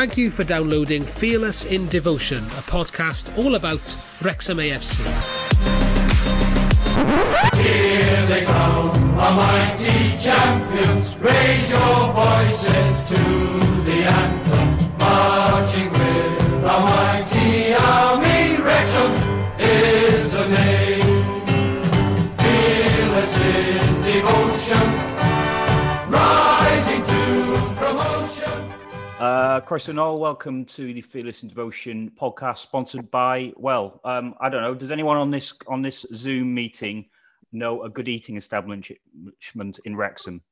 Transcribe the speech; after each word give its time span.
thank 0.00 0.16
you 0.16 0.30
for 0.30 0.44
downloading 0.44 1.02
Fearless 1.02 1.66
in 1.66 1.86
Devotion, 1.88 2.38
a 2.38 2.62
podcast 2.62 3.36
all 3.36 3.54
about 3.54 3.82
Wrexham 4.22 4.56
AFC. 4.56 4.96
Here 7.62 8.26
they 8.26 8.46
come, 8.46 9.18
our 9.20 9.36
mighty 9.36 10.16
champions. 10.16 11.18
Raise 11.18 11.70
your 11.70 12.14
voices 12.14 13.10
to 13.10 13.22
the 13.84 14.04
anthem, 14.06 14.98
marching 14.98 15.90
with 15.90 16.64
our 16.64 17.09
Uh, 29.70 29.74
Chris 29.74 29.86
and 29.86 30.00
all, 30.00 30.16
welcome 30.16 30.64
to 30.64 30.92
the 30.92 31.00
Fearless 31.00 31.44
in 31.44 31.48
Devotion 31.48 32.10
podcast, 32.20 32.58
sponsored 32.58 33.08
by. 33.08 33.52
Well, 33.56 34.00
um, 34.04 34.34
I 34.40 34.48
don't 34.48 34.62
know. 34.62 34.74
Does 34.74 34.90
anyone 34.90 35.16
on 35.16 35.30
this 35.30 35.52
on 35.68 35.80
this 35.80 36.04
Zoom 36.12 36.52
meeting 36.52 37.08
know 37.52 37.84
a 37.84 37.88
good 37.88 38.08
eating 38.08 38.36
establishment 38.36 38.98
in 39.84 39.94
Wrexham? 39.94 40.42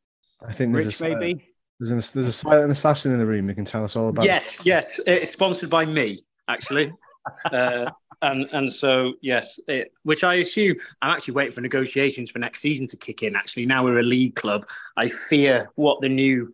I 0.40 0.52
think 0.52 0.72
there's 0.72 0.86
Rich, 0.86 1.00
a 1.00 1.16
maybe. 1.16 1.44
there's, 1.80 1.90
an, 1.90 2.12
there's 2.14 2.28
a 2.28 2.32
silent 2.32 2.70
assassin 2.70 3.10
in 3.10 3.18
the 3.18 3.26
room 3.26 3.48
who 3.48 3.56
can 3.56 3.64
tell 3.64 3.82
us 3.82 3.96
all 3.96 4.08
about. 4.08 4.24
Yes, 4.24 4.64
yes, 4.64 5.00
it's 5.04 5.32
sponsored 5.32 5.68
by 5.68 5.84
me 5.84 6.20
actually, 6.46 6.92
uh, 7.46 7.90
and 8.22 8.48
and 8.52 8.72
so 8.72 9.14
yes, 9.20 9.58
it, 9.66 9.92
which 10.04 10.22
I 10.22 10.34
assume 10.34 10.76
I'm 11.02 11.10
actually 11.10 11.34
waiting 11.34 11.54
for 11.54 11.60
negotiations 11.60 12.30
for 12.30 12.38
next 12.38 12.60
season 12.60 12.86
to 12.86 12.96
kick 12.96 13.24
in. 13.24 13.34
Actually, 13.34 13.66
now 13.66 13.82
we're 13.82 13.98
a 13.98 14.04
league 14.04 14.36
club. 14.36 14.68
I 14.96 15.08
fear 15.08 15.72
what 15.74 16.00
the 16.02 16.08
new 16.08 16.52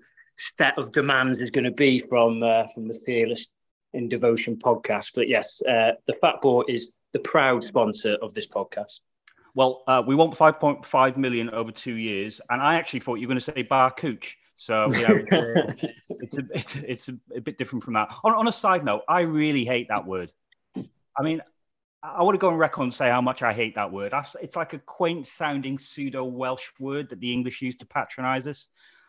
set 0.59 0.79
of 0.79 0.93
demands 0.93 1.39
is 1.39 1.51
going 1.51 1.65
to 1.65 1.71
be 1.71 1.99
from 1.99 2.43
uh, 2.43 2.67
from 2.69 2.89
the 2.89 2.95
Fearless 2.95 3.53
in 3.93 4.09
Devotion 4.09 4.57
podcast. 4.57 5.13
But 5.15 5.29
yes, 5.29 5.61
uh, 5.63 5.93
the 6.07 6.15
Fat 6.15 6.41
Boar 6.43 6.65
is 6.69 6.95
the 7.13 7.21
proud 7.21 7.65
sponsor 7.65 8.17
of 8.21 8.35
this 8.35 8.47
podcast. 8.47 9.01
Well, 9.55 9.85
uh, 9.87 10.03
we 10.05 10.17
want 10.17 10.35
5.5 10.37 11.17
million 11.17 11.49
over 11.51 11.71
two 11.71 11.95
years, 11.95 12.41
and 12.51 12.61
I 12.61 12.75
actually 12.75 13.01
thought 13.01 13.17
you 13.17 13.29
were 13.29 13.35
going 13.35 13.41
to 13.41 13.53
say 13.53 13.63
bar 13.63 13.93
cooch. 13.93 14.37
So 14.57 14.87
you 14.93 15.09
know, 15.09 15.25
it's, 15.31 15.85
it's 16.11 16.39
a 16.39 16.43
it's, 16.53 16.77
it's 16.77 17.09
a, 17.09 17.17
a 17.37 17.41
bit 17.41 17.57
different 17.57 17.85
from 17.85 17.95
that. 17.95 18.09
On, 18.25 18.33
on 18.35 18.49
a 18.49 18.53
side 18.53 18.85
note, 18.85 19.03
I 19.09 19.21
really 19.21 19.65
hate 19.65 19.89
that 19.89 20.05
word. 20.07 20.33
I 20.77 21.23
mean, 21.23 21.41
I 22.03 22.23
want 22.23 22.35
to 22.35 22.39
go 22.39 22.49
on 22.49 22.57
record 22.57 22.83
and 22.83 22.95
say 22.95 23.09
how 23.09 23.21
much 23.21 23.43
I 23.43 23.53
hate 23.53 23.77
that 23.77 23.91
word. 23.91 24.13
I've, 24.13 24.35
it's 24.43 24.57
like 24.57 24.73
a 24.75 24.79
quaint 24.79 25.27
sounding 25.27 25.79
pseudo 25.79 26.25
Welsh 26.25 26.69
word 26.79 27.09
that 27.09 27.21
the 27.21 27.33
English 27.33 27.63
use 27.63 27.77
to 27.77 27.87
patronize 27.87 28.47
us. 28.47 28.67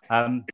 Um, 0.09 0.45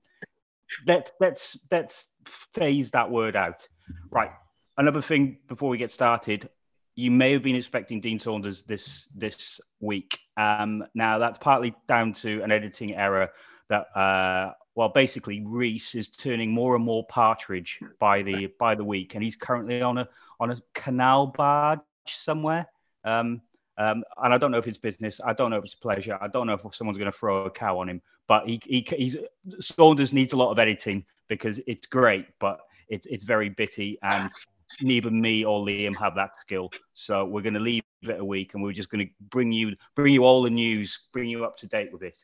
let's 0.86 1.12
let's 1.20 1.58
let's 1.72 2.08
phase 2.54 2.92
that 2.92 3.10
word 3.10 3.36
out. 3.36 3.68
Right. 4.10 4.32
Another 4.78 5.02
thing 5.02 5.38
before 5.48 5.70
we 5.70 5.78
get 5.78 5.92
started, 5.92 6.50
you 6.96 7.12
may 7.12 7.32
have 7.34 7.44
been 7.44 7.56
expecting 7.56 8.02
Dean 8.02 8.20
Saunders 8.20 8.64
this 8.64 9.08
this 9.16 9.60
week. 9.80 10.18
Um, 10.38 10.84
now 10.96 11.20
that's 11.20 11.38
partly 11.38 11.76
down 11.88 12.14
to 12.14 12.42
an 12.42 12.52
editing 12.52 12.96
error 12.96 13.30
that 13.70 13.96
uh, 13.98 14.54
well 14.76 14.90
basically 14.90 15.44
Reese 15.46 15.96
is 15.96 16.10
turning 16.10 16.52
more 16.52 16.76
and 16.76 16.84
more 16.84 17.06
partridge 17.08 17.80
by 18.00 18.22
the 18.22 18.48
by 18.60 18.76
the 18.76 18.84
week, 18.84 19.16
and 19.16 19.24
he's 19.24 19.36
currently 19.36 19.82
on 19.82 19.98
a 19.98 20.08
on 20.40 20.52
a 20.52 20.62
canal 20.74 21.28
barge 21.28 21.80
somewhere. 22.08 22.68
Um, 23.04 23.42
um, 23.78 24.04
and 24.22 24.34
I 24.34 24.38
don't 24.38 24.52
know 24.52 24.58
if 24.58 24.68
it's 24.68 24.78
business. 24.78 25.20
I 25.26 25.34
don't 25.34 25.50
know 25.50 25.58
if 25.58 25.66
it's 25.66 25.76
pleasure. 25.76 26.18
I 26.22 26.28
don't 26.28 26.46
know 26.46 26.54
if 26.54 26.76
someone's 26.76 26.98
going 26.98 27.12
to 27.12 27.18
throw 27.18 27.46
a 27.46 27.50
cow 27.52 27.80
on 27.80 27.90
him. 27.90 28.02
But 28.32 28.48
he, 28.48 28.62
he 28.64 28.88
he's 28.98 29.18
Saunders 29.60 30.14
needs 30.14 30.32
a 30.32 30.38
lot 30.38 30.54
of 30.54 30.58
editing 30.58 31.04
because 31.28 31.60
it's 31.68 31.86
great, 31.86 32.28
but 32.40 32.62
it's 32.88 33.06
it's 33.08 33.26
very 33.26 33.50
bitty, 33.50 34.00
and 34.04 34.32
neither 34.82 35.12
me 35.12 35.44
or 35.44 35.66
Liam 35.66 35.94
have 35.98 36.16
that 36.16 36.40
skill. 36.40 36.70
So 36.94 37.26
we're 37.26 37.42
going 37.42 37.56
to 37.56 37.60
leave 37.60 37.84
it 38.04 38.22
a 38.22 38.24
week, 38.24 38.54
and 38.54 38.64
we're 38.64 38.72
just 38.72 38.90
going 38.90 39.06
to 39.06 39.12
bring 39.32 39.52
you 39.52 39.76
bring 39.98 40.14
you 40.14 40.24
all 40.24 40.44
the 40.44 40.50
news, 40.50 40.98
bring 41.12 41.28
you 41.28 41.44
up 41.44 41.58
to 41.58 41.68
date 41.68 41.92
with 41.92 42.04
it. 42.04 42.24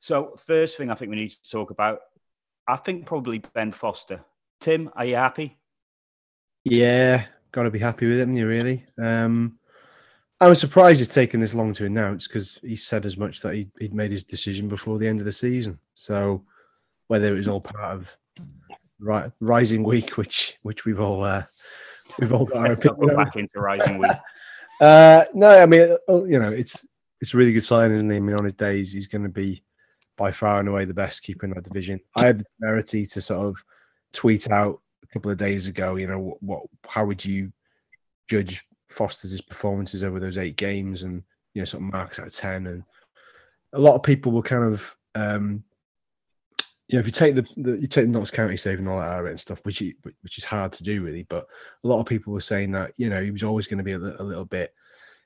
So 0.00 0.38
first 0.46 0.76
thing 0.76 0.90
I 0.90 0.94
think 0.94 1.08
we 1.08 1.16
need 1.16 1.30
to 1.30 1.50
talk 1.50 1.70
about, 1.70 2.00
I 2.66 2.76
think 2.76 3.06
probably 3.06 3.38
Ben 3.54 3.72
Foster. 3.72 4.20
Tim, 4.60 4.90
are 4.96 5.06
you 5.06 5.14
happy? 5.14 5.56
Yeah, 6.64 7.24
got 7.52 7.62
to 7.62 7.70
be 7.70 7.78
happy 7.78 8.06
with 8.06 8.20
him, 8.20 8.34
you 8.34 8.46
really. 8.46 8.84
Um, 9.02 9.57
I 10.40 10.48
was 10.48 10.60
surprised 10.60 11.00
it's 11.00 11.12
taken 11.12 11.40
this 11.40 11.54
long 11.54 11.72
to 11.74 11.86
announce 11.86 12.28
because 12.28 12.58
he 12.62 12.76
said 12.76 13.04
as 13.06 13.16
much 13.16 13.40
that 13.40 13.54
he, 13.54 13.68
he'd 13.80 13.94
made 13.94 14.12
his 14.12 14.22
decision 14.22 14.68
before 14.68 14.98
the 14.98 15.08
end 15.08 15.18
of 15.20 15.26
the 15.26 15.32
season. 15.32 15.78
So 15.94 16.44
whether 17.08 17.34
it 17.34 17.38
was 17.38 17.48
all 17.48 17.60
part 17.60 17.96
of 17.96 18.16
ri- 19.00 19.32
Rising 19.40 19.82
Week, 19.82 20.16
which 20.16 20.56
which 20.62 20.84
we've 20.84 21.00
all 21.00 21.24
uh, 21.24 21.42
we've 22.20 22.32
all 22.32 22.44
got 22.44 22.58
our 22.58 22.72
opinion 22.72 23.16
back 23.16 23.36
into 23.36 23.60
Rising 23.60 23.98
Week. 23.98 24.12
Uh, 24.80 25.24
no, 25.34 25.60
I 25.60 25.66
mean, 25.66 25.96
uh, 26.08 26.22
you 26.22 26.38
know, 26.38 26.52
it's 26.52 26.86
it's 27.20 27.34
a 27.34 27.36
really 27.36 27.52
good 27.52 27.64
sign, 27.64 27.90
isn't 27.90 28.12
it? 28.12 28.16
I 28.16 28.20
mean, 28.20 28.36
on 28.36 28.44
his 28.44 28.52
days, 28.52 28.92
he's 28.92 29.08
going 29.08 29.24
to 29.24 29.28
be 29.28 29.64
by 30.16 30.30
far 30.30 30.60
and 30.60 30.68
away 30.68 30.84
the 30.84 30.94
best 30.94 31.24
keeper 31.24 31.46
in 31.46 31.52
that 31.54 31.64
division. 31.64 31.98
I 32.14 32.26
had 32.26 32.38
the 32.38 32.44
temerity 32.60 33.04
to 33.06 33.20
sort 33.20 33.44
of 33.44 33.60
tweet 34.12 34.48
out 34.52 34.80
a 35.02 35.06
couple 35.08 35.32
of 35.32 35.36
days 35.36 35.66
ago. 35.66 35.96
You 35.96 36.06
know, 36.06 36.20
what, 36.20 36.42
what 36.44 36.62
how 36.86 37.06
would 37.06 37.24
you 37.24 37.52
judge 38.28 38.64
Foster's 38.88 39.30
his 39.30 39.40
performances 39.40 40.02
over 40.02 40.18
those 40.20 40.38
eight 40.38 40.56
games, 40.56 41.02
and 41.02 41.22
you 41.54 41.60
know, 41.62 41.66
sort 41.66 41.82
of 41.82 41.92
marks 41.92 42.18
out 42.18 42.26
of 42.26 42.34
ten, 42.34 42.66
and 42.66 42.82
a 43.72 43.78
lot 43.78 43.94
of 43.94 44.02
people 44.02 44.32
were 44.32 44.42
kind 44.42 44.64
of. 44.64 44.96
Um, 45.14 45.64
you 46.88 46.96
know, 46.96 47.00
if 47.00 47.06
you 47.06 47.12
take 47.12 47.34
the, 47.34 47.42
the 47.58 47.72
you 47.78 47.86
take 47.86 48.06
the 48.06 48.10
Notts 48.10 48.30
County 48.30 48.56
saving 48.56 48.88
all 48.88 48.98
that 48.98 49.08
out 49.08 49.20
of 49.20 49.26
it 49.26 49.30
and 49.30 49.40
stuff, 49.40 49.58
which 49.64 49.78
he, 49.78 49.94
which 50.22 50.38
is 50.38 50.44
hard 50.44 50.72
to 50.72 50.82
do 50.82 51.02
really, 51.02 51.24
but 51.24 51.46
a 51.84 51.86
lot 51.86 52.00
of 52.00 52.06
people 52.06 52.32
were 52.32 52.40
saying 52.40 52.72
that 52.72 52.92
you 52.96 53.10
know 53.10 53.22
he 53.22 53.30
was 53.30 53.42
always 53.42 53.66
going 53.66 53.76
to 53.76 53.84
be 53.84 53.92
a, 53.92 53.98
a 53.98 54.24
little 54.24 54.46
bit 54.46 54.72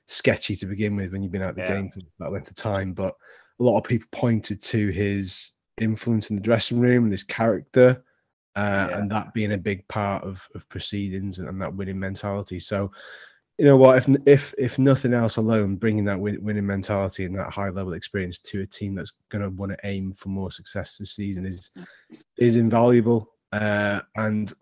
sketchy 0.05 0.57
to 0.57 0.65
begin 0.65 0.95
with 0.97 1.13
when 1.13 1.23
you've 1.23 1.31
been 1.31 1.41
out 1.41 1.55
the 1.55 1.61
Yeah. 1.61 1.75
game 1.75 1.89
for 1.89 2.01
that 2.19 2.33
length 2.33 2.49
of 2.49 2.55
time. 2.57 2.91
But 2.93 3.15
a 3.59 3.63
lot 3.63 3.77
of 3.77 3.85
people 3.85 4.09
pointed 4.11 4.61
to 4.61 4.89
his 4.89 5.53
influence 5.79 6.29
in 6.29 6.35
the 6.35 6.41
dressing 6.41 6.81
room 6.81 7.03
and 7.03 7.13
his 7.13 7.23
character, 7.23 8.03
uh, 8.57 8.87
Yeah. 8.89 8.97
and 8.97 9.09
that 9.11 9.33
being 9.33 9.53
a 9.53 9.57
big 9.57 9.87
part 9.87 10.25
of 10.25 10.45
of 10.55 10.67
proceedings 10.67 11.39
and, 11.39 11.47
and 11.47 11.61
that 11.61 11.73
winning 11.73 11.97
mentality. 11.99 12.59
So, 12.59 12.91
you 13.57 13.65
know 13.65 13.77
what? 13.77 13.97
If 13.97 14.07
if 14.25 14.53
if 14.57 14.79
nothing 14.79 15.13
else 15.13 15.37
alone, 15.37 15.75
bringing 15.75 16.05
that 16.05 16.19
win, 16.19 16.43
winning 16.43 16.65
mentality 16.65 17.25
and 17.25 17.37
that 17.37 17.51
high 17.51 17.69
level 17.69 17.93
experience 17.93 18.39
to 18.39 18.61
a 18.61 18.65
team 18.65 18.95
that's 18.95 19.13
going 19.29 19.43
to 19.43 19.49
want 19.49 19.71
to 19.71 19.77
aim 19.83 20.13
for 20.13 20.29
more 20.29 20.49
success 20.49 20.97
this 20.97 21.15
season 21.15 21.45
is 21.45 21.69
is 22.37 22.55
invaluable. 22.55 23.29
Uh, 23.51 24.01
and 24.15 24.53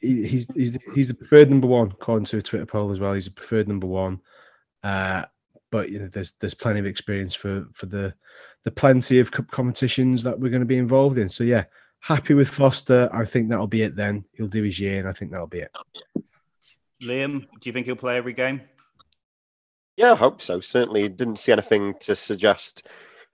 he, 0.00 0.26
he's 0.26 0.52
he's 0.54 0.78
he's 0.94 1.08
the 1.08 1.14
preferred 1.14 1.50
number 1.50 1.66
one 1.66 1.90
according 1.90 2.26
to 2.26 2.36
a 2.36 2.42
Twitter 2.42 2.66
poll 2.66 2.92
as 2.92 3.00
well. 3.00 3.14
He's 3.14 3.24
the 3.24 3.32
preferred 3.32 3.66
number 3.66 3.88
one. 3.88 4.20
Uh, 4.84 5.24
but 5.72 5.90
you 5.90 5.98
know, 5.98 6.08
there's 6.08 6.32
there's 6.32 6.54
plenty 6.54 6.78
of 6.78 6.86
experience 6.86 7.34
for 7.34 7.66
for 7.72 7.86
the 7.86 8.14
the 8.64 8.70
plenty 8.70 9.18
of 9.18 9.32
cup 9.32 9.50
competitions 9.50 10.22
that 10.22 10.38
we're 10.38 10.50
going 10.50 10.60
to 10.60 10.66
be 10.66 10.78
involved 10.78 11.18
in. 11.18 11.28
So 11.28 11.42
yeah, 11.42 11.64
happy 11.98 12.34
with 12.34 12.48
Foster. 12.48 13.08
I 13.12 13.24
think 13.24 13.48
that'll 13.48 13.66
be 13.66 13.82
it. 13.82 13.96
Then 13.96 14.24
he'll 14.34 14.46
do 14.46 14.62
his 14.62 14.78
year, 14.78 15.00
and 15.00 15.08
I 15.08 15.12
think 15.12 15.32
that'll 15.32 15.48
be 15.48 15.60
it. 15.60 15.76
Liam, 17.02 17.40
do 17.40 17.46
you 17.64 17.72
think 17.72 17.86
he'll 17.86 17.96
play 17.96 18.16
every 18.16 18.32
game? 18.32 18.62
Yeah, 19.96 20.12
I 20.12 20.16
hope 20.16 20.40
so. 20.40 20.60
Certainly, 20.60 21.08
didn't 21.10 21.38
see 21.38 21.52
anything 21.52 21.94
to 22.00 22.16
suggest 22.16 22.86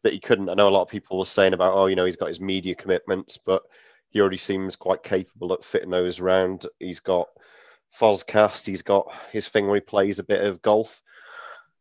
that 0.03 0.13
he 0.13 0.21
couldn't. 0.21 0.49
I 0.49 0.55
know 0.55 0.69
a 0.69 0.71
lot 0.71 0.83
of 0.83 0.89
people 0.89 1.19
were 1.19 1.25
saying 1.25 1.53
about, 1.53 1.75
oh, 1.75 1.87
you 1.87 1.97
know, 1.97 2.05
he's 2.05 2.17
got 2.17 2.29
his 2.29 2.41
media 2.41 2.75
commitments, 2.75 3.39
but 3.39 3.63
he 4.11 4.21
already 4.21 4.39
seems 4.39 4.77
quite 4.77 5.03
capable 5.03 5.53
at 5.53 5.65
fitting 5.65 5.91
those 5.91 6.21
around. 6.21 6.67
He's 6.79 7.01
got 7.01 7.29
Fozcast, 7.99 8.67
he's 8.67 8.83
got 8.83 9.07
his 9.33 9.49
thing 9.49 9.67
where 9.67 9.77
he 9.77 9.81
plays 9.81 10.19
a 10.19 10.25
bit 10.25 10.45
of 10.45 10.63
golf. 10.63 11.03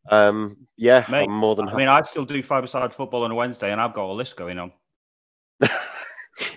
Um, 0.09 0.67
yeah, 0.77 1.05
Mate, 1.09 1.23
I'm 1.23 1.31
more 1.31 1.55
than 1.55 1.67
I 1.67 1.75
mean, 1.75 1.89
I 1.89 2.01
still 2.03 2.25
do 2.25 2.41
five-a-side 2.41 2.93
football 2.93 3.23
on 3.23 3.31
a 3.31 3.35
Wednesday, 3.35 3.71
and 3.71 3.81
I've 3.81 3.93
got 3.93 4.05
a 4.05 4.13
list 4.13 4.35
going 4.35 4.57
on. 4.57 4.71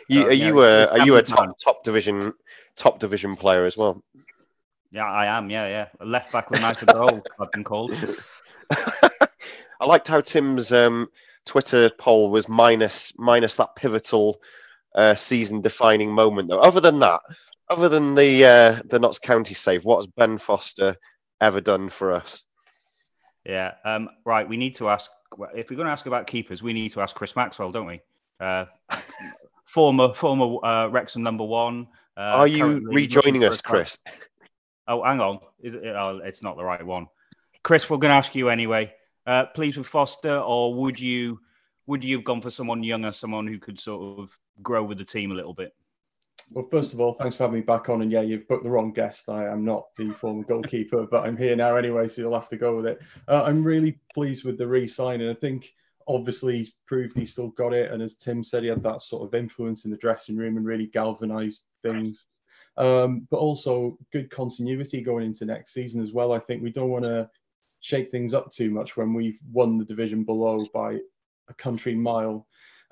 you, 0.09 0.23
uh, 0.23 0.27
are 0.27 0.33
yeah, 0.33 0.47
you 0.47 0.63
a 0.63 0.87
are 0.87 1.07
you 1.07 1.17
a 1.17 1.23
top 1.23 1.59
top 1.59 1.83
division 1.83 2.33
top 2.77 2.99
division 3.01 3.35
player 3.35 3.65
as 3.65 3.77
well? 3.77 4.03
Yeah, 4.93 5.05
I 5.05 5.27
am. 5.27 5.51
Yeah, 5.51 5.69
yeah. 5.69 5.89
A 6.01 6.05
left 6.05 6.33
back 6.33 6.51
with 6.51 6.63
of 6.63 6.87
goal, 6.87 7.23
I've 7.39 7.53
been 7.53 7.65
called. 7.65 7.93
I 8.71 9.87
liked 9.87 10.09
how 10.09 10.21
Tim's 10.21 10.73
um, 10.73 11.09
Twitter 11.47 11.91
poll 11.99 12.31
was 12.31 12.49
minus 12.49 13.13
minus 13.17 13.57
that 13.57 13.77
pivotal 13.77 14.41
uh, 14.95 15.15
season 15.15 15.61
defining 15.61 16.13
moment 16.13 16.49
though. 16.49 16.61
Other 16.61 16.81
than 16.81 16.99
that, 17.01 17.21
other 17.69 17.89
than 17.89 18.15
the 18.15 18.45
uh, 18.45 18.83
the 18.85 18.99
Notts 18.99 19.19
County 19.19 19.55
save, 19.55 19.85
what 19.85 19.99
has 19.99 20.07
Ben 20.07 20.39
Foster 20.39 20.97
ever 21.41 21.61
done 21.61 21.89
for 21.89 22.13
us? 22.13 22.43
Yeah. 23.45 23.75
Um, 23.85 24.11
right. 24.25 24.49
We 24.49 24.57
need 24.57 24.75
to 24.77 24.89
ask 24.89 25.11
if 25.55 25.71
we're 25.71 25.77
going 25.77 25.87
to 25.87 25.93
ask 25.93 26.07
about 26.07 26.27
keepers. 26.27 26.63
We 26.63 26.73
need 26.73 26.93
to 26.93 27.01
ask 27.01 27.15
Chris 27.15 27.37
Maxwell, 27.37 27.73
don't 27.73 27.87
we? 27.87 28.01
Uh, 28.41 28.67
former 29.65 30.13
former 30.13 30.65
uh, 30.65 30.89
Wrexham 30.89 31.23
number 31.23 31.45
one. 31.45 31.87
Uh, 32.17 32.21
Are 32.21 32.49
you 32.49 32.81
rejoining 32.93 33.45
us. 33.45 33.61
Chris? 33.61 33.99
Oh, 34.91 35.05
hang 35.05 35.21
on. 35.21 35.39
Is 35.61 35.75
it? 35.75 35.87
Oh, 35.87 36.21
it's 36.25 36.43
not 36.43 36.57
the 36.57 36.65
right 36.65 36.85
one. 36.85 37.07
Chris, 37.63 37.89
we're 37.89 37.99
going 37.99 38.11
to 38.11 38.17
ask 38.17 38.35
you 38.35 38.49
anyway. 38.49 38.93
Uh, 39.25 39.47
pleased 39.47 39.79
with 39.79 39.87
Foster, 39.87 40.37
or 40.39 40.75
would 40.75 40.99
you 40.99 41.39
would 41.87 42.03
you 42.03 42.17
have 42.17 42.25
gone 42.25 42.41
for 42.43 42.51
someone 42.51 42.83
younger, 42.83 43.13
someone 43.13 43.47
who 43.47 43.59
could 43.59 43.79
sort 43.79 44.19
of 44.19 44.37
grow 44.63 44.83
with 44.83 44.99
the 44.99 45.05
team 45.05 45.31
a 45.31 45.35
little 45.35 45.55
bit? 45.55 45.73
Well, 46.51 46.67
first 46.73 46.93
of 46.93 47.01
all, 47.01 47.13
thanks 47.13 47.37
for 47.37 47.45
having 47.45 47.61
me 47.61 47.65
back 47.65 47.89
on. 47.89 48.03
And 48.03 48.11
yeah, 48.11 48.23
you've 48.23 48.49
booked 48.49 48.65
the 48.65 48.71
wrong 48.71 48.93
guest. 48.93 49.29
I 49.29 49.47
am 49.47 49.65
not 49.65 49.95
the 49.97 50.11
former 50.11 50.43
goalkeeper, 50.43 51.07
but 51.07 51.25
I'm 51.25 51.37
here 51.37 51.55
now 51.55 51.77
anyway, 51.77 52.09
so 52.09 52.23
you'll 52.23 52.35
have 52.35 52.49
to 52.49 52.57
go 52.57 52.77
with 52.77 52.87
it. 52.87 52.99
Uh, 53.29 53.45
I'm 53.45 53.63
really 53.63 54.01
pleased 54.13 54.45
with 54.45 54.59
the 54.59 54.67
re-signing. 54.67 55.31
I 55.31 55.35
think 55.35 55.73
obviously 56.09 56.59
he's 56.59 56.73
proved 56.87 57.17
he 57.17 57.25
still 57.25 57.51
got 57.51 57.73
it, 57.73 57.93
and 57.93 58.03
as 58.03 58.17
Tim 58.17 58.43
said, 58.43 58.65
he 58.65 58.69
had 58.69 58.83
that 58.83 59.03
sort 59.03 59.23
of 59.23 59.35
influence 59.35 59.85
in 59.85 59.93
the 59.93 59.97
dressing 59.99 60.37
room 60.37 60.57
and 60.57 60.67
really 60.67 60.87
galvanised 60.87 61.63
things. 61.87 62.27
Um, 62.81 63.29
but 63.31 63.37
also 63.37 63.99
good 64.11 64.31
continuity 64.31 65.03
going 65.03 65.27
into 65.27 65.45
next 65.45 65.75
season 65.75 66.01
as 66.01 66.13
well. 66.13 66.33
I 66.33 66.39
think 66.39 66.63
we 66.63 66.73
don't 66.73 66.89
want 66.89 67.05
to 67.05 67.29
shake 67.81 68.11
things 68.11 68.33
up 68.33 68.51
too 68.51 68.71
much 68.71 68.97
when 68.97 69.13
we've 69.13 69.39
won 69.53 69.77
the 69.77 69.85
division 69.85 70.25
below 70.25 70.65
by 70.73 70.99
a 71.49 71.55
country 71.55 71.95
mile 71.95 72.47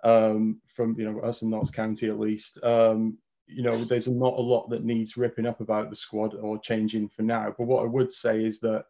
um, 0.04 0.60
from 0.66 0.94
you 0.98 1.10
know 1.10 1.20
us 1.20 1.40
in 1.40 1.48
Notts 1.48 1.70
County 1.70 2.08
at 2.08 2.20
least. 2.20 2.62
Um, 2.62 3.16
you 3.46 3.62
know, 3.62 3.82
there's 3.82 4.08
not 4.08 4.34
a 4.34 4.42
lot 4.42 4.68
that 4.68 4.84
needs 4.84 5.16
ripping 5.16 5.46
up 5.46 5.60
about 5.60 5.88
the 5.88 5.96
squad 5.96 6.34
or 6.34 6.58
changing 6.58 7.08
for 7.08 7.22
now. 7.22 7.54
But 7.56 7.66
what 7.66 7.82
I 7.82 7.86
would 7.86 8.12
say 8.12 8.44
is 8.44 8.60
that 8.60 8.84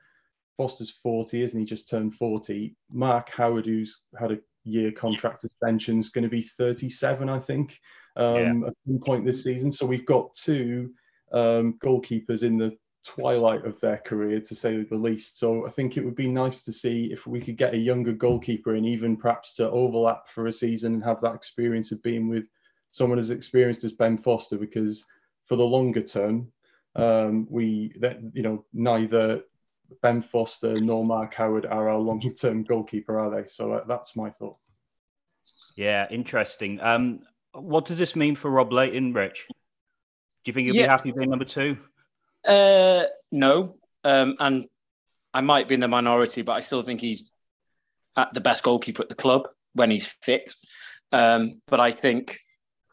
Foster's 0.56 0.90
40, 0.90 1.42
isn't 1.44 1.60
he? 1.60 1.64
Just 1.64 1.88
turned 1.88 2.16
40. 2.16 2.74
Mark 2.90 3.30
Howard, 3.30 3.66
who's 3.66 4.00
had 4.18 4.32
a 4.32 4.40
year 4.64 4.90
contract 4.90 5.44
extension, 5.44 6.00
is 6.00 6.10
going 6.10 6.24
to 6.24 6.28
be 6.28 6.42
37, 6.42 7.28
I 7.28 7.38
think, 7.38 7.78
um, 8.18 8.64
at 8.64 8.74
some 8.86 8.98
point 8.98 9.24
this 9.24 9.42
season. 9.44 9.70
So 9.70 9.86
we've 9.86 10.06
got 10.06 10.34
two 10.34 10.92
um, 11.32 11.78
goalkeepers 11.82 12.42
in 12.42 12.58
the 12.58 12.76
twilight 13.04 13.64
of 13.64 13.80
their 13.80 13.98
career, 13.98 14.40
to 14.40 14.54
say 14.54 14.82
the 14.82 14.96
least. 14.96 15.38
So 15.38 15.64
I 15.64 15.70
think 15.70 15.96
it 15.96 16.04
would 16.04 16.16
be 16.16 16.28
nice 16.28 16.62
to 16.62 16.72
see 16.72 17.06
if 17.12 17.26
we 17.26 17.40
could 17.40 17.56
get 17.56 17.74
a 17.74 17.78
younger 17.78 18.12
goalkeeper 18.12 18.74
in, 18.74 18.84
even 18.84 19.16
perhaps 19.16 19.54
to 19.54 19.70
overlap 19.70 20.28
for 20.28 20.48
a 20.48 20.52
season 20.52 20.94
and 20.94 21.04
have 21.04 21.20
that 21.20 21.34
experience 21.34 21.92
of 21.92 22.02
being 22.02 22.28
with 22.28 22.48
someone 22.90 23.18
as 23.18 23.30
experienced 23.30 23.84
as 23.84 23.92
Ben 23.92 24.16
Foster, 24.16 24.58
because 24.58 25.04
for 25.44 25.56
the 25.56 25.64
longer 25.64 26.02
term, 26.02 26.50
um, 26.96 27.46
we 27.48 27.92
that 28.00 28.18
you 28.34 28.42
know 28.42 28.64
neither 28.72 29.42
Ben 30.02 30.20
Foster 30.20 30.80
nor 30.80 31.04
Mark 31.04 31.34
Howard 31.34 31.66
are 31.66 31.88
our 31.88 31.98
long 31.98 32.20
term 32.20 32.64
goalkeeper, 32.64 33.18
are 33.18 33.30
they? 33.30 33.46
So 33.46 33.72
uh, 33.72 33.84
that's 33.86 34.16
my 34.16 34.30
thought. 34.30 34.56
Yeah, 35.76 36.06
interesting. 36.10 36.80
Um, 36.80 37.20
what 37.52 37.84
does 37.86 37.98
this 37.98 38.14
mean 38.16 38.34
for 38.34 38.50
Rob 38.50 38.72
Lainton, 38.72 39.14
Rich? 39.14 39.46
Do 39.48 39.54
you 40.46 40.52
think 40.52 40.66
he'll 40.66 40.76
Yeah. 40.76 40.82
be 40.84 40.88
happy 40.88 41.12
being 41.12 41.30
number 41.30 41.44
two? 41.44 41.76
Uh, 42.44 43.04
no, 43.32 43.74
um, 44.04 44.36
and 44.38 44.68
I 45.34 45.40
might 45.40 45.68
be 45.68 45.74
in 45.74 45.80
the 45.80 45.88
minority, 45.88 46.42
but 46.42 46.52
I 46.52 46.60
still 46.60 46.82
think 46.82 47.00
he's 47.00 47.24
at 48.16 48.32
the 48.34 48.40
best 48.40 48.62
goalkeeper 48.62 49.02
at 49.02 49.08
the 49.08 49.14
club 49.14 49.48
when 49.74 49.90
he's 49.90 50.06
fit. 50.22 50.52
Um, 51.12 51.60
but 51.66 51.80
I 51.80 51.90
think 51.90 52.40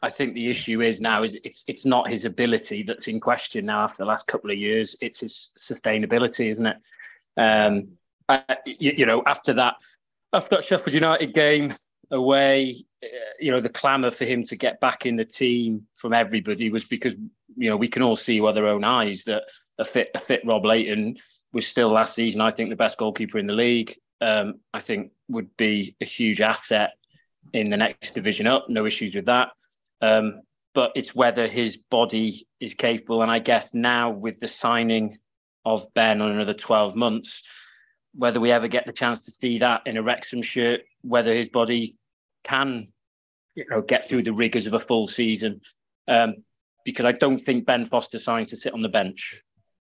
I 0.02 0.10
think 0.10 0.34
the 0.34 0.48
issue 0.48 0.82
is 0.82 1.00
now 1.00 1.22
is 1.22 1.36
it's 1.42 1.64
it's 1.66 1.84
not 1.84 2.10
his 2.10 2.24
ability 2.24 2.82
that's 2.82 3.08
in 3.08 3.18
question 3.20 3.66
now 3.66 3.80
after 3.80 4.02
the 4.02 4.06
last 4.06 4.26
couple 4.26 4.50
of 4.50 4.58
years. 4.58 4.94
It's 5.00 5.20
his 5.20 5.52
sustainability, 5.58 6.52
isn't 6.52 6.66
it? 6.66 6.76
Um, 7.36 7.88
I, 8.28 8.42
you, 8.66 8.92
you 8.98 9.06
know, 9.06 9.22
after 9.26 9.52
that, 9.54 9.76
after 10.32 10.56
that 10.56 10.64
Sheffield 10.64 10.94
United 10.94 11.32
game 11.32 11.72
away, 12.10 12.84
you 13.40 13.50
know, 13.50 13.60
the 13.60 13.68
clamour 13.68 14.10
for 14.10 14.24
him 14.24 14.42
to 14.44 14.56
get 14.56 14.80
back 14.80 15.06
in 15.06 15.16
the 15.16 15.24
team 15.24 15.86
from 15.94 16.12
everybody 16.12 16.70
was 16.70 16.84
because 16.84 17.14
you 17.56 17.70
know 17.70 17.76
we 17.76 17.88
can 17.88 18.02
all 18.02 18.16
see 18.16 18.40
with 18.40 18.58
our 18.58 18.66
own 18.66 18.84
eyes 18.84 19.24
that 19.24 19.44
a 19.78 19.84
fit 19.84 20.10
a 20.14 20.20
fit 20.20 20.42
Rob 20.44 20.64
Lainton 20.64 21.16
was 21.52 21.66
still 21.66 21.88
last 21.88 22.14
season. 22.14 22.40
I 22.40 22.50
think 22.50 22.70
the 22.70 22.76
best 22.76 22.98
goalkeeper 22.98 23.38
in 23.38 23.46
the 23.46 23.52
league. 23.52 23.94
Um, 24.20 24.60
I 24.72 24.80
think 24.80 25.12
would 25.28 25.56
be 25.56 25.96
a 26.00 26.04
huge 26.04 26.40
asset 26.40 26.92
in 27.52 27.70
the 27.70 27.76
next 27.76 28.14
division 28.14 28.46
up. 28.46 28.68
No 28.68 28.86
issues 28.86 29.14
with 29.14 29.26
that. 29.26 29.50
Um, 30.00 30.42
but 30.74 30.92
it's 30.94 31.14
whether 31.14 31.46
his 31.46 31.78
body 31.90 32.46
is 32.60 32.74
capable. 32.74 33.22
And 33.22 33.30
I 33.30 33.38
guess 33.38 33.70
now 33.72 34.10
with 34.10 34.40
the 34.40 34.48
signing 34.48 35.18
of 35.64 35.86
Ben 35.94 36.20
on 36.20 36.30
another 36.30 36.54
12 36.54 36.94
months, 36.94 37.42
whether 38.14 38.40
we 38.40 38.52
ever 38.52 38.68
get 38.68 38.86
the 38.86 38.92
chance 38.92 39.24
to 39.24 39.30
see 39.30 39.58
that 39.58 39.82
in 39.86 39.96
a 39.96 40.02
Wrexham 40.02 40.42
shirt, 40.42 40.82
whether 41.02 41.34
his 41.34 41.48
body 41.48 41.96
can, 42.44 42.88
you 43.56 43.64
know, 43.70 43.82
get 43.82 44.06
through 44.08 44.22
the 44.22 44.32
rigors 44.32 44.66
of 44.66 44.74
a 44.74 44.78
full 44.78 45.08
season. 45.08 45.60
Um, 46.06 46.36
because 46.84 47.04
I 47.04 47.12
don't 47.12 47.38
think 47.38 47.66
Ben 47.66 47.84
Foster 47.84 48.18
signs 48.18 48.48
to 48.50 48.56
sit 48.56 48.72
on 48.72 48.80
the 48.80 48.88
bench. 48.88 49.42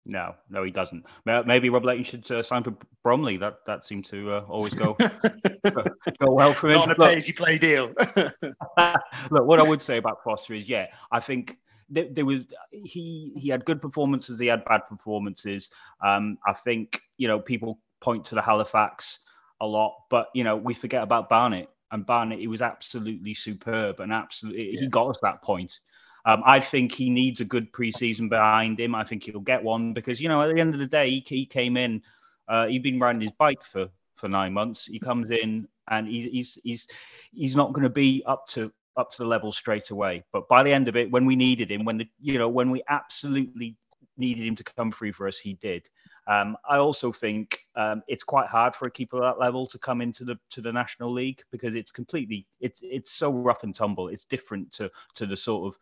No, 0.06 0.34
no, 0.50 0.64
he 0.64 0.72
doesn't. 0.72 1.06
Ma- 1.26 1.44
Maybe 1.44 1.70
Rob 1.70 1.86
Lainton 1.86 2.04
should 2.04 2.32
uh, 2.32 2.44
sign 2.44 2.64
for 2.64 2.74
Bromley. 3.04 3.38
That 3.38 3.58
that 3.68 3.86
seemed 3.86 4.06
to 4.06 4.34
uh, 4.34 4.46
always 4.50 4.74
go 4.74 4.94
go 5.64 6.32
well 6.32 6.54
for 6.54 6.70
him. 6.70 6.78
Not 6.78 6.90
on 6.90 6.96
a 6.96 7.00
Look- 7.00 7.10
pay-as-you-play 7.12 7.60
deal. 7.60 7.94
Look, 9.32 9.46
what 9.46 9.60
I 9.60 9.64
would 9.64 9.82
say 9.82 9.98
about 9.98 10.24
Foster 10.24 10.56
is, 10.56 10.68
yeah, 10.68 10.88
I 11.12 11.20
think 11.20 11.56
there, 11.88 12.08
there 12.12 12.26
was 12.26 12.42
he 12.72 13.32
he 13.36 13.48
had 13.50 13.64
good 13.64 13.82
performances, 13.82 14.40
he 14.40 14.48
had 14.48 14.66
bad 14.66 14.82
performances. 14.90 15.70
Um, 16.04 16.38
I 16.48 16.54
think 16.54 17.00
you 17.18 17.28
know 17.28 17.40
people 17.40 17.80
point 18.02 18.26
to 18.26 18.36
the 18.36 18.42
Halifax 18.42 19.20
a 19.62 19.68
lot, 19.68 19.96
but 20.10 20.30
you 20.34 20.44
know 20.44 20.58
we 20.58 20.74
forget 20.74 21.04
about 21.04 21.30
Barnet 21.30 21.70
and 21.92 22.06
Barnet. 22.06 22.40
He 22.40 22.48
was 22.48 22.62
absolutely 22.62 23.34
superb 23.34 24.00
and 24.00 24.12
absolutely 24.12 24.78
he 24.78 24.88
got 24.88 25.10
us 25.10 25.18
that 25.22 25.42
point. 25.42 25.80
Um, 26.26 26.44
I 26.46 26.60
think 26.60 26.94
he 26.94 27.10
needs 27.10 27.42
a 27.42 27.46
good 27.46 27.72
preseason 27.72 28.30
behind 28.30 28.80
him. 28.80 28.94
I 28.94 29.04
think 29.04 29.24
he'll 29.24 29.40
get 29.40 29.64
one 29.64 29.94
because 29.94 30.22
you 30.22 30.30
know 30.30 30.42
at 30.42 30.54
the 30.54 30.62
end 30.62 30.74
of 30.74 30.80
the 30.80 30.88
day 30.88 31.10
he, 31.10 31.24
he 31.26 31.46
came 31.46 31.78
in. 31.78 32.02
Uh, 32.48 32.68
he'd 32.68 32.84
been 32.84 33.00
riding 33.00 33.22
his 33.22 33.32
bike 33.32 33.64
for 33.64 33.90
for 34.16 34.28
nine 34.30 34.54
months. 34.54 34.86
He 34.86 35.00
comes 35.00 35.32
in 35.32 35.68
and 35.90 36.08
he's 36.08 36.26
he's 36.26 36.60
he's 36.64 36.88
he's 37.34 37.56
not 37.56 37.74
going 37.74 37.84
to 37.84 37.90
be 37.90 38.24
up 38.26 38.48
to 38.50 38.72
up 38.98 39.12
to 39.12 39.18
the 39.20 39.26
level 39.26 39.52
straight 39.52 39.90
away. 39.90 40.24
But 40.32 40.48
by 40.48 40.64
the 40.64 40.74
end 40.74 40.88
of 40.88 40.96
it, 40.96 41.12
when 41.12 41.26
we 41.26 41.36
needed 41.36 41.72
him, 41.72 41.86
when 41.86 41.98
the 41.98 42.08
you 42.20 42.38
know 42.38 42.50
when 42.50 42.70
we 42.70 42.84
absolutely 42.88 43.78
needed 44.18 44.46
him 44.46 44.56
to 44.56 44.64
come 44.64 44.92
through 44.92 45.14
for 45.14 45.28
us, 45.28 45.38
he 45.38 45.54
did. 45.54 45.90
Um, 46.32 46.56
I 46.70 46.78
also 46.78 47.12
think 47.12 47.60
um, 47.76 48.04
it's 48.08 48.24
quite 48.24 48.48
hard 48.48 48.74
for 48.74 48.86
a 48.86 48.92
keeper 48.92 49.18
at 49.18 49.22
that 49.22 49.40
level 49.40 49.68
to 49.68 49.78
come 49.78 50.00
into 50.00 50.24
the 50.24 50.38
to 50.52 50.62
the 50.62 50.72
national 50.72 51.12
league 51.12 51.42
because 51.52 51.76
it's 51.76 51.92
completely 51.92 52.48
it's 52.62 52.80
it's 52.84 53.12
so 53.12 53.32
rough 53.34 53.64
and 53.64 53.76
tumble. 53.76 54.08
It's 54.08 54.24
different 54.24 54.72
to 54.74 54.90
to 55.16 55.26
the 55.26 55.36
sort 55.36 55.68
of 55.68 55.78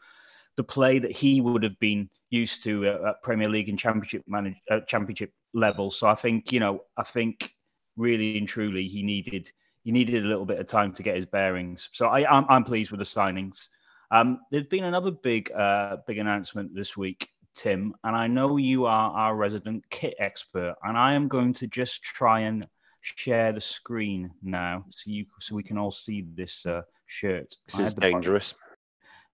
the 0.55 0.63
play 0.63 0.97
that 0.97 1.11
he 1.11 1.39
would 1.39 1.61
have 1.61 1.79
been 1.79 2.09
used 2.31 2.63
to 2.63 2.87
at 2.87 3.21
Premier 3.21 3.47
League 3.47 3.69
and 3.69 3.77
Championship 3.77 4.23
manage, 4.27 4.55
uh, 4.71 4.79
Championship 4.87 5.31
level. 5.53 5.91
So 5.91 6.07
I 6.07 6.15
think 6.15 6.51
you 6.51 6.59
know 6.59 6.83
I 6.97 7.03
think 7.03 7.51
really 7.95 8.39
and 8.39 8.47
truly 8.47 8.87
he 8.87 9.03
needed 9.03 9.51
he 9.83 9.91
needed 9.91 10.25
a 10.25 10.27
little 10.27 10.45
bit 10.45 10.59
of 10.59 10.65
time 10.65 10.93
to 10.93 11.03
get 11.03 11.15
his 11.15 11.27
bearings. 11.27 11.89
So 11.93 12.07
I 12.07 12.27
I'm, 12.27 12.45
I'm 12.49 12.63
pleased 12.63 12.89
with 12.89 12.99
the 13.01 13.05
signings. 13.05 13.67
Um, 14.09 14.39
there's 14.49 14.65
been 14.65 14.85
another 14.85 15.11
big 15.11 15.51
uh, 15.51 15.97
big 16.07 16.17
announcement 16.17 16.73
this 16.73 16.97
week, 16.97 17.29
Tim, 17.59 17.93
and 18.05 18.15
I 18.15 18.27
know 18.27 18.55
you 18.55 18.85
are 18.85 19.11
our 19.11 19.35
resident 19.35 19.83
kit 19.89 20.15
expert, 20.17 20.75
and 20.83 20.97
I 20.97 21.13
am 21.13 21.27
going 21.27 21.53
to 21.55 21.67
just 21.67 22.01
try 22.01 22.39
and 22.41 22.65
share 23.01 23.51
the 23.51 23.59
screen 23.59 24.31
now 24.41 24.85
so 24.91 25.03
you 25.11 25.25
so 25.41 25.55
we 25.55 25.63
can 25.63 25.77
all 25.77 25.91
see 25.91 26.25
this 26.35 26.65
uh, 26.65 26.83
shirt. 27.05 27.53
This 27.67 27.75
I 27.75 27.81
is 27.81 27.87
had 27.87 27.95
the 27.95 27.99
button- 28.01 28.13
dangerous. 28.13 28.55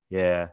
Yeah, 0.09 0.47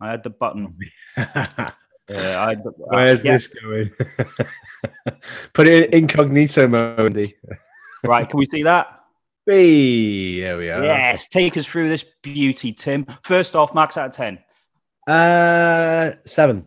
I 0.00 0.10
had 0.10 0.22
the 0.22 0.30
button. 0.30 0.76
Yeah, 2.10 2.42
I 2.42 2.48
had 2.48 2.64
the, 2.64 2.70
uh, 2.70 2.72
Where's 2.86 3.22
yeah, 3.22 3.32
this 3.32 3.48
going? 3.48 3.90
Put 5.52 5.68
it 5.68 5.92
in 5.92 6.04
incognito 6.04 6.66
mode. 6.66 7.34
Right, 8.02 8.26
can 8.30 8.38
we 8.38 8.46
see 8.46 8.62
that? 8.62 8.86
Hey, 9.44 10.40
there 10.40 10.56
we 10.56 10.70
are. 10.70 10.82
Yes, 10.82 11.28
take 11.28 11.58
us 11.58 11.66
through 11.66 11.90
this 11.90 12.06
beauty, 12.22 12.72
Tim. 12.72 13.04
First 13.24 13.54
off, 13.54 13.74
max 13.74 13.98
out 13.98 14.06
of 14.10 14.12
ten. 14.14 14.38
Uh, 15.06 16.12
seven. 16.24 16.64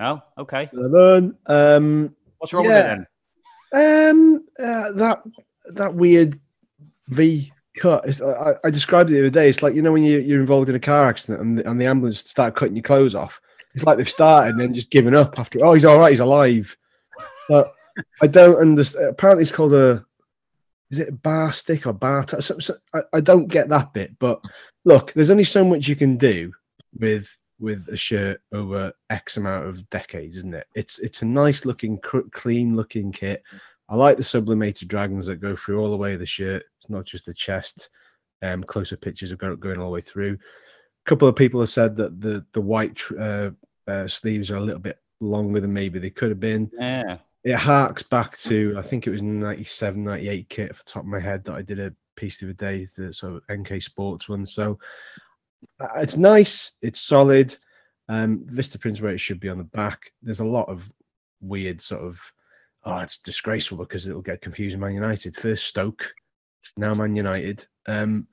No, 0.00 0.22
okay. 0.38 0.68
Seven. 0.74 1.36
Um, 1.46 2.16
What's 2.38 2.52
wrong 2.54 2.64
Yeah. 2.64 2.70
with 2.70 2.78
it 2.78 3.06
then? 3.72 4.10
um, 4.10 4.44
uh, 4.58 4.92
that 4.92 5.22
that 5.74 5.94
weird 5.94 6.40
V 7.08 7.52
cut. 7.76 8.20
I, 8.22 8.54
I 8.64 8.70
described 8.70 9.10
it 9.10 9.14
the 9.14 9.20
other 9.20 9.30
day. 9.30 9.48
It's 9.48 9.62
like 9.62 9.74
you 9.74 9.82
know 9.82 9.92
when 9.92 10.02
you, 10.02 10.18
you're 10.18 10.40
involved 10.40 10.68
in 10.70 10.74
a 10.74 10.80
car 10.80 11.06
accident 11.06 11.40
and 11.40 11.58
the, 11.58 11.70
and 11.70 11.80
the 11.80 11.86
ambulance 11.86 12.18
start 12.18 12.56
cutting 12.56 12.74
your 12.74 12.82
clothes 12.82 13.14
off. 13.14 13.40
It's 13.74 13.84
like 13.84 13.98
they've 13.98 14.08
started 14.08 14.52
and 14.52 14.60
then 14.60 14.74
just 14.74 14.90
given 14.90 15.14
up 15.14 15.38
after. 15.38 15.58
Oh, 15.62 15.74
he's 15.74 15.84
all 15.84 15.98
right. 15.98 16.10
He's 16.10 16.20
alive. 16.20 16.76
But 17.48 17.72
I 18.22 18.26
don't 18.26 18.56
understand. 18.60 19.06
Apparently, 19.06 19.42
it's 19.42 19.52
called 19.52 19.74
a. 19.74 20.04
Is 20.90 20.98
it 20.98 21.10
a 21.10 21.12
bar 21.12 21.52
stick 21.52 21.86
or 21.86 21.92
bar? 21.92 22.24
T- 22.24 22.40
so, 22.40 22.58
so, 22.58 22.74
I, 22.92 23.02
I 23.12 23.20
don't 23.20 23.46
get 23.46 23.68
that 23.68 23.92
bit. 23.92 24.18
But 24.18 24.44
look, 24.84 25.12
there's 25.12 25.30
only 25.30 25.44
so 25.44 25.62
much 25.62 25.86
you 25.86 25.94
can 25.94 26.16
do 26.16 26.52
with 26.98 27.36
with 27.60 27.88
a 27.88 27.96
shirt 27.96 28.40
over 28.52 28.92
X 29.10 29.36
amount 29.36 29.66
of 29.66 29.88
decades, 29.90 30.36
isn't 30.38 30.54
it? 30.54 30.66
It's 30.74 30.98
it's 30.98 31.22
a 31.22 31.26
nice 31.26 31.64
looking, 31.64 31.98
clean 31.98 32.76
looking 32.76 33.12
kit. 33.12 33.42
I 33.88 33.96
like 33.96 34.16
the 34.16 34.24
sublimated 34.24 34.88
dragons 34.88 35.26
that 35.26 35.36
go 35.36 35.54
through 35.54 35.80
all 35.80 35.90
the 35.90 35.96
way 35.96 36.14
of 36.14 36.20
the 36.20 36.26
shirt. 36.26 36.64
It's 36.80 36.90
not 36.90 37.04
just 37.04 37.26
the 37.26 37.34
chest. 37.34 37.90
Um, 38.42 38.64
closer 38.64 38.96
pictures 38.96 39.32
are 39.32 39.36
go- 39.36 39.56
going 39.56 39.78
all 39.78 39.86
the 39.86 39.94
way 39.94 40.00
through. 40.00 40.34
A 40.34 41.08
couple 41.08 41.28
of 41.28 41.36
people 41.36 41.60
have 41.60 41.68
said 41.68 41.96
that 41.96 42.20
the 42.20 42.44
the 42.52 42.60
white 42.60 43.00
uh, 43.18 43.50
uh, 43.86 44.06
sleeves 44.06 44.50
are 44.50 44.56
a 44.56 44.62
little 44.62 44.80
bit 44.80 44.98
longer 45.20 45.60
than 45.60 45.72
maybe 45.72 45.98
they 45.98 46.10
could 46.10 46.30
have 46.30 46.40
been. 46.40 46.70
Yeah. 46.78 47.18
It 47.42 47.54
harks 47.54 48.02
back 48.02 48.36
to 48.38 48.74
I 48.78 48.82
think 48.82 49.06
it 49.06 49.10
was 49.10 49.22
97, 49.22 50.02
98 50.02 50.48
kit 50.48 50.70
off 50.70 50.84
the 50.84 50.90
top 50.90 51.02
of 51.02 51.08
my 51.08 51.20
head 51.20 51.44
that 51.44 51.54
I 51.54 51.62
did 51.62 51.80
a 51.80 51.92
piece 52.16 52.38
the 52.38 52.46
other 52.46 52.52
day, 52.52 52.86
the 52.96 53.12
sort 53.12 53.34
of 53.34 53.42
NK 53.58 53.82
Sports 53.82 54.28
one. 54.28 54.44
So 54.44 54.78
it's 55.96 56.16
nice, 56.16 56.72
it's 56.82 57.00
solid. 57.00 57.56
Um, 58.08 58.40
Vistaprint's 58.46 59.00
where 59.00 59.12
it 59.12 59.18
should 59.18 59.40
be 59.40 59.48
on 59.48 59.58
the 59.58 59.64
back. 59.64 60.10
There's 60.22 60.40
a 60.40 60.44
lot 60.44 60.68
of 60.68 60.90
weird 61.40 61.80
sort 61.80 62.02
of, 62.02 62.20
oh, 62.84 62.98
it's 62.98 63.18
disgraceful 63.18 63.78
because 63.78 64.06
it'll 64.06 64.22
get 64.22 64.42
confused 64.42 64.76
with 64.76 64.80
Man 64.80 64.94
United. 64.94 65.36
First 65.36 65.66
Stoke, 65.66 66.12
now 66.76 66.92
Man 66.94 67.14
United. 67.14 67.66
Um, 67.86 68.26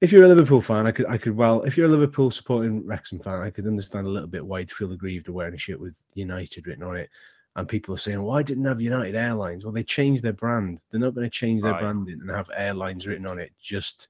if 0.00 0.10
you're 0.10 0.24
a 0.24 0.28
Liverpool 0.28 0.60
fan, 0.60 0.86
I 0.86 0.90
could, 0.90 1.06
I 1.06 1.16
could 1.16 1.36
well, 1.36 1.62
if 1.62 1.76
you're 1.76 1.86
a 1.86 1.90
Liverpool 1.90 2.32
supporting 2.32 2.84
Wrexham 2.84 3.20
fan, 3.20 3.40
I 3.40 3.50
could 3.50 3.68
understand 3.68 4.06
a 4.06 4.10
little 4.10 4.28
bit 4.28 4.44
why 4.44 4.58
you'd 4.58 4.72
feel 4.72 4.90
aggrieved 4.90 5.28
wearing 5.28 5.54
a 5.54 5.58
shirt 5.58 5.78
with 5.78 5.96
United 6.14 6.66
written 6.66 6.82
on 6.82 6.96
it. 6.96 7.08
And 7.54 7.68
people 7.68 7.94
are 7.94 7.98
saying, 7.98 8.20
why 8.20 8.42
didn't 8.42 8.64
they 8.64 8.70
have 8.70 8.80
United 8.80 9.14
Airlines? 9.14 9.64
Well, 9.64 9.74
they 9.74 9.84
changed 9.84 10.22
their 10.24 10.32
brand. 10.32 10.80
They're 10.90 11.00
not 11.00 11.14
going 11.14 11.26
to 11.26 11.30
change 11.30 11.62
their 11.62 11.72
Right. 11.72 11.82
branding 11.82 12.18
and 12.20 12.30
have 12.30 12.50
airlines 12.56 13.06
written 13.06 13.26
on 13.26 13.38
it 13.38 13.52
just 13.62 14.08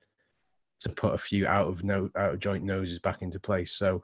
to 0.82 0.90
put 0.90 1.14
a 1.14 1.18
few 1.18 1.46
out 1.46 1.68
of 1.68 1.84
no 1.84 2.10
out 2.16 2.34
of 2.34 2.40
joint 2.40 2.64
noses 2.64 2.98
back 2.98 3.22
into 3.22 3.40
place. 3.40 3.72
So 3.72 4.02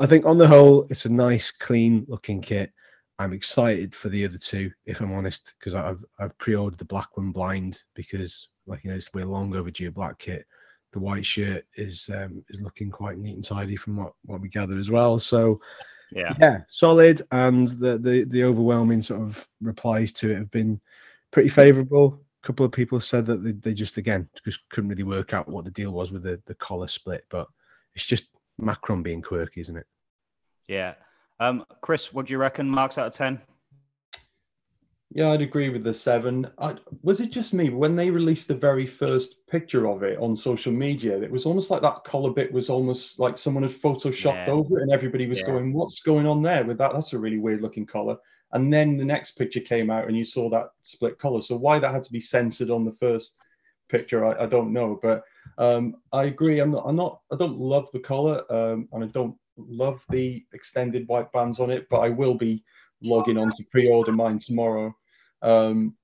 I 0.00 0.06
think 0.06 0.26
on 0.26 0.38
the 0.38 0.46
whole, 0.48 0.86
it's 0.90 1.06
a 1.06 1.08
nice, 1.08 1.50
clean 1.50 2.04
looking 2.08 2.40
kit. 2.40 2.72
I'm 3.18 3.32
excited 3.32 3.94
for 3.94 4.08
the 4.10 4.24
other 4.24 4.38
two, 4.38 4.70
if 4.86 5.00
I'm 5.00 5.12
honest, 5.12 5.54
because 5.58 5.74
I've 5.74 6.04
I've 6.18 6.36
pre-ordered 6.38 6.78
the 6.78 6.84
black 6.84 7.16
one 7.16 7.32
blind 7.32 7.82
because 7.94 8.48
like 8.66 8.84
you 8.84 8.90
know 8.90 8.96
it's 8.96 9.12
we're 9.12 9.24
long 9.24 9.54
overdue 9.56 9.88
a 9.88 9.92
black 9.92 10.18
kit. 10.18 10.46
The 10.92 11.00
white 11.00 11.26
shirt 11.26 11.66
is 11.76 12.08
um, 12.14 12.44
is 12.48 12.62
looking 12.62 12.90
quite 12.90 13.18
neat 13.18 13.34
and 13.34 13.44
tidy 13.44 13.76
from 13.76 13.96
what 13.96 14.12
what 14.24 14.40
we 14.40 14.48
gather 14.48 14.78
as 14.78 14.90
well. 14.90 15.18
So 15.18 15.60
Yeah. 16.12 16.34
yeah, 16.40 16.60
solid, 16.68 17.22
and 17.32 17.68
the 17.68 17.98
the 17.98 18.24
the 18.24 18.44
overwhelming 18.44 19.02
sort 19.02 19.20
of 19.20 19.46
replies 19.60 20.12
to 20.12 20.30
it 20.30 20.38
have 20.38 20.50
been 20.50 20.80
pretty 21.30 21.48
favourable. 21.48 22.20
A 22.42 22.46
couple 22.46 22.64
of 22.64 22.72
people 22.72 23.00
said 23.00 23.26
that 23.26 23.42
they, 23.42 23.52
they 23.52 23.74
just 23.74 23.96
again 23.96 24.28
just 24.44 24.60
couldn't 24.68 24.90
really 24.90 25.02
work 25.02 25.34
out 25.34 25.48
what 25.48 25.64
the 25.64 25.70
deal 25.70 25.90
was 25.90 26.12
with 26.12 26.22
the 26.22 26.40
the 26.46 26.54
collar 26.54 26.86
split, 26.88 27.24
but 27.30 27.48
it's 27.94 28.06
just 28.06 28.28
Macron 28.58 29.02
being 29.02 29.22
quirky, 29.22 29.60
isn't 29.60 29.76
it? 29.76 29.86
Yeah. 30.68 30.94
Um, 31.40 31.64
Chris, 31.80 32.12
what 32.12 32.26
do 32.26 32.32
you 32.32 32.38
reckon? 32.38 32.68
Marks 32.68 32.98
out 32.98 33.06
of 33.06 33.12
10? 33.12 33.40
Yeah, 35.10 35.30
I'd 35.30 35.40
agree 35.40 35.70
with 35.70 35.84
the 35.84 35.94
seven. 35.94 36.50
I, 36.58 36.76
was 37.02 37.20
it 37.20 37.30
just 37.30 37.54
me 37.54 37.70
when 37.70 37.96
they 37.96 38.10
released 38.10 38.46
the 38.48 38.54
very 38.54 38.86
first 38.86 39.46
picture 39.46 39.88
of 39.88 40.02
it 40.02 40.18
on 40.18 40.36
social 40.36 40.72
media? 40.72 41.18
It 41.20 41.30
was 41.30 41.46
almost 41.46 41.70
like 41.70 41.80
that 41.82 42.04
collar 42.04 42.30
bit 42.30 42.52
was 42.52 42.68
almost 42.68 43.18
like 43.18 43.38
someone 43.38 43.62
had 43.62 43.72
photoshopped 43.72 44.46
Yeah. 44.46 44.52
over 44.52 44.78
it, 44.78 44.82
and 44.82 44.92
everybody 44.92 45.26
was 45.26 45.40
Yeah. 45.40 45.46
going, 45.46 45.72
"What's 45.72 46.00
going 46.00 46.26
on 46.26 46.42
there 46.42 46.64
with 46.64 46.76
that? 46.78 46.92
That's 46.92 47.14
a 47.14 47.18
really 47.18 47.38
weird 47.38 47.62
looking 47.62 47.86
collar." 47.86 48.18
And 48.52 48.72
then 48.72 48.96
the 48.96 49.04
next 49.04 49.32
picture 49.32 49.60
came 49.60 49.90
out, 49.90 50.06
and 50.06 50.16
you 50.16 50.24
saw 50.24 50.48
that 50.50 50.70
split 50.82 51.18
collar. 51.18 51.42
So 51.42 51.56
why 51.56 51.78
that 51.78 51.92
had 51.92 52.02
to 52.04 52.12
be 52.12 52.20
censored 52.20 52.70
on 52.70 52.84
the 52.84 52.92
first 52.92 53.36
picture, 53.88 54.24
I, 54.24 54.44
I 54.44 54.46
don't 54.46 54.72
know. 54.72 54.98
But 55.02 55.24
um, 55.58 55.96
I 56.12 56.24
agree. 56.24 56.60
I'm 56.60 56.70
not. 56.70 56.84
I'm 56.86 56.96
not. 56.96 57.20
I 57.32 57.36
don't 57.36 57.58
love 57.58 57.88
the 57.92 58.00
collar, 58.00 58.44
um, 58.50 58.88
and 58.92 59.04
I 59.04 59.06
don't 59.08 59.36
love 59.56 60.04
the 60.10 60.44
extended 60.52 61.06
white 61.08 61.30
bands 61.32 61.60
on 61.60 61.70
it. 61.70 61.88
But 61.90 62.00
I 62.00 62.08
will 62.08 62.34
be 62.34 62.64
logging 63.02 63.38
on 63.38 63.52
to 63.52 63.64
pre-order 63.70 64.12
mine 64.12 64.38
tomorrow. 64.38 64.94
Um, 65.42 65.94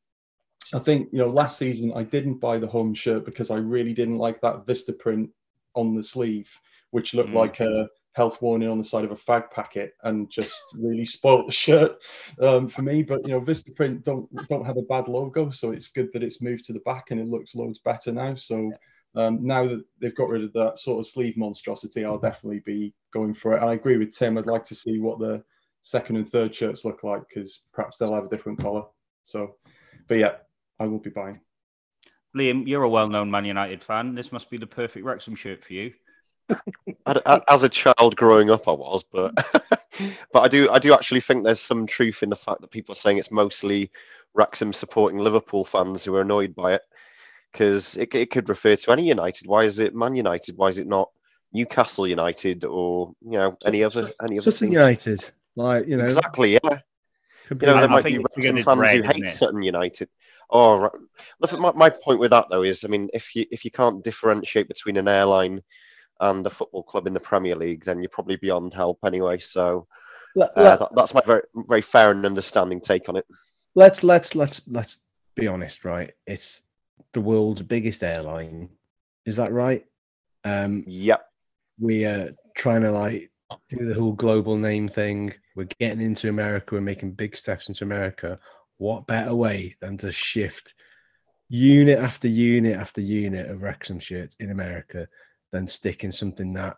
I 0.73 0.79
think 0.79 1.09
you 1.13 1.19
know 1.19 1.29
last 1.29 1.59
season 1.59 1.93
I 1.95 2.03
didn't 2.03 2.39
buy 2.41 2.59
the 2.59 2.67
home 2.67 2.95
shirt 2.95 3.25
because 3.25 3.51
I 3.51 3.57
really 3.57 3.93
didn't 3.95 4.19
like 4.19 4.41
that 4.41 4.67
Vistaprint 4.67 5.31
on 5.75 5.95
the 5.95 6.03
sleeve, 6.03 6.51
which 6.91 7.15
looked 7.15 7.31
Mm. 7.31 7.35
like 7.35 7.61
a 7.61 7.89
health 8.15 8.41
warning 8.41 8.69
on 8.69 8.79
the 8.79 8.85
side 8.85 9.05
of 9.05 9.11
a 9.11 9.17
fag 9.17 9.51
packet 9.51 9.95
and 10.05 10.31
just 10.31 10.57
really 10.75 11.05
spoilt 11.05 11.47
the 11.47 11.53
shirt 11.53 12.03
um, 12.41 12.69
for 12.69 12.83
me. 12.83 13.03
But 13.03 13.27
you 13.27 13.33
know 13.33 13.41
Vistaprint 13.41 14.03
don't 14.03 14.29
don't 14.49 14.67
have 14.67 14.77
a 14.77 14.83
bad 14.83 15.09
logo, 15.09 15.51
so 15.51 15.73
it's 15.73 15.89
good 15.89 16.11
that 16.13 16.23
it's 16.23 16.41
moved 16.41 16.65
to 16.65 16.73
the 16.73 16.81
back 16.81 17.11
and 17.11 17.21
it 17.21 17.29
looks 17.29 17.55
loads 17.55 17.81
better 17.81 18.13
now. 18.13 18.35
So. 18.35 18.73
Um, 19.17 19.47
now 19.47 19.69
that 19.69 19.85
they've 20.01 20.17
got 20.17 20.29
rid 20.29 20.43
of 20.43 20.53
that 20.55 20.77
sort 20.77 20.99
of 20.99 21.07
sleeve 21.07 21.37
monstrosity, 21.37 22.05
I'll 22.05 22.19
definitely 22.19 22.63
be 22.67 22.93
going 23.13 23.33
for 23.33 23.53
it. 23.53 23.61
And 23.61 23.71
I 23.71 23.75
agree 23.75 23.97
with 23.97 24.13
Tim. 24.13 24.37
I'd 24.37 24.49
like 24.49 24.65
to 24.65 24.75
see 24.75 24.99
what 24.99 25.21
the 25.21 25.41
second 25.83 26.17
and 26.17 26.29
third 26.29 26.53
shirts 26.53 26.85
look 26.85 27.05
like 27.05 27.23
because 27.29 27.61
perhaps 27.73 27.97
they'll 27.97 28.13
have 28.13 28.25
a 28.25 28.29
different 28.29 28.59
color. 28.59 28.83
So, 29.23 29.55
but 30.09 30.17
yeah, 30.17 30.33
I 30.81 30.87
will 30.87 30.99
be 30.99 31.11
buying. 31.11 31.39
Liam, 32.37 32.67
you're 32.67 32.83
a 32.83 32.89
well-known 32.89 33.31
Man 33.31 33.45
United 33.45 33.85
fan. 33.85 34.17
This 34.17 34.33
must 34.33 34.51
be 34.51 34.59
the 34.59 34.67
perfect 34.67 35.05
Wrexham 35.05 35.37
shirt 35.37 35.65
for 35.65 35.75
you. 35.75 35.93
I- 37.07 37.21
I- 37.27 37.41
As 37.49 37.63
a 37.65 37.69
child 37.69 38.17
growing 38.17 38.51
up, 38.51 38.69
I 38.69 38.73
was, 38.73 39.03
but 39.05 39.35
but 40.33 40.41
I 40.41 40.49
do 40.49 40.71
I 40.71 40.79
do 40.79 40.93
actually 40.95 41.21
think 41.21 41.45
there's 41.45 41.61
some 41.61 41.87
truth 41.87 42.23
in 42.23 42.31
the 42.31 42.37
fact 42.37 42.61
that 42.61 42.71
people 42.71 42.93
are 42.93 42.97
saying 42.97 43.19
it's 43.19 43.31
mostly 43.31 43.91
Wrexham 44.35 44.73
supporting 44.73 45.19
Liverpool 45.19 45.65
fans 45.65 46.05
who 46.05 46.15
are 46.17 46.21
annoyed 46.21 46.55
by 46.55 46.75
it 46.75 46.83
because 47.53 47.97
it, 47.97 48.15
it 48.15 48.31
could 48.31 48.49
refer 48.49 48.75
to 48.77 48.91
any 48.93 49.07
United. 49.09 49.47
Why 49.47 49.65
is 49.65 49.79
it 49.79 49.95
Man 49.95 50.17
United? 50.17 50.57
Why 50.57 50.69
is 50.69 50.79
it 50.79 50.87
not 50.89 51.11
Newcastle 51.53 52.07
United 52.07 52.65
or 52.65 53.15
you 53.23 53.39
know 53.39 53.57
any 53.65 53.85
other 53.85 54.11
any 54.23 54.39
other 54.39 54.51
Sutton? 54.51 54.73
United, 54.73 55.31
like 55.57 55.87
you 55.87 55.97
know, 55.97 56.05
Exactly, 56.05 56.55
yeah. 56.55 56.79
You 57.51 57.57
know, 57.67 57.75
there 57.75 57.85
I 57.85 57.87
might 57.87 58.05
be 58.05 58.15
it's 58.17 58.25
Wrexham 58.37 58.63
fans 58.63 58.81
red, 58.81 58.91
who 58.97 59.03
isn't 59.03 59.15
hate 59.17 59.25
it? 59.25 59.31
Sutton 59.31 59.63
United. 59.63 60.09
Oh, 60.51 60.79
right. 60.79 60.93
Look, 61.41 61.59
my, 61.59 61.73
my 61.73 61.89
point 61.91 62.19
with 62.19 62.31
that 62.31 62.47
though 62.51 62.63
is, 62.63 62.85
I 62.85 62.89
mean, 62.89 63.09
if 63.15 63.35
you 63.37 63.47
if 63.51 63.65
you 63.65 63.71
can't 63.71 64.03
differentiate 64.03 64.67
between 64.69 64.97
an 64.97 65.09
airline 65.09 65.63
and 66.21 66.47
a 66.47 66.51
football 66.51 66.83
club 66.83 67.07
in 67.07 67.15
the 67.15 67.21
Premier 67.21 67.57
League, 67.57 67.85
then 67.85 68.01
you're 68.01 68.09
probably 68.09 68.37
beyond 68.37 68.73
help 68.75 68.99
anyway. 69.05 69.39
So 69.39 69.87
uh, 70.41 70.77
that, 70.77 70.89
that's 70.95 71.15
my 71.15 71.23
very 71.27 71.43
very 71.55 71.83
fair 71.83 72.11
and 72.11 72.25
understanding 72.27 72.81
take 72.81 73.09
on 73.09 73.17
it. 73.17 73.27
let's 73.75 74.03
let's 74.03 74.35
let's 74.35 74.63
let's 74.69 75.01
be 75.37 75.47
honest, 75.47 75.85
right? 75.85 76.13
It's 76.27 76.63
the 77.13 77.21
world's 77.21 77.63
biggest 77.63 78.03
airline. 78.03 78.69
Is 79.27 79.37
that 79.37 79.53
right? 79.53 79.85
Um, 80.45 80.85
Yep. 80.87 81.25
we 81.81 82.05
are 82.05 82.31
trying 82.57 82.83
to 82.83 82.93
like 82.93 83.31
do 83.69 83.85
the 83.87 83.95
whole 83.95 84.13
global 84.13 84.57
name 84.57 84.89
thing. 84.89 85.33
We're 85.57 85.69
getting 85.81 86.01
into 86.01 86.29
America. 86.29 86.75
We're 86.75 86.81
making 86.81 87.13
big 87.13 87.37
steps 87.37 87.69
into 87.69 87.85
America. 87.85 88.39
What 88.79 89.07
better 89.07 89.35
way 89.35 89.77
than 89.81 89.97
to 89.99 90.11
shift 90.13 90.75
unit 91.49 91.99
after 91.99 92.27
unit 92.29 92.77
after 92.77 93.01
unit 93.01 93.49
of 93.51 93.63
Wrexham 93.63 93.99
shirts 94.01 94.37
in 94.41 94.51
America 94.51 95.07
than 95.55 95.67
sticking 95.69 96.11
something 96.11 96.53
that 96.53 96.77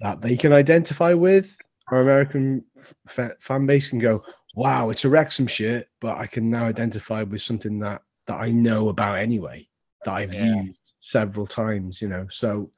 that 0.00 0.20
they 0.22 0.36
can 0.36 0.52
identify 0.52 1.12
with? 1.12 1.58
Our 1.90 2.00
American 2.00 2.64
f- 3.08 3.32
fan 3.40 3.66
base 3.66 3.88
can 3.88 3.98
go, 3.98 4.22
"Wow, 4.54 4.90
it's 4.90 5.04
a 5.04 5.08
Wrexham 5.08 5.48
shirt," 5.48 5.88
but 6.00 6.16
I 6.16 6.26
can 6.28 6.48
now 6.48 6.64
identify 6.66 7.22
with 7.24 7.42
something 7.42 7.80
that 7.80 8.02
that 8.26 8.36
I 8.36 8.50
know 8.50 8.88
about 8.90 9.18
anyway, 9.18 9.68
that 10.04 10.14
I've 10.14 10.32
Yeah. 10.34 10.62
used 10.62 10.92
several 11.00 11.46
times. 11.46 12.00
You 12.00 12.08
know, 12.08 12.28
so 12.28 12.70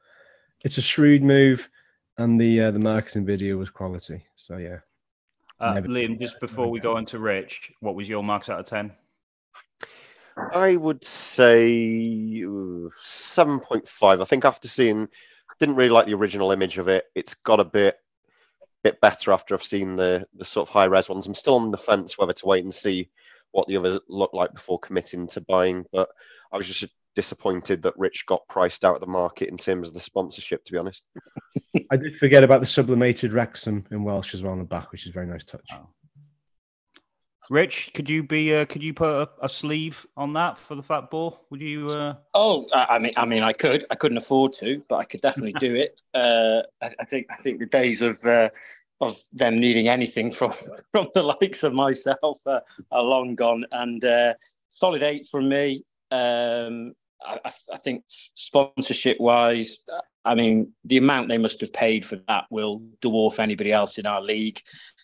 it's 0.65 0.79
a 0.79 0.83
shrewd 0.83 1.23
move, 1.23 1.69
and 2.17 2.41
the 2.41 2.63
uh, 2.63 2.71
the 2.71 2.79
marketing 2.79 3.27
video 3.27 3.59
was 3.59 3.69
quality. 3.69 4.25
So 4.37 4.57
yeah, 4.57 4.79
Uh, 5.59 5.75
Liam, 5.83 6.19
just 6.19 6.41
before 6.41 6.71
we 6.71 6.81
go 6.81 6.97
on 6.97 7.05
to 7.07 7.19
Rich, 7.19 7.73
what 7.81 7.95
was 7.95 8.09
your 8.09 8.23
marks 8.25 8.49
out 8.49 8.61
of 8.61 8.67
10? 8.67 8.93
I 10.55 10.77
would 10.77 11.05
say 11.05 12.43
7.5. 12.43 14.21
I 14.21 14.25
think 14.25 14.45
after 14.45 14.69
seeing, 14.69 15.09
didn't 15.61 15.77
really 15.77 15.91
like 15.91 16.07
the 16.07 16.15
original 16.15 16.53
image 16.53 16.79
of 16.79 16.89
it. 16.89 17.05
It's 17.15 17.35
got 17.35 17.61
a 17.61 17.65
bit 17.65 17.97
bit 18.83 18.99
better 19.03 19.31
after 19.31 19.55
I've 19.55 19.63
seen 19.63 19.97
the 19.97 20.27
the 20.35 20.45
sort 20.45 20.67
of 20.67 20.73
high 20.73 20.87
res 20.87 21.09
ones. 21.09 21.27
I'm 21.27 21.35
still 21.35 21.57
on 21.57 21.71
the 21.71 21.77
fence 21.77 22.17
whether 22.17 22.33
to 22.33 22.47
wait 22.47 22.65
and 22.65 22.75
see 22.75 23.11
what 23.53 23.67
the 23.69 23.77
others 23.77 23.99
look 24.09 24.33
like 24.33 24.55
before 24.55 24.79
committing 24.79 25.27
to 25.29 25.43
buying. 25.43 25.85
But 25.93 26.09
I 26.51 26.57
was 26.57 26.67
just 26.67 26.87
disappointed 27.15 27.83
that 27.83 27.99
Rich 27.99 28.25
got 28.27 28.49
priced 28.49 28.85
out 28.85 28.95
of 28.95 29.01
the 29.01 29.07
market 29.07 29.51
in 29.51 29.59
terms 29.59 29.89
of 29.89 29.95
the 29.95 30.01
sponsorship. 30.01 30.65
To 30.65 30.73
be 30.73 30.79
honest, 30.79 31.05
I 31.91 31.97
did 31.97 32.17
forget 32.17 32.43
about 32.43 32.61
the 32.61 32.67
sublimated 32.67 33.33
Wrexham 33.33 33.85
in 33.91 34.03
Welsh 34.03 34.35
as 34.35 34.43
well 34.43 34.53
on 34.53 34.59
the 34.59 34.65
back, 34.65 34.93
which 34.93 35.03
is 35.03 35.11
a 35.11 35.13
very 35.13 35.27
nice 35.27 35.45
touch. 35.45 35.69
Oh. 35.73 35.89
Rich, 37.51 37.91
could 37.95 38.09
you 38.09 38.23
be 38.23 38.55
uh, 38.55 38.65
could 38.65 38.81
you 38.81 38.95
put 38.95 39.09
a, 39.11 39.29
a 39.43 39.49
sleeve 39.49 40.07
on 40.17 40.33
that 40.35 40.57
for 40.57 40.77
the 40.77 40.85
Fat 40.85 41.11
Boar? 41.11 41.37
Would 41.51 41.61
you? 41.61 41.89
Uh... 41.89 42.15
Oh, 42.33 42.69
I 42.73 42.87
I 42.91 42.99
mean, 43.01 43.13
I 43.17 43.27
mean, 43.27 43.43
I 43.43 43.53
could. 43.53 43.85
I 43.91 43.97
couldn't 43.97 44.19
afford 44.19 44.53
to, 44.61 44.81
but 44.89 44.97
I 44.99 45.05
could 45.05 45.21
definitely 45.21 45.55
do 45.55 45.75
it. 45.75 46.01
Uh, 46.15 46.63
I, 46.81 46.93
I 47.01 47.05
think. 47.05 47.27
I 47.31 47.37
think 47.37 47.59
the 47.59 47.67
days 47.67 48.01
of 48.03 48.25
uh, 48.25 48.51
of 49.01 49.21
them 49.33 49.59
needing 49.59 49.89
anything 49.89 50.31
from 50.31 50.53
from 50.93 51.09
the 51.15 51.23
likes 51.23 51.65
of 51.65 51.73
myself 51.73 52.39
uh, 52.47 52.61
are 52.93 53.03
long 53.03 53.35
gone. 53.35 53.67
And 53.73 54.05
uh, 54.05 54.35
solid 54.69 55.03
eight 55.03 55.27
from 55.29 55.49
me. 55.49 55.85
Um, 56.13 56.95
I, 57.27 57.39
I- 57.45 57.53
I 57.75 57.79
think 57.79 58.05
sponsorship 58.35 59.19
wise, 59.21 59.79
I 60.25 60.35
mean, 60.37 60.73
the 60.85 60.99
amount 60.99 61.29
they 61.29 61.39
must 61.39 61.61
have 61.63 61.73
paid 61.73 62.05
for 62.05 62.17
that 62.29 62.45
will 62.51 62.81
dwarf 63.01 63.39
anybody 63.41 63.73
else 63.73 63.99
in 63.99 64.07
our 64.07 64.23
league. 64.23 64.61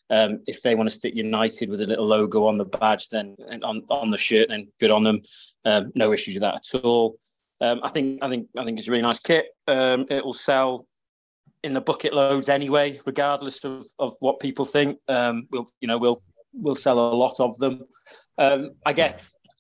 Um, 0.09 0.41
if 0.47 0.63
they 0.63 0.75
want 0.75 0.89
to 0.89 0.97
stick 0.97 1.17
United 1.17 1.69
with 1.69 1.81
a 1.81 1.87
little 1.87 2.07
logo 2.07 2.47
on 2.47 2.59
the 2.59 2.65
badge, 2.65 3.09
then 3.09 3.37
and 3.49 3.65
on 3.65 3.83
on 3.91 4.11
the 4.11 4.19
shirt, 4.19 4.49
then 4.49 4.69
good 4.81 4.91
on 4.91 5.03
them. 5.03 5.21
Um, 5.65 5.93
no 5.95 6.13
issues 6.13 6.35
with 6.35 6.43
that 6.43 6.55
at 6.75 6.85
all. 6.85 7.19
Um, 7.61 7.81
I 7.83 7.89
think 7.89 8.23
I 8.23 8.29
think 8.29 8.49
I 8.57 8.65
think 8.65 8.79
it's 8.79 8.89
a 8.89 8.91
really 8.91 9.03
nice 9.03 9.19
kit. 9.19 9.47
Um, 9.67 10.07
it 10.11 10.25
will 10.25 10.33
sell 10.33 10.87
in 11.65 11.73
the 11.73 11.81
bucket 11.81 12.15
loads 12.15 12.49
anyway, 12.49 13.01
regardless 13.07 13.65
of, 13.65 13.85
of 13.99 14.15
what 14.21 14.39
people 14.41 14.65
think. 14.65 14.99
Um, 15.09 15.49
we'll 15.51 15.73
you 15.81 15.89
know 15.89 15.99
we'll 15.99 16.23
we'll 16.53 16.75
sell 16.75 16.99
a 16.99 17.15
lot 17.15 17.41
of 17.41 17.59
them. 17.59 17.85
Um, 18.39 18.73
I 18.85 18.93
guess 18.93 19.15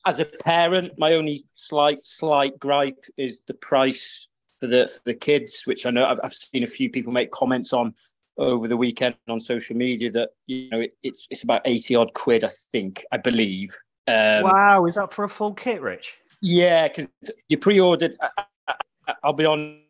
as 0.06 0.18
a 0.18 0.24
parent, 0.24 0.92
my 0.98 1.14
only 1.14 1.44
slight 1.54 2.04
slight 2.04 2.58
gripe 2.58 3.04
is 3.16 3.42
the 3.46 3.54
price 3.54 4.28
for 4.60 4.66
the 4.66 4.86
for 4.86 5.02
the 5.04 5.14
kids, 5.14 5.62
which 5.64 5.86
I 5.86 5.90
know 5.90 6.04
I've, 6.04 6.20
I've 6.22 6.34
seen 6.34 6.62
a 6.62 6.68
few 6.68 6.90
people 6.90 7.12
make 7.12 7.30
comments 7.30 7.72
on 7.72 7.94
over 8.38 8.68
the 8.68 8.76
weekend 8.76 9.14
on 9.28 9.40
social 9.40 9.76
media 9.76 10.10
that 10.10 10.30
you 10.46 10.68
know 10.70 10.80
it, 10.80 10.92
it's 11.02 11.26
it's 11.30 11.42
about 11.42 11.62
eighty 11.64 11.94
odd 11.94 12.12
quid, 12.14 12.44
I 12.44 12.50
think, 12.72 13.04
I 13.12 13.16
believe. 13.16 13.76
Um, 14.08 14.42
wow, 14.42 14.86
is 14.86 14.94
that 14.94 15.12
for 15.12 15.24
a 15.24 15.28
full 15.28 15.54
kit, 15.54 15.80
Rich? 15.80 16.14
Yeah, 16.42 16.88
because 16.88 17.06
you 17.48 17.58
pre-ordered. 17.58 18.16
I, 18.20 18.44
I, 18.68 19.14
I'll 19.24 19.32
be 19.32 19.46
on 19.46 19.80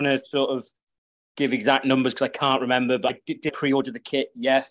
to 0.00 0.18
sort 0.18 0.50
of 0.50 0.64
give 1.36 1.52
exact 1.52 1.84
numbers 1.84 2.14
because 2.14 2.30
I 2.34 2.38
can't 2.38 2.60
remember, 2.60 2.98
but 2.98 3.12
I 3.12 3.20
did, 3.26 3.42
did 3.42 3.52
pre-order 3.52 3.92
the 3.92 4.00
kit. 4.00 4.30
Yes, 4.34 4.70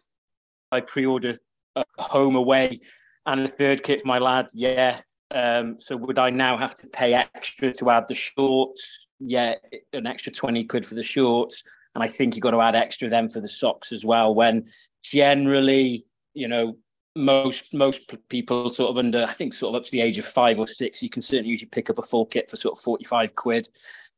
I 0.71 0.81
pre-ordered 0.81 1.37
a 1.75 1.83
home 1.97 2.35
away 2.35 2.81
and 3.25 3.41
a 3.41 3.47
third 3.47 3.83
kit 3.83 4.01
for 4.01 4.07
my 4.07 4.19
lad. 4.19 4.47
Yeah. 4.53 4.99
Um, 5.31 5.77
so 5.79 5.95
would 5.95 6.17
I 6.17 6.31
now 6.31 6.57
have 6.57 6.73
to 6.75 6.87
pay 6.87 7.13
extra 7.13 7.71
to 7.73 7.91
add 7.91 8.07
the 8.07 8.15
shorts? 8.15 8.81
Yeah, 9.19 9.55
an 9.93 10.07
extra 10.07 10.31
twenty 10.31 10.63
quid 10.63 10.85
for 10.85 10.95
the 10.95 11.03
shorts, 11.03 11.61
and 11.95 12.03
I 12.03 12.07
think 12.07 12.35
you've 12.35 12.43
got 12.43 12.51
to 12.51 12.61
add 12.61 12.75
extra 12.75 13.09
then 13.09 13.29
for 13.29 13.39
the 13.39 13.47
socks 13.47 13.91
as 13.91 14.05
well. 14.05 14.33
When 14.33 14.65
generally, 15.03 16.05
you 16.33 16.47
know, 16.47 16.77
most 17.15 17.73
most 17.73 18.01
people 18.29 18.69
sort 18.69 18.89
of 18.89 18.97
under 18.97 19.23
I 19.23 19.33
think 19.33 19.53
sort 19.53 19.75
of 19.75 19.79
up 19.79 19.85
to 19.85 19.91
the 19.91 20.01
age 20.01 20.17
of 20.17 20.25
five 20.25 20.59
or 20.59 20.67
six, 20.67 21.01
you 21.01 21.09
can 21.09 21.21
certainly 21.21 21.49
usually 21.49 21.69
pick 21.69 21.89
up 21.89 21.97
a 21.97 22.03
full 22.03 22.25
kit 22.25 22.49
for 22.49 22.55
sort 22.55 22.77
of 22.77 22.83
forty 22.83 23.05
five 23.05 23.35
quid. 23.35 23.67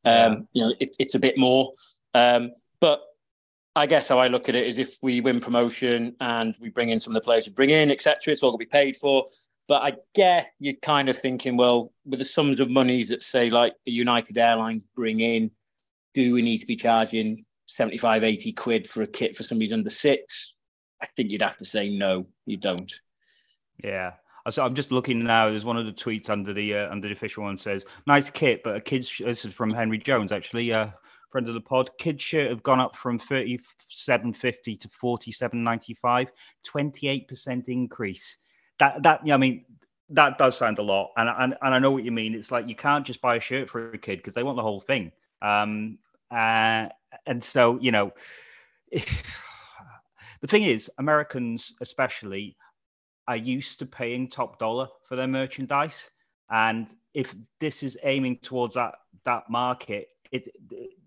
Um, 0.04 0.48
you 0.54 0.64
know, 0.64 0.74
it, 0.80 0.96
it's 1.00 1.16
a 1.16 1.20
bit 1.20 1.38
more, 1.38 1.74
um, 2.16 2.52
but 2.80 3.02
I 3.76 3.86
guess 3.86 4.08
how 4.08 4.18
I 4.18 4.28
look 4.28 4.50
at 4.50 4.56
it 4.56 4.68
is 4.68 4.80
if 4.80 4.98
we 5.02 5.22
win 5.22 5.40
promotion 5.40 6.16
and 6.20 6.56
we 6.60 6.70
bring 6.70 6.90
in 6.90 7.00
some 7.00 7.16
of 7.16 7.22
the 7.22 7.26
players 7.26 7.46
we 7.46 7.54
bring 7.54 7.70
in, 7.70 7.92
etc., 7.92 8.34
it's 8.34 8.42
all 8.42 8.52
going 8.52 8.60
to 8.60 8.66
be 8.66 8.70
paid 8.70 8.98
for. 8.98 9.28
But 9.68 9.84
I 9.84 9.94
get 10.14 10.52
you're 10.60 10.74
kind 10.74 11.08
of 11.08 11.18
thinking, 11.18 11.56
well, 11.56 11.94
with 12.04 12.20
the 12.20 12.26
sums 12.26 12.60
of 12.60 12.70
monies 12.70 13.10
that 13.10 13.24
say 13.24 13.50
like 13.50 13.74
the 13.86 13.92
United 13.92 14.38
Airlines 14.38 14.84
bring 14.84 15.22
in, 15.22 15.52
do 16.14 16.34
we 16.34 16.42
need 16.42 16.58
to 16.58 16.66
be 16.66 16.76
charging 16.76 17.46
75, 17.76 18.24
80 18.24 18.52
quid 18.54 18.88
for 18.88 19.02
a 19.04 19.08
kit 19.08 19.36
for 19.36 19.44
somebody 19.44 19.72
under 19.72 19.90
six? 19.90 20.54
I 21.02 21.08
think 21.18 21.32
you'd 21.32 21.42
have 21.42 21.58
to 21.58 21.66
say 21.66 21.90
no, 21.90 22.28
you 22.46 22.58
don't. 22.58 22.92
Yeah. 23.84 24.14
So 24.50 24.64
I'm 24.64 24.76
just 24.76 24.92
looking 24.92 25.24
now. 25.24 25.50
There's 25.50 25.66
one 25.66 25.78
of 25.78 25.86
the 25.86 25.92
tweets 25.92 26.30
under 26.30 26.54
the 26.54 26.76
uh, 26.76 26.92
under 26.92 27.08
the 27.08 27.14
official 27.14 27.44
one 27.44 27.58
says, 27.58 27.86
"Nice 28.08 28.30
kit, 28.30 28.62
but 28.64 28.76
a 28.76 28.82
kid's." 28.82 29.12
This 29.20 29.46
is 29.46 29.54
from 29.54 29.72
Henry 29.72 30.00
Jones, 30.00 30.32
actually. 30.32 30.74
Uh, 30.74 30.88
friend 31.32 31.48
of 31.48 31.54
the 31.54 31.62
pod. 31.62 31.90
Kids 31.98 32.22
shirt 32.22 32.50
have 32.50 32.64
gone 32.64 32.80
up 32.80 32.96
from 32.96 33.18
37.50 33.20 34.80
to 34.80 34.90
47.95, 34.90 36.28
28% 36.68 37.70
increase. 37.70 38.38
That 38.80 39.02
that 39.04 39.26
yeah, 39.26 39.36
I 39.36 39.38
mean 39.38 39.66
that 40.10 40.38
does 40.38 40.58
sound 40.58 40.80
a 40.80 40.84
lot, 40.84 41.12
and, 41.18 41.30
and 41.30 41.56
and 41.62 41.76
I 41.76 41.80
know 41.80 41.92
what 41.92 42.04
you 42.04 42.12
mean. 42.12 42.36
It's 42.36 42.52
like 42.52 42.68
you 42.68 42.76
can't 42.76 43.06
just 43.06 43.22
buy 43.22 43.36
a 43.38 43.40
shirt 43.40 43.70
for 43.70 43.92
a 43.92 43.98
kid 43.98 44.18
because 44.18 44.34
they 44.34 44.44
want 44.44 44.58
the 44.58 44.64
whole 44.64 44.82
thing. 44.82 45.12
Um, 45.42 46.00
uh, 46.30 46.88
and 47.26 47.44
so 47.44 47.78
you 47.82 47.92
know, 47.92 48.12
the 48.92 50.48
thing 50.48 50.64
is, 50.64 50.90
Americans 50.98 51.74
especially 51.82 52.58
are 53.28 53.38
used 53.38 53.80
to 53.80 53.86
paying 53.86 54.30
top 54.30 54.60
dollar 54.60 54.88
for 55.08 55.16
their 55.16 55.28
merchandise, 55.28 56.10
and 56.50 56.88
if 57.14 57.34
this 57.60 57.84
is 57.84 57.98
aiming 58.04 58.38
towards 58.38 58.76
that 58.76 58.96
that 59.26 59.50
market, 59.50 60.08
it 60.32 60.50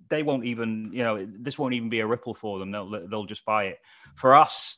they 0.08 0.22
won't 0.22 0.44
even, 0.44 0.90
you 0.92 1.02
know, 1.02 1.26
this 1.40 1.58
won't 1.58 1.74
even 1.74 1.88
be 1.88 2.00
a 2.00 2.06
ripple 2.06 2.34
for 2.34 2.58
them. 2.58 2.70
They'll 2.70 3.08
they'll 3.08 3.26
just 3.26 3.44
buy 3.44 3.64
it. 3.64 3.78
For 4.16 4.34
us, 4.34 4.76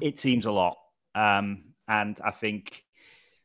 it 0.00 0.18
seems 0.18 0.46
a 0.46 0.52
lot, 0.52 0.76
um, 1.14 1.64
and 1.88 2.18
I 2.24 2.30
think, 2.30 2.82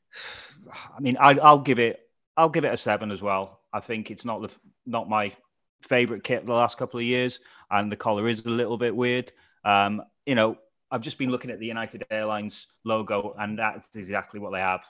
I 0.97 0.99
mean, 0.99 1.17
I, 1.19 1.31
I'll 1.39 1.59
give 1.59 1.79
it, 1.79 1.99
I'll 2.35 2.49
give 2.49 2.65
it 2.65 2.73
a 2.73 2.77
seven 2.77 3.11
as 3.11 3.21
well. 3.21 3.61
I 3.71 3.79
think 3.79 4.11
it's 4.11 4.25
not 4.25 4.41
the 4.41 4.49
not 4.85 5.09
my 5.09 5.33
favorite 5.81 6.23
kit 6.23 6.45
the 6.45 6.53
last 6.53 6.77
couple 6.77 6.99
of 6.99 7.05
years, 7.05 7.39
and 7.71 7.91
the 7.91 7.95
collar 7.95 8.27
is 8.27 8.45
a 8.45 8.49
little 8.49 8.77
bit 8.77 8.95
weird. 8.95 9.31
Um, 9.65 10.01
you 10.25 10.35
know, 10.35 10.57
I've 10.91 11.01
just 11.01 11.17
been 11.17 11.29
looking 11.29 11.51
at 11.51 11.59
the 11.59 11.65
United 11.65 12.05
Airlines 12.09 12.67
logo, 12.83 13.35
and 13.39 13.57
that's 13.57 13.87
exactly 13.95 14.39
what 14.39 14.51
they 14.51 14.59
have 14.59 14.81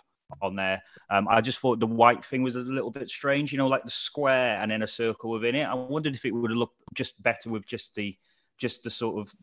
on 0.42 0.56
there. 0.56 0.82
Um, 1.10 1.28
I 1.28 1.42
just 1.42 1.60
thought 1.60 1.80
the 1.80 1.88
white 1.88 2.24
thing 2.24 2.44
was 2.44 2.56
a 2.56 2.60
little 2.60 2.92
bit 2.92 3.10
strange, 3.10 3.52
you 3.52 3.58
know, 3.58 3.68
like 3.68 3.84
the 3.84 3.90
square 3.90 4.60
and 4.62 4.72
then 4.72 4.84
a 4.84 4.88
circle 4.88 5.32
within 5.32 5.56
it. 5.56 5.64
I 5.64 5.74
wondered 5.74 6.16
if 6.16 6.26
it 6.26 6.32
would 6.32 6.52
have 6.52 6.58
looked 6.58 6.82
just 6.94 7.22
better 7.22 7.50
with 7.50 7.66
just 7.66 7.96
the 7.96 8.16
just 8.58 8.84
the 8.84 8.90
sort 8.90 9.20
of 9.20 9.34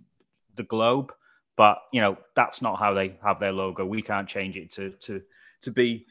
the 0.56 0.62
globe. 0.62 1.12
But 1.56 1.78
you 1.92 2.00
know, 2.00 2.18
that's 2.34 2.62
not 2.62 2.78
how 2.78 2.94
they 2.94 3.18
have 3.24 3.40
their 3.40 3.52
logo. 3.52 3.84
We 3.84 4.02
can't 4.02 4.28
change 4.28 4.56
it 4.56 4.70
to 4.72 4.90
to 4.90 5.22
to 5.62 5.70
be 5.70 6.06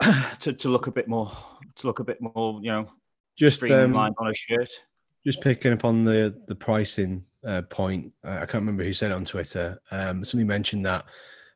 to, 0.40 0.52
to 0.52 0.68
look 0.68 0.86
a 0.86 0.92
bit 0.92 1.08
more 1.08 1.30
to 1.76 1.86
look 1.86 2.00
a 2.00 2.04
bit 2.04 2.20
more, 2.20 2.60
you 2.62 2.70
know, 2.70 2.88
just 3.36 3.62
um, 3.64 3.96
on 3.96 4.14
a 4.20 4.34
shirt. 4.34 4.70
Just 5.24 5.40
picking 5.40 5.72
up 5.72 5.84
on 5.84 6.04
the 6.04 6.34
the 6.46 6.54
pricing 6.54 7.24
uh, 7.46 7.62
point, 7.62 8.12
uh, 8.26 8.32
I 8.32 8.46
can't 8.46 8.54
remember 8.54 8.84
who 8.84 8.92
said 8.92 9.10
it 9.10 9.14
on 9.14 9.24
Twitter. 9.24 9.80
Um, 9.90 10.24
somebody 10.24 10.46
mentioned 10.46 10.84
that 10.86 11.04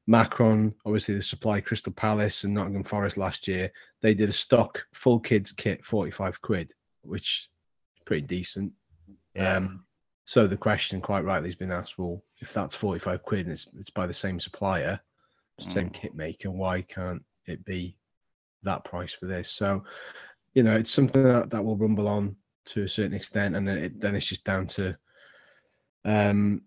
Macron, 0.06 0.74
obviously, 0.86 1.14
the 1.16 1.22
supply 1.22 1.60
Crystal 1.60 1.92
Palace 1.92 2.44
and 2.44 2.54
Nottingham 2.54 2.84
Forest 2.84 3.18
last 3.18 3.46
year. 3.46 3.70
They 4.00 4.14
did 4.14 4.30
a 4.30 4.32
stock 4.32 4.82
full 4.94 5.20
kids 5.20 5.52
kit, 5.52 5.84
45 5.84 6.40
quid, 6.40 6.72
which 7.02 7.22
is 7.22 8.04
pretty 8.06 8.26
decent. 8.26 8.72
Yeah. 9.34 9.56
Um, 9.56 9.84
so 10.24 10.46
the 10.46 10.56
question, 10.56 11.00
quite 11.00 11.24
rightly, 11.24 11.48
has 11.48 11.56
been 11.56 11.72
asked: 11.72 11.98
Well, 11.98 12.22
if 12.40 12.54
that's 12.54 12.74
45 12.74 13.22
quid 13.22 13.46
and 13.46 13.52
it's, 13.52 13.68
it's 13.78 13.90
by 13.90 14.06
the 14.06 14.14
same 14.14 14.40
supplier, 14.40 14.98
same 15.58 15.90
mm. 15.90 15.92
kit 15.92 16.14
maker, 16.14 16.50
why 16.50 16.82
can't 16.82 17.22
it 17.46 17.64
be 17.64 17.96
that 18.62 18.84
price 18.84 19.12
for 19.12 19.26
this? 19.26 19.50
So, 19.50 19.84
you 20.58 20.64
know, 20.64 20.74
it's 20.74 20.90
something 20.90 21.22
that, 21.22 21.50
that 21.50 21.64
will 21.64 21.76
rumble 21.76 22.08
on 22.08 22.34
to 22.66 22.82
a 22.82 22.88
certain 22.88 23.14
extent, 23.14 23.54
and 23.54 23.66
then, 23.66 23.78
it, 23.78 24.00
then 24.00 24.16
it's 24.16 24.26
just 24.26 24.42
down 24.42 24.66
to 24.66 24.96
um, 26.04 26.62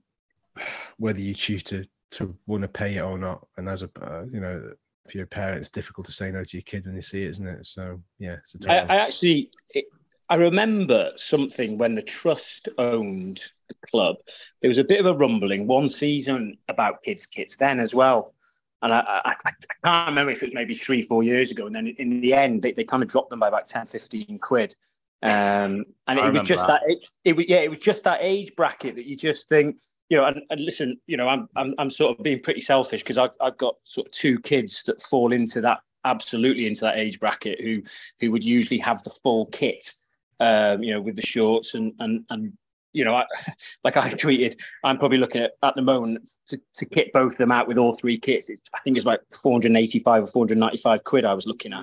whether 0.98 1.20
you 1.20 1.34
choose 1.34 1.62
to 1.64 1.86
to 2.12 2.34
want 2.48 2.62
to 2.62 2.70
pay 2.70 2.96
it 2.96 3.02
or 3.02 3.18
not. 3.18 3.46
And 3.58 3.68
as 3.68 3.82
a 3.82 3.90
uh, 4.02 4.24
you 4.32 4.40
know, 4.40 4.72
if 5.06 5.14
you're 5.14 5.26
a 5.26 5.28
parent, 5.28 5.60
it's 5.60 5.70
difficult 5.70 6.08
to 6.08 6.14
say 6.14 6.32
no 6.32 6.42
to 6.42 6.58
your 6.58 6.64
kid 6.64 6.86
when 6.86 6.96
they 6.96 7.02
see 7.02 7.24
it, 7.24 7.32
isn't 7.32 7.46
it? 7.46 7.68
So 7.68 8.02
yeah, 8.18 8.38
I, 8.70 8.78
I, 8.80 8.96
actually 8.96 9.52
it, 9.72 9.84
I 10.30 10.36
remember 10.36 11.12
something 11.18 11.78
when 11.78 11.94
the 11.94 12.02
trust 12.02 12.70
owned 12.78 13.42
the 13.68 13.76
club. 13.90 14.16
There 14.62 14.70
was 14.70 14.80
a 14.80 14.86
bit 14.86 15.02
of 15.02 15.06
a 15.06 15.18
rumbling 15.18 15.68
one 15.68 15.90
season 15.90 16.60
about 16.70 17.04
kids' 17.04 17.26
kits 17.26 17.58
then 17.58 17.82
as 17.82 17.94
well. 17.94 18.36
And 18.82 18.94
I, 18.94 19.00
I, 19.00 19.36
I, 19.46 19.52
can't 19.84 20.10
remember 20.10 20.32
if 20.32 20.42
it 20.42 20.48
was 20.48 20.54
maybe 20.56 20.74
three, 20.74 21.02
four 21.02 21.24
years 21.24 21.52
ago. 21.52 21.68
And 21.68 21.76
then 21.76 21.88
in 21.88 22.22
the 22.22 22.34
end, 22.34 22.64
they, 22.64 22.72
they 22.72 22.84
kind 22.84 23.04
of 23.04 23.10
dropped 23.10 23.30
them 23.30 23.40
by 23.40 23.48
about 23.48 23.68
10, 23.68 23.86
15 23.86 24.40
quid. 24.40 24.76
Um, 25.24 25.86
and 26.08 26.18
it 26.20 26.32
was 26.32 26.42
just 26.42 26.62
that, 26.62 26.82
that 26.82 26.92
it, 26.92 27.06
it 27.24 27.36
was, 27.36 27.46
yeah, 27.48 27.60
it 27.60 27.70
was 27.70 27.78
just 27.78 28.04
that 28.06 28.20
age 28.22 28.56
bracket 28.56 28.96
that 28.96 29.06
you 29.06 29.16
just 29.16 29.48
think, 29.48 29.80
you 30.10 30.18
know, 30.18 30.26
and, 30.26 30.42
and 30.50 30.62
listen, 30.62 31.00
you 31.06 31.16
know, 31.16 31.28
I'm, 31.28 31.48
I'm 31.56 31.76
I'm 31.78 31.90
sort 31.90 32.18
of 32.18 32.24
being 32.24 32.42
pretty 32.42 32.60
selfish 32.60 33.02
because 33.02 33.18
I've 33.18 33.36
I've 33.40 33.58
got 33.58 33.76
sort 33.84 34.08
of 34.08 34.12
two 34.12 34.40
kids 34.40 34.84
that 34.88 35.02
fall 35.02 35.32
into 35.32 35.62
that 35.62 35.80
absolutely 36.04 36.66
into 36.66 36.82
that 36.82 36.98
age 36.98 37.20
bracket 37.20 37.62
who 37.62 37.84
who 38.20 38.32
would 38.32 38.44
usually 38.44 38.80
have 38.80 39.04
the 39.04 39.12
full 39.24 39.46
kit, 39.48 39.92
um, 40.40 40.82
you 40.82 40.92
know, 40.94 41.00
with 41.00 41.16
the 41.16 41.26
shorts 41.26 41.76
and 41.76 41.94
and 42.00 42.26
and 42.30 42.52
you 42.94 43.06
know, 43.06 43.16
I, 43.16 43.26
like 43.84 43.98
I 43.98 44.10
tweeted, 44.12 44.60
I'm 44.84 44.98
probably 44.98 45.18
looking 45.18 45.42
at 45.42 45.52
at 45.64 45.76
the 45.76 45.82
moment 45.82 46.28
to, 46.48 46.60
to 46.76 46.86
kit 46.86 47.14
both 47.14 47.34
of 47.34 47.38
them 47.38 47.52
out 47.52 47.68
with 47.68 47.78
all 47.78 47.96
three 47.96 48.18
kits. 48.20 48.50
It's, 48.50 48.70
I 48.74 48.80
think 48.80 48.98
it's 48.98 49.06
like 49.06 49.22
485 49.42 50.24
or 50.24 50.28
495 50.28 51.04
quid 51.04 51.26
I 51.26 51.34
was 51.34 51.46
looking 51.46 51.74
at. 51.74 51.80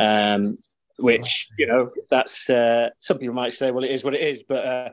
Um, 0.00 0.58
which 0.98 1.48
you 1.56 1.66
know, 1.66 1.90
that's 2.10 2.50
uh, 2.50 2.90
some 2.98 3.18
people 3.18 3.34
might 3.34 3.52
say, 3.52 3.70
well, 3.70 3.84
it 3.84 3.90
is 3.90 4.02
what 4.02 4.14
it 4.14 4.20
is, 4.20 4.42
but 4.42 4.64
uh, 4.64 4.90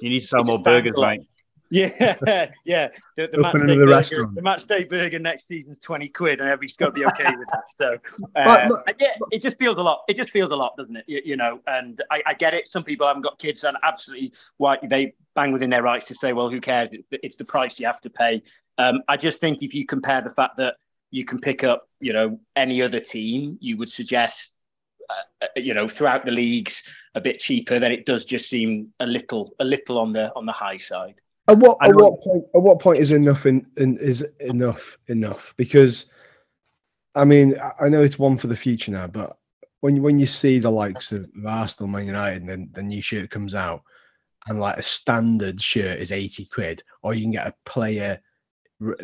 you 0.00 0.10
need 0.10 0.20
to 0.20 0.26
sell 0.26 0.44
more 0.44 0.60
burgers, 0.60 0.94
right? 0.96 1.20
Yeah, 1.70 2.16
yeah. 2.64 2.88
The, 3.16 3.28
the, 3.28 3.38
match, 3.38 3.52
the, 3.52 3.60
burger, 3.60 4.30
the 4.34 4.42
match 4.42 4.66
day 4.66 4.84
burger 4.84 5.20
next 5.20 5.46
season's 5.46 5.78
twenty 5.78 6.08
quid, 6.08 6.40
and 6.40 6.48
everybody's 6.48 6.72
got 6.72 6.86
to 6.86 6.92
be 6.92 7.06
okay 7.06 7.24
with 7.36 7.48
that. 7.52 7.62
So, 7.72 7.96
uh, 8.36 8.68
but, 8.84 8.96
yeah, 8.98 9.14
it 9.30 9.40
just 9.40 9.56
feels 9.56 9.76
a 9.76 9.82
lot. 9.82 10.02
It 10.08 10.16
just 10.16 10.30
feels 10.30 10.50
a 10.50 10.56
lot, 10.56 10.76
doesn't 10.76 10.96
it? 10.96 11.04
You, 11.06 11.22
you 11.24 11.36
know, 11.36 11.60
and 11.68 12.02
I, 12.10 12.22
I, 12.26 12.34
get 12.34 12.54
it. 12.54 12.66
Some 12.66 12.82
people 12.82 13.06
haven't 13.06 13.22
got 13.22 13.38
kids, 13.38 13.62
and 13.62 13.76
absolutely, 13.84 14.32
why 14.56 14.78
they 14.82 15.14
bang 15.36 15.52
within 15.52 15.70
their 15.70 15.82
rights 15.82 16.08
to 16.08 16.14
say, 16.14 16.32
well, 16.32 16.50
who 16.50 16.60
cares? 16.60 16.88
It's 17.12 17.36
the 17.36 17.44
price 17.44 17.78
you 17.78 17.86
have 17.86 18.00
to 18.00 18.10
pay. 18.10 18.42
Um, 18.76 19.02
I 19.06 19.16
just 19.16 19.38
think 19.38 19.62
if 19.62 19.72
you 19.72 19.86
compare 19.86 20.22
the 20.22 20.30
fact 20.30 20.56
that 20.56 20.74
you 21.12 21.24
can 21.24 21.40
pick 21.40 21.62
up, 21.62 21.88
you 22.00 22.12
know, 22.12 22.40
any 22.56 22.82
other 22.82 22.98
team, 22.98 23.58
you 23.60 23.76
would 23.76 23.90
suggest 23.90 24.52
uh, 25.08 25.22
uh, 25.42 25.46
you 25.56 25.74
know 25.74 25.88
throughout 25.88 26.24
the 26.24 26.30
leagues 26.30 26.82
a 27.16 27.20
bit 27.20 27.40
cheaper 27.40 27.80
then 27.80 27.90
it 27.90 28.06
does 28.06 28.24
just 28.24 28.48
seem 28.48 28.92
a 29.00 29.06
little 29.06 29.52
a 29.58 29.64
little 29.64 29.98
on 29.98 30.12
the 30.12 30.32
on 30.36 30.46
the 30.46 30.52
high 30.52 30.76
side 30.76 31.20
at 31.48 31.58
what 31.58 31.78
at 31.82 31.94
what 31.94 32.20
point 32.22 32.44
at 32.54 32.62
what 32.62 32.80
point 32.80 33.00
is 33.00 33.10
enough 33.10 33.46
in, 33.46 33.66
in 33.76 33.96
is 33.98 34.24
enough 34.40 34.98
enough? 35.08 35.54
Because 35.56 36.06
I 37.14 37.24
mean, 37.24 37.56
I 37.80 37.88
know 37.88 38.02
it's 38.02 38.18
one 38.18 38.36
for 38.36 38.46
the 38.46 38.56
future 38.56 38.92
now, 38.92 39.06
but 39.06 39.36
when 39.80 40.00
when 40.02 40.18
you 40.18 40.26
see 40.26 40.58
the 40.58 40.70
likes 40.70 41.12
of 41.12 41.28
Arsenal, 41.46 41.88
Man 41.88 42.06
United, 42.06 42.42
and 42.42 42.48
then 42.48 42.68
the 42.72 42.82
new 42.82 43.02
shirt 43.02 43.30
comes 43.30 43.54
out, 43.54 43.82
and 44.46 44.60
like 44.60 44.76
a 44.76 44.82
standard 44.82 45.60
shirt 45.60 45.98
is 45.98 46.12
eighty 46.12 46.44
quid, 46.44 46.82
or 47.02 47.14
you 47.14 47.22
can 47.22 47.32
get 47.32 47.48
a 47.48 47.54
player 47.64 48.20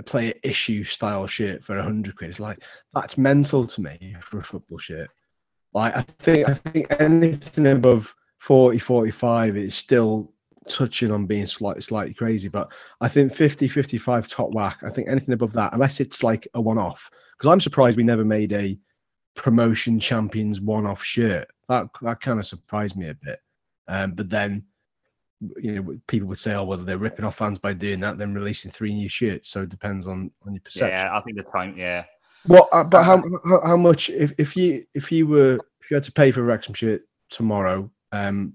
player 0.07 0.33
issue 0.43 0.85
style 0.85 1.27
shirt 1.27 1.65
for 1.65 1.81
hundred 1.81 2.17
quid. 2.17 2.31
It's 2.31 2.41
like 2.41 2.63
that's 2.95 3.19
mental 3.19 3.67
to 3.67 3.81
me 3.81 4.17
for 4.23 4.39
a 4.39 4.45
football 4.45 4.79
shirt. 4.79 5.11
Like 5.73 5.97
I 5.97 6.03
think 6.03 6.49
I 6.49 6.55
think 6.55 6.87
anything 7.01 7.67
above 7.67 8.15
40, 8.39 8.79
45 8.79 9.57
is 9.57 9.75
still 9.75 10.33
touching 10.69 11.11
on 11.11 11.27
being 11.27 11.47
slightly 11.47 11.83
slightly 11.83 12.15
crazy, 12.15 12.49
but 12.49 12.71
I 13.01 13.09
think 13.09 13.33
50, 13.33 13.69
55 13.69 14.29
top 14.29 14.51
whack. 14.53 14.79
I 14.85 14.91
think 14.91 15.09
anything 15.09 15.35
above 15.35 15.53
that, 15.53 15.73
unless 15.73 16.01
it's 16.01 16.23
like 16.23 16.47
a 16.55 16.61
one 16.61 16.79
off, 16.79 17.11
because 17.37 17.51
I'm 17.51 17.61
surprised 17.61 17.97
we 17.97 18.03
never 18.03 18.25
made 18.25 18.53
a 18.53 18.79
promotion 19.35 20.01
champions 20.01 20.61
one 20.61 20.87
off 20.87 21.03
shirt. 21.03 21.49
That 21.69 21.89
that 22.03 22.21
kind 22.21 22.39
of 22.39 22.47
surprised 22.47 22.97
me 22.97 23.09
a 23.09 23.15
bit. 23.15 23.41
Um, 23.89 24.13
but 24.13 24.29
then, 24.29 24.65
you 25.61 25.83
know, 25.83 25.99
people 26.09 26.29
would 26.29 26.39
say, 26.39 26.55
oh, 26.55 26.65
whether 26.65 26.85
they're 26.85 26.99
ripping 26.99 27.25
off 27.25 27.37
fans 27.37 27.59
by 27.59 27.73
doing 27.73 28.01
that, 28.01 28.19
then 28.19 28.35
releasing 28.35 28.71
three 28.71 28.93
new 28.93 29.09
shirts. 29.09 29.49
So 29.51 29.63
it 29.63 29.69
depends 29.69 30.07
on 30.07 30.31
on 30.47 30.55
your 30.55 30.63
perception. 30.63 30.97
Yeah, 30.97 31.17
I 31.17 31.21
think 31.21 31.37
the 31.37 31.45
time. 31.45 31.75
Yeah. 31.77 32.05
Well, 32.49 32.69
uh, 32.73 32.85
but 32.85 33.03
how, 33.05 33.23
how 33.45 33.61
how 33.65 33.77
much 33.77 34.11
if, 34.11 34.33
if 34.39 34.57
you 34.57 34.87
if 34.95 35.11
you 35.11 35.27
were 35.27 35.59
if 35.81 35.91
you 35.91 35.95
had 35.95 36.05
to 36.05 36.13
pay 36.13 36.31
for 36.31 36.41
a 36.41 36.45
Wrexham 36.45 36.75
shirt 36.75 37.03
tomorrow, 37.29 37.91
um, 38.13 38.55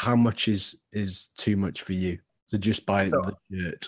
how 0.00 0.16
much 0.16 0.48
is 0.48 0.76
is 0.92 1.28
too 1.36 1.56
much 1.58 1.82
for 1.82 1.92
you 1.92 2.18
to 2.48 2.56
just 2.56 2.86
buy 2.86 3.10
the 3.10 3.34
shirt? 3.52 3.86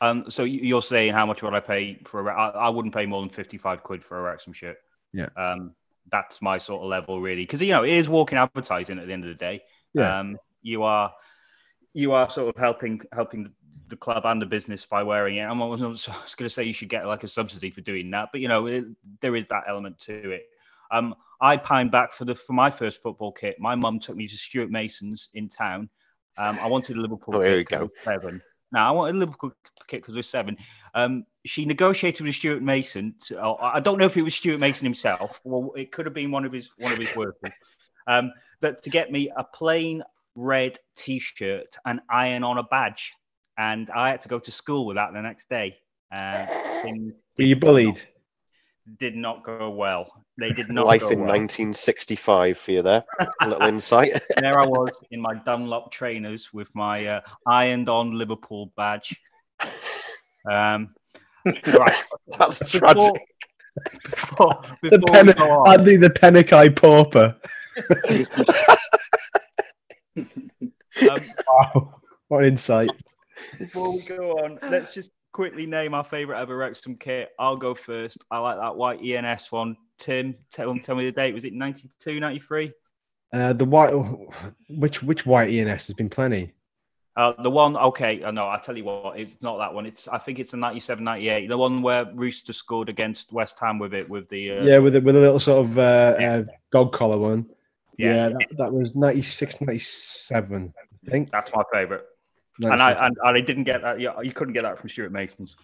Um, 0.00 0.30
so 0.30 0.44
you- 0.44 0.60
you're 0.60 0.82
saying 0.82 1.12
how 1.14 1.26
much 1.26 1.42
would 1.42 1.52
I 1.52 1.58
pay 1.58 1.98
for 2.06 2.28
a? 2.28 2.32
I, 2.32 2.48
I 2.66 2.68
wouldn't 2.68 2.94
pay 2.94 3.06
more 3.06 3.22
than 3.22 3.30
fifty-five 3.30 3.82
quid 3.82 4.04
for 4.04 4.18
a 4.20 4.22
Wrexham 4.22 4.52
shirt. 4.52 4.76
Yeah. 5.12 5.30
Um, 5.36 5.74
that's 6.12 6.40
my 6.40 6.58
sort 6.58 6.82
of 6.82 6.88
level 6.88 7.20
really, 7.20 7.42
because 7.42 7.60
you 7.60 7.72
know 7.72 7.82
it 7.82 7.90
is 7.90 8.08
walking 8.08 8.38
advertising 8.38 9.00
at 9.00 9.06
the 9.08 9.12
end 9.12 9.24
of 9.24 9.30
the 9.30 9.34
day. 9.34 9.62
Yeah. 9.94 10.20
Um, 10.20 10.36
you 10.62 10.84
are 10.84 11.12
you 11.92 12.12
are 12.12 12.30
sort 12.30 12.54
of 12.54 12.60
helping 12.60 13.00
helping 13.12 13.52
the 13.88 13.96
club 13.96 14.26
and 14.26 14.40
the 14.40 14.46
business 14.46 14.84
by 14.86 15.02
wearing 15.02 15.38
it. 15.38 15.42
I'm 15.44 15.60
I 15.62 15.66
was 15.66 15.82
going 15.82 16.22
to 16.38 16.48
say 16.50 16.62
you 16.62 16.72
should 16.72 16.88
get 16.88 17.06
like 17.06 17.24
a 17.24 17.28
subsidy 17.28 17.70
for 17.72 17.80
doing 17.80 18.12
that, 18.12 18.28
but 18.30 18.40
you 18.40 18.46
know 18.46 18.66
it, 18.66 18.84
there 19.20 19.34
is 19.34 19.48
that 19.48 19.64
element 19.66 19.98
to 20.00 20.30
it. 20.30 20.44
Um, 20.90 21.14
I 21.40 21.56
pined 21.56 21.90
back 21.90 22.12
for 22.12 22.24
the 22.24 22.34
for 22.34 22.52
my 22.54 22.70
first 22.70 23.02
football 23.02 23.32
kit. 23.32 23.56
My 23.58 23.74
mum 23.74 24.00
took 24.00 24.16
me 24.16 24.26
to 24.26 24.36
Stuart 24.36 24.70
Mason's 24.70 25.28
in 25.34 25.48
town. 25.48 25.88
Um, 26.38 26.58
I 26.60 26.66
wanted 26.68 26.96
a 26.96 27.00
Liverpool 27.00 27.36
Oh, 27.36 27.40
here 27.40 27.64
kit 27.64 27.80
we 27.80 27.88
'cause 27.88 28.06
I 28.06 28.14
go. 28.16 28.20
seven. 28.20 28.42
Now 28.72 28.88
I 28.88 28.90
wanted 28.90 29.14
a 29.16 29.18
Liverpool 29.18 29.52
kit 29.86 30.02
because 30.02 30.14
I 30.14 30.18
was 30.18 30.28
seven. 30.28 30.56
Um, 30.94 31.24
she 31.44 31.64
negotiated 31.64 32.24
with 32.26 32.34
Stuart 32.34 32.62
Mason. 32.62 33.14
To, 33.26 33.42
oh, 33.42 33.58
I 33.60 33.80
don't 33.80 33.98
know 33.98 34.06
if 34.06 34.16
it 34.16 34.22
was 34.22 34.34
Stuart 34.34 34.58
Mason 34.60 34.84
himself. 34.84 35.40
Well, 35.44 35.72
it 35.76 35.92
could 35.92 36.06
have 36.06 36.14
been 36.14 36.30
one 36.30 36.44
of 36.44 36.52
his 36.52 36.70
one 36.78 36.92
of 36.92 36.98
his 36.98 37.14
workers. 37.16 37.52
Um, 38.06 38.32
that 38.60 38.82
to 38.82 38.90
get 38.90 39.12
me 39.12 39.30
a 39.36 39.44
plain 39.44 40.02
red 40.34 40.78
T-shirt 40.96 41.76
and 41.84 42.00
iron 42.10 42.44
on 42.44 42.58
a 42.58 42.62
badge, 42.62 43.12
and 43.58 43.88
I 43.90 44.10
had 44.10 44.20
to 44.22 44.28
go 44.28 44.38
to 44.38 44.50
school 44.50 44.86
with 44.86 44.96
that 44.96 45.12
the 45.12 45.20
next 45.22 45.48
day. 45.48 45.76
And 46.10 46.48
things 46.82 47.14
Were 47.36 47.44
you 47.44 47.54
did 47.54 47.62
not- 47.62 47.66
bullied? 47.66 48.02
Did 48.98 49.16
not 49.16 49.42
go 49.44 49.68
well. 49.70 50.24
They 50.38 50.50
did 50.50 50.68
not 50.70 50.86
Life 50.86 51.00
go 51.00 51.08
in 51.08 51.18
well. 51.20 51.28
1965 51.28 52.56
for 52.58 52.70
you 52.70 52.82
there. 52.82 53.02
A 53.40 53.48
little 53.48 53.66
insight. 53.66 54.12
there 54.36 54.58
I 54.58 54.66
was 54.66 54.90
in 55.10 55.20
my 55.20 55.34
Dunlop 55.34 55.90
trainers 55.90 56.52
with 56.52 56.68
my 56.74 57.04
uh, 57.06 57.20
ironed 57.46 57.88
on 57.88 58.12
Liverpool 58.16 58.72
badge. 58.76 59.16
Um, 60.48 60.94
right. 61.44 61.94
That's 62.38 62.58
Before- 62.60 62.80
tragic. 62.80 63.22
Before, 64.10 64.62
The 64.82 64.98
before 64.98 65.14
pen, 65.14 65.26
we 65.26 65.32
go 65.34 65.50
on, 65.50 65.80
Andy 65.80 65.96
the 65.96 66.08
Pennick 66.10 66.76
Pauper. 66.76 67.36
um, 70.96 71.20
Wow, 71.46 72.00
what 72.28 72.44
insight! 72.46 72.90
before 73.58 73.92
we 73.92 74.02
go 74.02 74.32
on, 74.38 74.58
let's 74.70 74.94
just 74.94 75.10
quickly 75.36 75.66
name 75.66 75.92
our 75.92 76.02
favourite 76.02 76.40
ever 76.40 76.56
Wrexham 76.56 76.96
kit. 76.96 77.28
I'll 77.38 77.58
go 77.58 77.74
first. 77.74 78.16
I 78.30 78.38
like 78.38 78.56
that 78.56 78.74
white 78.74 79.04
ENS 79.04 79.52
one. 79.52 79.76
Tim, 79.98 80.34
tell, 80.50 80.74
tell 80.78 80.96
me 80.96 81.04
the 81.04 81.12
date. 81.12 81.34
Was 81.34 81.44
it 81.44 81.52
92, 81.52 82.18
93? 82.20 82.72
Uh, 83.34 83.52
the 83.52 83.66
white, 83.66 83.92
which 84.70 85.02
which 85.02 85.26
white 85.26 85.50
ENS 85.50 85.88
has 85.88 85.94
been 85.94 86.08
plenty. 86.08 86.54
Uh, 87.18 87.34
the 87.42 87.50
one, 87.50 87.76
okay, 87.76 88.22
uh, 88.22 88.30
no, 88.30 88.46
I'll 88.46 88.60
tell 88.60 88.78
you 88.78 88.84
what, 88.84 89.18
it's 89.18 89.36
not 89.42 89.58
that 89.58 89.74
one. 89.74 89.84
It's, 89.84 90.08
I 90.08 90.16
think 90.16 90.38
it's 90.38 90.52
the 90.52 90.56
97, 90.56 91.04
98. 91.04 91.48
The 91.48 91.58
one 91.58 91.82
where 91.82 92.06
Rooster 92.14 92.54
scored 92.54 92.88
against 92.88 93.30
West 93.30 93.58
Ham 93.60 93.78
with 93.78 93.92
it, 93.92 94.08
with 94.08 94.30
the, 94.30 94.52
uh, 94.52 94.62
Yeah, 94.64 94.78
with 94.78 94.96
a, 94.96 95.00
with 95.02 95.16
a 95.16 95.20
little 95.20 95.38
sort 95.40 95.66
of 95.66 95.78
uh, 95.78 96.16
Yeah. 96.18 96.34
uh, 96.34 96.44
dog 96.72 96.92
collar 96.94 97.18
one. 97.18 97.46
Yeah. 97.98 98.14
Yeah, 98.14 98.28
that, 98.30 98.56
that 98.56 98.72
was 98.72 98.94
96, 98.94 99.60
97, 99.60 100.72
I 100.78 101.10
think. 101.10 101.30
that's 101.30 101.50
my 101.54 101.62
favourite. 101.72 102.04
And 102.62 102.82
I, 102.82 102.92
96. 102.94 103.18
and 103.22 103.36
I 103.36 103.40
didn't 103.40 103.64
get 103.64 103.82
that. 103.82 104.00
Yeah, 104.00 104.20
you 104.20 104.32
couldn't 104.32 104.54
get 104.54 104.62
that 104.62 104.78
from 104.78 104.88
Stuart 104.88 105.12
Mason's. 105.12 105.56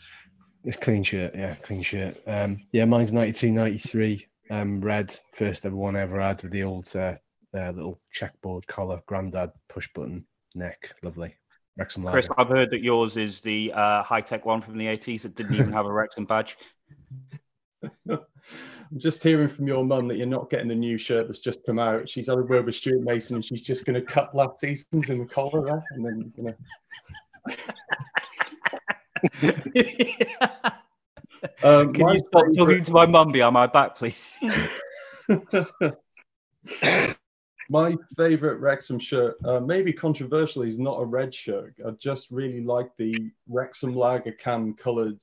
It's 0.64 0.76
clean 0.76 1.02
shirt, 1.02 1.34
yeah, 1.34 1.54
clean 1.56 1.82
shirt. 1.82 2.16
Um, 2.26 2.60
yeah, 2.72 2.84
mine's 2.84 3.12
92, 3.12 3.50
93, 3.50 4.26
um, 4.50 4.80
red, 4.80 5.16
first 5.34 5.66
ever 5.66 5.74
one 5.74 5.96
I 5.96 6.00
ever 6.00 6.20
had 6.20 6.42
with 6.42 6.52
the 6.52 6.62
old 6.62 6.94
uh, 6.94 7.14
uh, 7.56 7.70
little 7.70 8.00
checkboard 8.14 8.66
collar, 8.66 9.00
grandad 9.06 9.50
push 9.68 9.88
button 9.94 10.24
neck, 10.54 10.94
lovely. 11.02 11.34
Wrexham 11.76 12.04
Chris, 12.04 12.28
lager. 12.28 12.40
I've 12.40 12.56
heard 12.56 12.70
that 12.70 12.82
yours 12.82 13.16
is 13.16 13.40
the 13.40 13.72
uh, 13.74 14.02
high 14.02 14.20
tech 14.20 14.44
one 14.44 14.60
from 14.60 14.76
the 14.76 14.86
80s 14.86 15.22
that 15.22 15.34
didn't 15.34 15.54
even 15.54 15.72
have 15.72 15.86
a 15.86 15.92
Wrexham 15.92 16.26
badge. 16.26 16.56
I'm 18.08 18.18
just 18.98 19.22
hearing 19.22 19.48
from 19.48 19.66
your 19.66 19.84
mum 19.84 20.08
that 20.08 20.16
you're 20.16 20.26
not 20.26 20.50
getting 20.50 20.68
the 20.68 20.74
new 20.74 20.98
shirt 20.98 21.26
that's 21.26 21.38
just 21.38 21.64
come 21.64 21.78
out. 21.78 22.08
She's 22.08 22.26
had 22.26 22.38
a 22.38 22.42
word 22.42 22.66
with 22.66 22.74
Stuart 22.74 23.02
Mason 23.02 23.36
and 23.36 23.44
she's 23.44 23.62
just 23.62 23.84
going 23.84 23.94
to 23.94 24.02
cut 24.02 24.34
last 24.34 24.60
season's 24.60 25.08
in 25.10 25.18
the 25.18 25.26
collar 25.26 25.82
and 25.90 26.04
then 26.04 26.22
he's 26.22 26.32
going 26.32 26.54
to. 30.22 30.36
Um, 31.64 31.92
Can 31.92 32.08
you 32.08 32.18
stop 32.18 32.46
talking 32.56 32.84
to 32.84 32.92
my 32.92 33.06
mum 33.06 33.32
behind 33.32 33.54
my 33.54 33.66
back, 33.66 33.96
please? 33.96 34.38
My 37.70 37.96
favourite 38.18 38.60
Wrexham 38.60 38.98
shirt, 38.98 39.36
uh, 39.46 39.58
maybe 39.58 39.94
controversially, 39.94 40.68
is 40.68 40.78
not 40.78 41.00
a 41.00 41.06
red 41.06 41.34
shirt. 41.34 41.74
I 41.86 41.92
just 41.92 42.30
really 42.30 42.60
like 42.60 42.90
the 42.98 43.30
Wrexham 43.48 43.94
Lager 43.94 44.32
can 44.32 44.74
coloured 44.74 45.22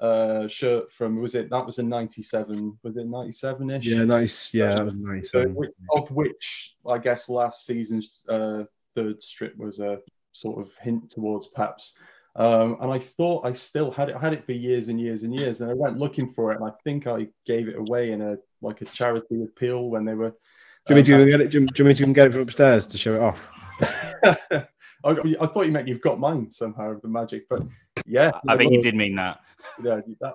uh, 0.00 0.46
shirt 0.46 0.90
from, 0.92 1.20
was 1.20 1.34
it, 1.34 1.50
that 1.50 1.66
was 1.66 1.78
in 1.78 1.88
97, 1.88 2.78
was 2.82 2.96
it 2.96 3.06
97 3.06 3.70
ish? 3.70 3.84
Yeah, 3.84 4.04
nice. 4.04 4.54
Yeah, 4.54 4.70
that 4.70 4.84
was 4.84 4.96
nice. 4.96 5.30
Of 5.90 6.10
which 6.10 6.74
I 6.86 6.98
guess 6.98 7.28
last 7.28 7.66
season's 7.66 8.24
uh, 8.28 8.64
third 8.94 9.22
strip 9.22 9.56
was 9.56 9.80
a 9.80 9.98
sort 10.32 10.60
of 10.60 10.72
hint 10.80 11.10
towards 11.10 11.46
perhaps. 11.48 11.94
Um, 12.36 12.76
and 12.80 12.92
I 12.92 12.98
thought 13.00 13.44
I 13.44 13.52
still 13.52 13.90
had 13.90 14.10
it, 14.10 14.16
I 14.16 14.20
had 14.20 14.32
it 14.32 14.44
for 14.46 14.52
years 14.52 14.88
and 14.88 15.00
years 15.00 15.24
and 15.24 15.34
years, 15.34 15.60
and 15.60 15.70
I 15.70 15.74
went 15.74 15.98
looking 15.98 16.28
for 16.28 16.52
it, 16.52 16.60
and 16.60 16.64
I 16.64 16.72
think 16.84 17.08
I 17.08 17.26
gave 17.46 17.68
it 17.68 17.76
away 17.76 18.12
in 18.12 18.22
a 18.22 18.36
like 18.62 18.80
a 18.80 18.84
charity 18.84 19.42
appeal 19.42 19.90
when 19.90 20.04
they 20.04 20.14
were. 20.14 20.30
do 20.30 20.94
you 20.94 20.94
want 20.94 21.08
me 21.08 21.14
to 21.14 21.14
um, 21.14 21.18
go 21.18 21.24
get 21.24 21.40
it? 21.40 21.50
Do 21.50 21.60
you, 21.60 21.66
do 21.66 21.82
you 21.82 21.84
want 21.84 21.88
me 21.88 21.94
to 21.94 22.02
go 22.02 22.06
and 22.06 22.14
get 22.14 22.26
it 22.28 22.32
from 22.32 22.42
upstairs 22.42 22.86
to 22.88 22.98
show 22.98 23.14
it 23.16 23.22
off? 23.22 23.48
I, 25.04 25.10
I 25.40 25.46
thought 25.46 25.66
you 25.66 25.72
meant 25.72 25.88
you've 25.88 26.00
got 26.00 26.18
mine 26.18 26.50
somehow 26.50 26.90
of 26.90 27.02
the 27.02 27.08
magic, 27.08 27.48
but 27.48 27.62
yeah, 28.06 28.32
I 28.48 28.56
think 28.56 28.72
you 28.72 28.80
did 28.80 28.94
mean 28.94 29.14
that. 29.16 29.40
Yeah, 29.82 30.00
that, 30.20 30.34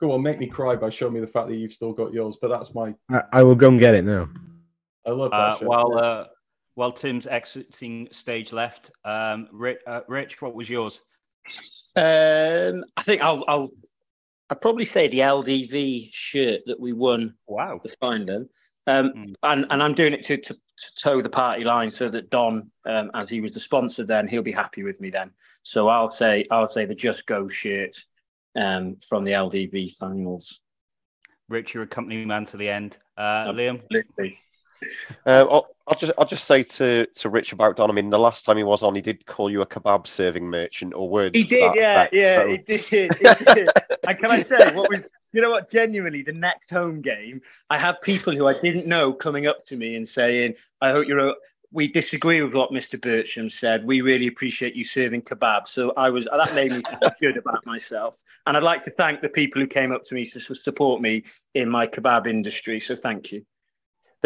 go 0.00 0.12
on, 0.12 0.22
make 0.22 0.38
me 0.38 0.46
cry 0.46 0.76
by 0.76 0.90
showing 0.90 1.14
me 1.14 1.20
the 1.20 1.26
fact 1.26 1.48
that 1.48 1.56
you've 1.56 1.72
still 1.72 1.92
got 1.92 2.12
yours. 2.12 2.36
But 2.40 2.48
that's 2.48 2.74
my, 2.74 2.94
I, 3.10 3.22
I 3.32 3.42
will 3.42 3.54
go 3.54 3.68
and 3.68 3.78
get 3.78 3.94
it 3.94 4.04
now. 4.04 4.28
I 5.06 5.10
love 5.10 5.30
that. 5.30 5.36
Uh, 5.36 5.58
shirt. 5.58 5.68
while, 5.68 5.92
Yeah. 5.94 6.00
uh, 6.00 6.26
while 6.74 6.92
Tim's 6.92 7.26
exiting 7.26 8.08
stage 8.10 8.52
left, 8.52 8.90
um, 9.04 9.48
Rich, 9.52 9.78
uh, 9.86 10.00
Rich, 10.08 10.42
what 10.42 10.54
was 10.54 10.68
yours? 10.68 11.00
Um, 11.94 12.84
I 12.96 13.02
think 13.02 13.22
I'll, 13.22 13.44
I'll 13.48 13.70
I'd 14.50 14.60
probably 14.60 14.84
say 14.84 15.08
the 15.08 15.20
LDV 15.20 16.10
shirt 16.12 16.60
that 16.66 16.78
we 16.78 16.92
won 16.92 17.34
Wow. 17.48 17.80
the 17.82 17.88
final, 18.00 18.46
um, 18.86 19.12
Mm. 19.12 19.34
and 19.42 19.66
and 19.70 19.82
I'm 19.82 19.94
doing 19.94 20.12
it 20.12 20.22
to, 20.26 20.36
to 20.36 20.54
to 20.54 20.94
toe 20.94 21.22
the 21.22 21.30
party 21.30 21.64
line 21.64 21.88
so 21.88 22.08
that 22.08 22.30
Don, 22.30 22.70
um, 22.84 23.10
as 23.14 23.28
he 23.30 23.40
was 23.40 23.52
the 23.52 23.60
sponsor, 23.60 24.04
then 24.04 24.28
he'll 24.28 24.42
be 24.42 24.52
happy 24.52 24.82
with 24.82 25.00
me 25.00 25.10
then. 25.10 25.30
So 25.62 25.88
I'll 25.88 26.10
say 26.10 26.44
I'll 26.50 26.68
say 26.68 26.84
the 26.84 26.94
Just 26.94 27.26
Go 27.26 27.48
shirt 27.48 27.96
um, 28.56 28.96
from 28.96 29.24
the 29.24 29.32
LDV 29.32 29.96
finals. 29.96 30.60
Rich, 31.48 31.74
you're 31.74 31.84
a 31.84 31.86
company 31.86 32.24
man 32.24 32.44
to 32.46 32.56
the 32.56 32.68
end. 32.68 32.98
Uh, 33.16 33.52
Liam, 33.52 33.80
Absolutely. 33.82 34.38
Uh, 35.24 35.62
I'll, 35.88 35.96
just 35.96 36.12
I'll 36.18 36.26
just 36.26 36.44
say 36.46 36.62
to 36.64 37.06
to 37.06 37.28
Rich 37.28 37.52
about 37.52 37.76
Don. 37.76 37.90
I 37.90 37.92
mean, 37.92 38.10
the 38.10 38.18
last 38.18 38.44
time 38.44 38.56
he 38.56 38.64
was 38.64 38.82
on, 38.82 38.94
he 38.94 39.00
did 39.00 39.24
call 39.26 39.50
you 39.50 39.60
a 39.62 39.66
kebab 39.66 40.06
serving 40.06 40.48
merchant 40.48 40.94
or 40.94 41.08
words. 41.08 41.38
He 41.38 41.44
did, 41.44 41.74
yeah, 41.76 42.02
effect, 42.02 42.14
yeah, 42.14 42.34
so- 42.34 42.48
he 42.50 42.58
did, 42.58 42.80
he 42.80 43.08
did. 43.54 43.70
and 44.06 44.18
can 44.18 44.30
I 44.30 44.42
say 44.42 44.74
what 44.74 44.88
was, 44.88 45.02
you 45.32 45.40
know 45.42 45.50
what, 45.50 45.70
genuinely, 45.70 46.22
the 46.22 46.32
next 46.32 46.70
home 46.70 47.00
game, 47.02 47.40
I 47.70 47.78
had 47.78 48.00
people 48.02 48.34
who 48.34 48.46
I 48.48 48.54
didn't 48.54 48.86
know 48.86 49.12
coming 49.12 49.46
up 49.46 49.64
to 49.66 49.76
me 49.76 49.94
and 49.94 50.06
saying, 50.06 50.54
I 50.80 50.90
hope 50.90 51.06
you're, 51.06 51.20
o- 51.20 51.34
we 51.72 51.88
disagree 51.88 52.42
with 52.42 52.54
what 52.54 52.70
Mr. 52.70 53.00
Bertram 53.00 53.50
said. 53.50 53.84
We 53.84 54.00
really 54.00 54.26
appreciate 54.28 54.74
you 54.74 54.82
serving 54.84 55.22
kebab. 55.22 55.68
So 55.68 55.92
I 55.96 56.10
was, 56.10 56.24
that 56.24 56.54
made 56.54 56.72
me 56.72 56.80
feel 56.80 57.10
good 57.20 57.36
about 57.36 57.64
myself. 57.66 58.22
And 58.46 58.56
I'd 58.56 58.62
like 58.62 58.82
to 58.84 58.90
thank 58.90 59.20
the 59.20 59.28
people 59.28 59.60
who 59.60 59.66
came 59.66 59.92
up 59.92 60.02
to 60.04 60.14
me 60.14 60.24
to 60.24 60.40
support 60.40 61.00
me 61.00 61.24
in 61.54 61.68
my 61.68 61.86
kebab 61.86 62.26
industry. 62.26 62.80
So 62.80 62.96
thank 62.96 63.30
you. 63.30 63.44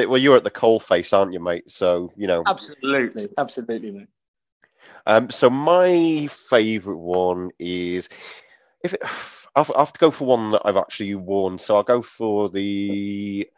Well, 0.08 0.18
you're 0.18 0.36
at 0.36 0.44
the 0.44 0.50
coal 0.50 0.80
face, 0.80 1.12
aren't 1.12 1.32
you, 1.32 1.40
mate? 1.40 1.70
So 1.70 2.12
you 2.16 2.26
know. 2.26 2.42
Absolutely. 2.46 3.26
Absolutely, 3.36 3.90
mate. 3.90 4.08
Um, 5.06 5.30
so 5.30 5.48
my 5.48 6.28
favourite 6.48 6.98
one 6.98 7.50
is 7.58 8.08
if 8.84 8.94
it, 8.94 9.02
I'll, 9.56 9.66
I'll 9.74 9.86
have 9.86 9.92
to 9.92 10.00
go 10.00 10.10
for 10.10 10.26
one 10.26 10.50
that 10.52 10.62
I've 10.64 10.76
actually 10.76 11.14
worn. 11.14 11.58
So 11.58 11.76
I'll 11.76 11.82
go 11.82 12.02
for 12.02 12.48
the 12.48 13.48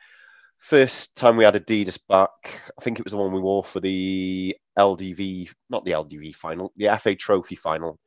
first 0.63 1.17
time 1.17 1.37
we 1.37 1.45
had 1.45 1.55
Adidas 1.55 1.99
back, 2.09 2.31
I 2.79 2.83
think 2.83 2.99
it 2.99 3.05
was 3.05 3.11
the 3.11 3.17
one 3.19 3.33
we 3.33 3.41
wore 3.41 3.65
for 3.65 3.81
the 3.81 4.57
LDV, 4.79 5.51
not 5.69 5.85
the 5.85 5.91
LDV 5.91 6.37
final, 6.37 6.73
the 6.77 6.97
FA 7.01 7.17
Trophy 7.17 7.57
final 7.57 7.99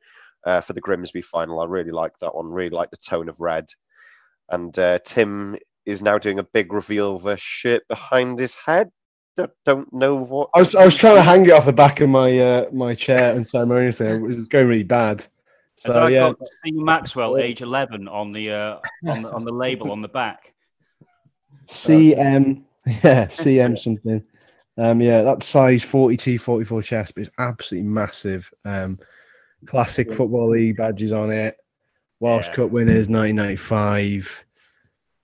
uh, 0.46 0.62
for 0.62 0.72
the 0.72 0.80
Grimsby 0.80 1.20
final. 1.20 1.60
I 1.60 1.66
really 1.66 1.90
like 1.90 2.18
that 2.20 2.34
one. 2.34 2.50
Really 2.50 2.70
like 2.70 2.90
the 2.90 2.96
tone 2.96 3.28
of 3.28 3.40
red. 3.40 3.66
And 4.48 4.76
uh, 4.78 5.00
Tim 5.04 5.58
is 5.86 6.02
now 6.02 6.18
doing 6.18 6.38
a 6.38 6.42
big 6.42 6.72
reveal 6.72 7.16
of 7.16 7.26
a 7.26 7.36
shirt 7.36 7.86
behind 7.88 8.38
his 8.38 8.54
head. 8.54 8.90
Don't, 9.36 9.52
don't 9.64 9.92
know 9.92 10.16
what. 10.16 10.50
I 10.54 10.60
was 10.60 10.74
I 10.74 10.84
was 10.84 10.96
trying 10.96 11.16
to 11.16 11.22
hang 11.22 11.44
it 11.44 11.52
off 11.52 11.66
the 11.66 11.72
back 11.72 12.00
of 12.00 12.08
my 12.08 12.38
uh, 12.38 12.66
my 12.72 12.94
chair 12.94 13.34
and 13.34 13.46
ceremoniously. 13.46 14.06
It 14.06 14.20
was 14.20 14.48
going 14.48 14.66
really 14.66 14.82
bad. 14.82 15.26
Has 15.84 15.92
So 15.92 15.92
I 15.92 16.08
yeah, 16.08 16.20
got 16.28 16.38
Steve 16.60 16.76
Maxwell, 16.76 17.36
age 17.36 17.60
11, 17.60 18.08
on 18.08 18.32
the 18.32 18.50
uh, 18.50 18.78
on 19.06 19.22
the 19.22 19.30
on 19.30 19.44
the 19.44 19.52
label 19.52 19.92
on 19.92 20.00
the 20.00 20.08
back. 20.08 20.54
CM, 21.68 22.62
yeah, 22.86 23.26
CM 23.26 23.78
something. 23.78 24.24
Um, 24.78 25.00
yeah, 25.00 25.22
that 25.22 25.42
size 25.42 25.82
42, 25.82 26.38
44 26.38 26.82
chest 26.82 27.12
is 27.16 27.30
absolutely 27.38 27.88
massive. 27.88 28.50
Um, 28.64 28.98
classic 29.66 30.12
football 30.12 30.50
league 30.50 30.76
badges 30.76 31.12
on 31.12 31.30
it. 31.30 31.56
Welsh 32.20 32.48
Yeah. 32.48 32.54
Cup 32.54 32.70
winners, 32.70 33.08
1995. 33.08 34.45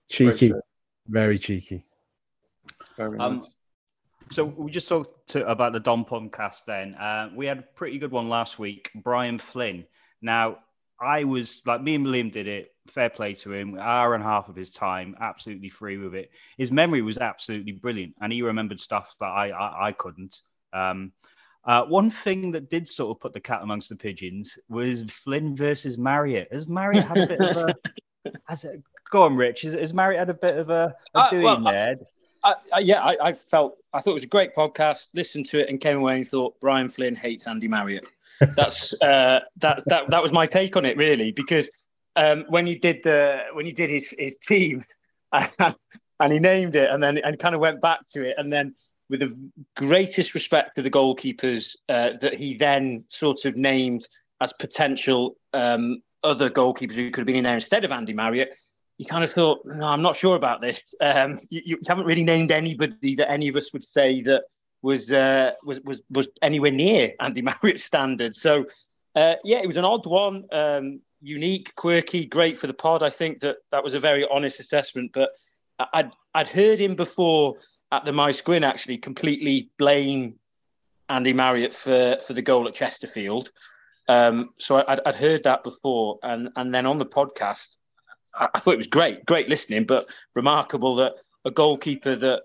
Cheeky, 0.09 0.49
shirt. 0.49 0.63
very 1.07 1.37
cheeky. 1.39 1.85
Very 2.97 3.17
Um, 3.19 3.39
nice. 3.39 3.53
So 4.31 4.45
we 4.45 4.71
just 4.71 4.87
talked 4.87 5.29
to, 5.29 5.45
about 5.47 5.73
the 5.73 5.79
Don 5.79 6.05
podcast. 6.05 6.65
Then 6.65 6.95
uh, 6.95 7.29
we 7.35 7.45
had 7.45 7.59
a 7.59 7.61
pretty 7.61 7.99
good 7.99 8.11
one 8.11 8.29
last 8.29 8.57
week. 8.57 8.89
Brian 8.95 9.37
Flynn. 9.37 9.85
Now 10.21 10.59
I 10.99 11.23
was 11.25 11.61
like 11.65 11.81
me 11.81 11.95
and 11.95 12.05
Liam 12.07 12.31
did 12.31 12.47
it. 12.47 12.69
Fair 12.93 13.09
play 13.09 13.33
to 13.35 13.51
him. 13.53 13.77
Hour 13.79 14.13
and 14.13 14.23
a 14.23 14.27
half 14.27 14.49
of 14.49 14.55
his 14.55 14.71
time, 14.71 15.15
absolutely 15.19 15.69
free 15.69 15.97
with 15.97 16.15
it. 16.15 16.31
His 16.57 16.71
memory 16.71 17.01
was 17.01 17.17
absolutely 17.17 17.73
brilliant, 17.73 18.15
and 18.21 18.31
he 18.31 18.41
remembered 18.41 18.79
stuff 18.79 19.13
that 19.19 19.25
I 19.27 19.49
I, 19.49 19.87
I 19.89 19.91
couldn't. 19.91 20.41
Um, 20.71 21.11
uh, 21.65 21.83
one 21.85 22.09
thing 22.09 22.51
that 22.51 22.69
did 22.69 22.87
sort 22.89 23.15
of 23.15 23.21
put 23.21 23.33
the 23.33 23.39
cat 23.39 23.61
amongst 23.61 23.89
the 23.89 23.95
pigeons 23.95 24.57
was 24.67 25.03
Flynn 25.09 25.55
versus 25.55 25.97
Marriott. 25.97 26.49
Has 26.51 26.67
Marriott 26.67 27.05
had 27.05 27.17
a 27.17 27.27
bit 27.27 27.39
of 27.41 27.57
a? 27.57 27.75
Has 28.47 28.63
it, 28.63 28.81
go 29.13 29.23
on, 29.23 29.35
Rich. 29.35 29.61
Has, 29.61 29.73
has 29.73 29.93
Marriott 29.93 30.19
had 30.19 30.29
a 30.29 30.33
bit 30.33 30.57
of 30.57 30.69
a, 30.69 30.93
a 31.13 31.19
Uh, 31.19 31.29
doing 31.29 31.43
well, 31.43 31.61
there? 31.61 31.97
I, 32.43 32.55
I, 32.73 32.79
yeah, 32.79 33.01
I, 33.01 33.15
I 33.21 33.33
felt 33.33 33.77
I 33.93 34.01
thought 34.01 34.11
it 34.11 34.15
was 34.15 34.23
a 34.23 34.27
great 34.27 34.53
podcast. 34.53 35.05
Listened 35.13 35.45
to 35.51 35.59
it 35.59 35.69
and 35.69 35.79
came 35.79 35.99
away 35.99 36.17
and 36.17 36.27
thought 36.27 36.59
Brian 36.59 36.89
Flynn 36.89 37.15
hates 37.15 37.47
Andy 37.47 37.67
Marriott. 37.67 38.05
That's 38.55 38.91
uh, 39.01 39.41
that 39.57 39.83
that 39.85 40.09
that 40.09 40.21
was 40.21 40.33
my 40.33 40.45
take 40.45 40.75
on 40.75 40.83
it 40.83 40.97
really 40.97 41.31
because 41.31 41.69
um, 42.15 42.43
when 42.49 42.67
you 42.67 42.77
did 42.77 43.03
the 43.03 43.43
when 43.53 43.65
you 43.65 43.71
did 43.71 43.91
his 43.91 44.05
his 44.17 44.37
team 44.37 44.83
and 45.31 46.33
he 46.33 46.39
named 46.39 46.75
it 46.75 46.89
and 46.89 47.01
then 47.01 47.19
and 47.19 47.39
kind 47.39 47.55
of 47.55 47.61
went 47.61 47.79
back 47.81 47.99
to 48.13 48.21
it 48.23 48.35
and 48.37 48.51
then 48.51 48.73
with 49.09 49.19
the 49.19 49.37
greatest 49.75 50.33
respect 50.33 50.73
for 50.73 50.81
the 50.81 50.89
goalkeepers 50.89 51.75
uh, 51.87 52.11
that 52.19 52.33
he 52.33 52.55
then 52.55 53.03
sort 53.09 53.45
of 53.45 53.55
named 53.55 54.05
as 54.41 54.51
potential 54.59 55.35
um, 55.53 56.01
other 56.23 56.49
goalkeepers 56.49 56.93
who 56.93 57.11
could 57.11 57.21
have 57.21 57.27
been 57.27 57.35
in 57.35 57.43
there 57.43 57.55
instead 57.55 57.85
of 57.85 57.91
Andy 57.91 58.13
Marriott 58.13 58.53
you 59.03 59.09
kind 59.09 59.23
of 59.23 59.31
thought, 59.31 59.59
no, 59.65 59.85
I'm 59.85 60.01
not 60.01 60.15
sure 60.15 60.37
about 60.37 60.61
this. 60.61 60.81
Um, 61.01 61.37
you, 61.49 61.61
you 61.65 61.79
haven't 61.85 62.05
really 62.05 62.23
named 62.23 62.53
anybody 62.53 63.15
that 63.15 63.29
any 63.29 63.49
of 63.49 63.57
us 63.57 63.73
would 63.73 63.83
say 63.83 64.21
that 64.21 64.43
was 64.81 65.11
uh, 65.11 65.51
was 65.65 65.81
was 65.81 66.01
was 66.09 66.29
anywhere 66.41 66.71
near 66.71 67.11
Andy 67.19 67.41
Marriott's 67.49 67.83
standard. 67.83 68.33
So, 68.33 68.65
uh, 69.15 69.35
yeah, 69.43 69.57
it 69.57 69.67
was 69.67 69.75
an 69.75 69.83
odd 69.83 70.05
one, 70.05 70.45
um, 70.53 71.01
unique, 71.21 71.75
quirky, 71.75 72.25
great 72.25 72.57
for 72.57 72.67
the 72.67 72.73
pod. 72.73 73.03
I 73.03 73.09
think 73.09 73.41
that 73.41 73.57
that 73.71 73.83
was 73.83 73.93
a 73.93 73.99
very 73.99 74.25
honest 74.31 74.61
assessment. 74.61 75.11
But 75.13 75.31
I'd 75.91 76.13
I'd 76.33 76.47
heard 76.47 76.79
him 76.79 76.95
before 76.95 77.55
at 77.91 78.05
the 78.05 78.13
My 78.13 78.31
Squin 78.31 78.63
actually 78.63 78.99
completely 78.99 79.69
blame 79.77 80.35
Andy 81.09 81.33
Marriott 81.33 81.73
for 81.73 82.17
for 82.25 82.31
the 82.31 82.41
goal 82.41 82.69
at 82.69 82.73
Chesterfield. 82.73 83.51
Um, 84.07 84.51
so 84.59 84.75
I, 84.75 84.93
I'd, 84.93 85.01
I'd 85.05 85.15
heard 85.17 85.43
that 85.43 85.65
before, 85.65 86.19
and 86.23 86.47
and 86.55 86.73
then 86.73 86.85
on 86.85 86.99
the 86.99 87.05
podcast. 87.05 87.75
I 88.35 88.59
thought 88.59 88.73
it 88.73 88.77
was 88.77 88.87
great, 88.87 89.25
great 89.25 89.49
listening, 89.49 89.85
but 89.85 90.07
remarkable 90.35 90.95
that 90.95 91.13
a 91.45 91.51
goalkeeper 91.51 92.15
that 92.15 92.43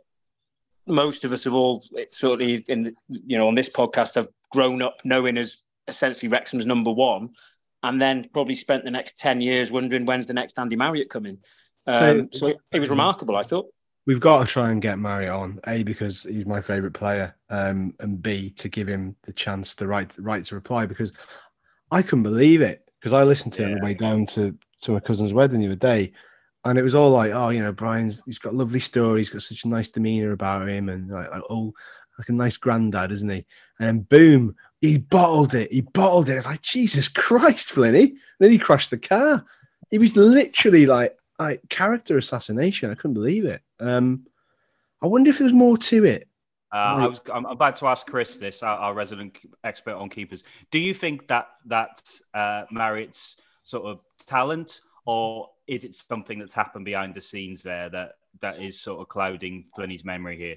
most 0.87 1.25
of 1.25 1.33
us 1.33 1.45
have 1.45 1.55
all 1.55 1.85
sort 2.11 2.43
of 2.43 2.49
in 2.69 2.83
the, 2.83 2.95
you 3.09 3.39
know 3.39 3.47
on 3.47 3.55
this 3.55 3.69
podcast 3.69 4.15
have 4.15 4.29
grown 4.51 4.83
up 4.83 4.99
knowing 5.05 5.37
as 5.37 5.63
essentially 5.87 6.29
Wrexham's 6.29 6.67
number 6.67 6.91
one, 6.91 7.31
and 7.83 8.01
then 8.01 8.29
probably 8.33 8.55
spent 8.55 8.85
the 8.85 8.91
next 8.91 9.17
ten 9.17 9.41
years 9.41 9.71
wondering 9.71 10.07
when's 10.07 10.27
the 10.27 10.35
next 10.35 10.59
Andy 10.59 10.77
Marriott 10.77 11.11
coming. 11.11 11.39
Um, 11.87 12.29
so 12.33 12.53
it 12.73 12.81
was 12.81 12.91
remarkable, 12.91 13.37
I 13.37 13.43
thought. 13.43 13.67
We've 14.07 14.21
got 14.21 14.41
to 14.41 14.47
try 14.47 14.71
and 14.71 14.81
get 14.81 14.99
Marriott 14.99 15.33
on. 15.33 15.61
A 15.67 15.83
because 15.83 16.23
he's 16.23 16.47
my 16.47 16.61
favourite 16.61 16.95
player, 16.95 17.35
um, 17.51 17.95
and 18.01 18.23
B 18.23 18.51
to 18.51 18.69
give 18.69 18.89
him 18.89 19.17
the 19.25 19.33
chance, 19.33 19.75
the 19.75 19.87
right, 19.87 20.15
right 20.19 20.45
to 20.45 20.55
reply. 20.55 20.87
Because 20.87 21.13
I 21.91 22.03
couldn't 22.03 22.23
believe 22.23 22.61
it 22.61 22.89
because 22.99 23.13
I 23.13 23.23
listened 23.23 23.53
to 23.55 23.65
him 23.65 23.73
on 23.73 23.79
the 23.79 23.85
way 23.85 23.95
down 23.95 24.27
to 24.27 24.57
to 24.83 24.93
my 24.93 25.01
cousin's 25.01 25.33
wedding 25.33 25.61
the 25.61 25.67
other 25.67 25.77
day, 25.77 26.13
and 26.65 26.79
it 26.79 26.83
was 26.83 26.95
all 26.95 27.11
like, 27.11 27.33
oh, 27.33 27.51
you 27.51 27.61
know, 27.61 27.73
Brian's 27.73 28.23
he's 28.25 28.39
got 28.39 28.55
lovely 28.55 28.81
story, 28.81 29.21
he's 29.21 29.31
got 29.31 29.43
such 29.43 29.65
a 29.65 29.69
nice 29.69 29.89
demeanour 29.89 30.33
about 30.33 30.69
him, 30.69 30.89
and 30.89 31.11
like, 31.11 31.31
like 31.31 31.43
oh, 31.51 31.73
like 32.19 32.29
a 32.29 32.33
nice 32.33 32.57
granddad, 32.57 33.13
isn't 33.13 33.29
he? 33.29 33.47
And 33.79 33.87
then 33.87 34.01
boom, 34.01 34.57
he 34.81 34.99
bottled 34.99 35.55
it. 35.55 35.73
He 35.73 35.83
bottled 35.83 36.29
it. 36.29 36.37
It's 36.37 36.47
like 36.47 36.63
Jesus 36.63 37.09
Christ, 37.09 37.75
Flinny. 37.75 38.15
Then 38.39 38.51
he 38.51 38.59
crashed 38.59 38.91
the 38.91 38.99
car. 38.99 39.45
He 39.91 39.99
was 39.99 40.17
literally 40.17 40.87
like 40.87 41.17
like 41.39 41.63
character 41.69 42.17
assassination. 42.17 42.91
I 42.91 42.95
couldn't 42.95 43.15
believe 43.15 43.45
it. 43.45 43.63
Um, 43.81 44.27
I 45.01 45.07
wonder 45.07 45.31
if 45.31 45.39
there 45.39 45.45
was 45.45 45.55
more 45.55 45.79
to 45.79 46.05
it. 46.05 46.29
Uh, 46.73 46.77
I 46.77 47.07
was. 47.07 47.21
I'm 47.33 47.47
about 47.47 47.77
to 47.77 47.87
ask 47.87 48.07
Chris 48.07 48.37
this, 48.37 48.63
our, 48.63 48.77
our 48.77 48.95
resident 48.95 49.39
expert 49.65 49.95
on 49.95 50.11
keepers. 50.11 50.43
Do 50.71 50.79
you 50.79 50.93
think 50.93 51.29
that 51.29 51.49
that's 51.65 52.21
uh, 52.35 52.65
Marriott's 52.71 53.37
sort 53.69 53.85
of 53.85 54.01
talent, 54.27 54.81
or 55.05 55.51
is 55.67 55.85
it 55.85 55.95
something 55.95 56.39
that's 56.39 56.55
happened 56.55 56.87
behind 56.87 57.15
the 57.15 57.21
scenes 57.21 57.63
there 57.63 57.91
that 57.91 58.13
that 58.41 58.63
is 58.63 58.81
sort 58.81 59.01
of 59.01 59.09
clouding 59.09 59.67
Flinny's 59.77 60.05
memory 60.05 60.39
here? 60.39 60.57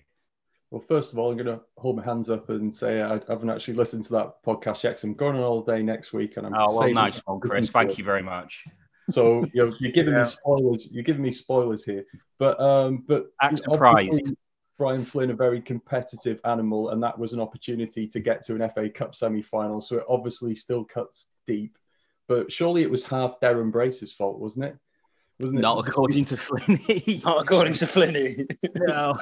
Well, 0.70 0.80
first 0.80 1.12
of 1.12 1.20
all, 1.20 1.30
I'm 1.30 1.36
going 1.36 1.48
to 1.58 1.62
hold 1.78 1.98
my 1.98 2.06
hands 2.06 2.30
up 2.30 2.50
and 2.50 2.74
say 2.74 3.02
I 3.02 3.20
haven't 3.28 3.50
actually 3.50 3.74
listened 3.74 4.04
to 4.06 4.14
that 4.14 4.42
podcast 4.46 4.84
yet. 4.84 4.96
'cause 4.96 5.04
I'm 5.04 5.14
going 5.14 5.36
on 5.36 5.44
all 5.44 5.62
day 5.62 5.84
next 5.84 6.14
week, 6.14 6.38
and 6.38 6.48
I'm 6.48 6.54
Oh 6.56 6.74
well, 6.74 6.90
nice 6.94 7.20
one, 7.26 7.42
Chris. 7.42 7.70
Thank 7.70 7.98
you 7.98 8.06
very 8.06 8.24
much. 8.24 8.64
So 9.10 9.42
you 9.54 9.66
know, 9.66 9.74
you're 9.82 9.92
giving 9.92 10.14
Yeah. 10.14 10.20
me 10.24 10.26
spoilers. 10.30 10.88
You're 10.90 11.04
giving 11.04 11.22
me 11.22 11.32
spoilers 11.32 11.84
here, 11.84 12.06
but 12.40 12.58
um, 12.62 13.04
but 13.08 13.32
surprised. 13.58 14.32
Brian 14.78 15.06
Flynn, 15.06 15.30
a 15.30 15.36
very 15.36 15.62
competitive 15.62 16.40
animal, 16.44 16.90
and 16.90 17.04
that 17.04 17.16
was 17.20 17.34
an 17.34 17.40
opportunity 17.40 18.08
to 18.08 18.20
get 18.20 18.42
to 18.44 18.56
an 18.56 18.62
FA 18.62 18.90
Cup 18.90 19.14
semi-final. 19.14 19.80
So 19.80 19.98
it 19.98 20.06
obviously 20.10 20.56
still 20.56 20.84
cuts 20.86 21.28
deep. 21.46 21.78
But 22.28 22.52
surely 22.52 22.82
it 22.84 22.90
was 22.90 23.04
half 23.04 23.40
Deryn 23.42 23.72
Brace's 23.72 24.14
fault, 24.14 24.40
wasn't 24.40 24.66
it? 24.66 24.78
Wasn't 25.40 25.60
it? 25.60 25.62
Not 25.62 25.88
according 25.88 26.26
to 26.26 26.38
Flinny. 26.38 27.24
Not 27.26 27.42
according 27.42 27.74
to 27.74 27.88
Flinny. 27.88 28.50
no. 28.76 29.18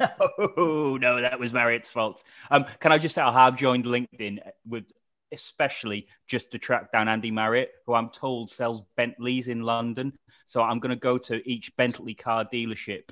No, 0.00 0.96
no, 0.96 1.20
that 1.20 1.38
was 1.38 1.52
Marriott's 1.52 1.88
fault. 1.88 2.24
Um, 2.50 2.66
can 2.80 2.90
I 2.90 2.98
just 2.98 3.14
say 3.14 3.22
I 3.22 3.32
have 3.32 3.56
joined 3.56 3.84
LinkedIn 3.84 4.40
with 4.66 4.86
especially 5.34 6.06
just 6.26 6.50
to 6.52 6.58
track 6.58 6.92
down 6.92 7.08
Andy 7.08 7.30
Marriott, 7.30 7.72
who 7.86 7.94
I'm 7.94 8.08
told 8.08 8.50
sells 8.50 8.82
Bentleys 8.96 9.48
in 9.48 9.62
London. 9.62 10.12
So 10.46 10.62
I'm 10.62 10.78
going 10.78 10.90
to 10.90 10.96
go 11.00 11.18
to 11.18 11.46
each 11.48 11.74
Bentley 11.76 12.14
car 12.14 12.46
dealership 12.52 13.02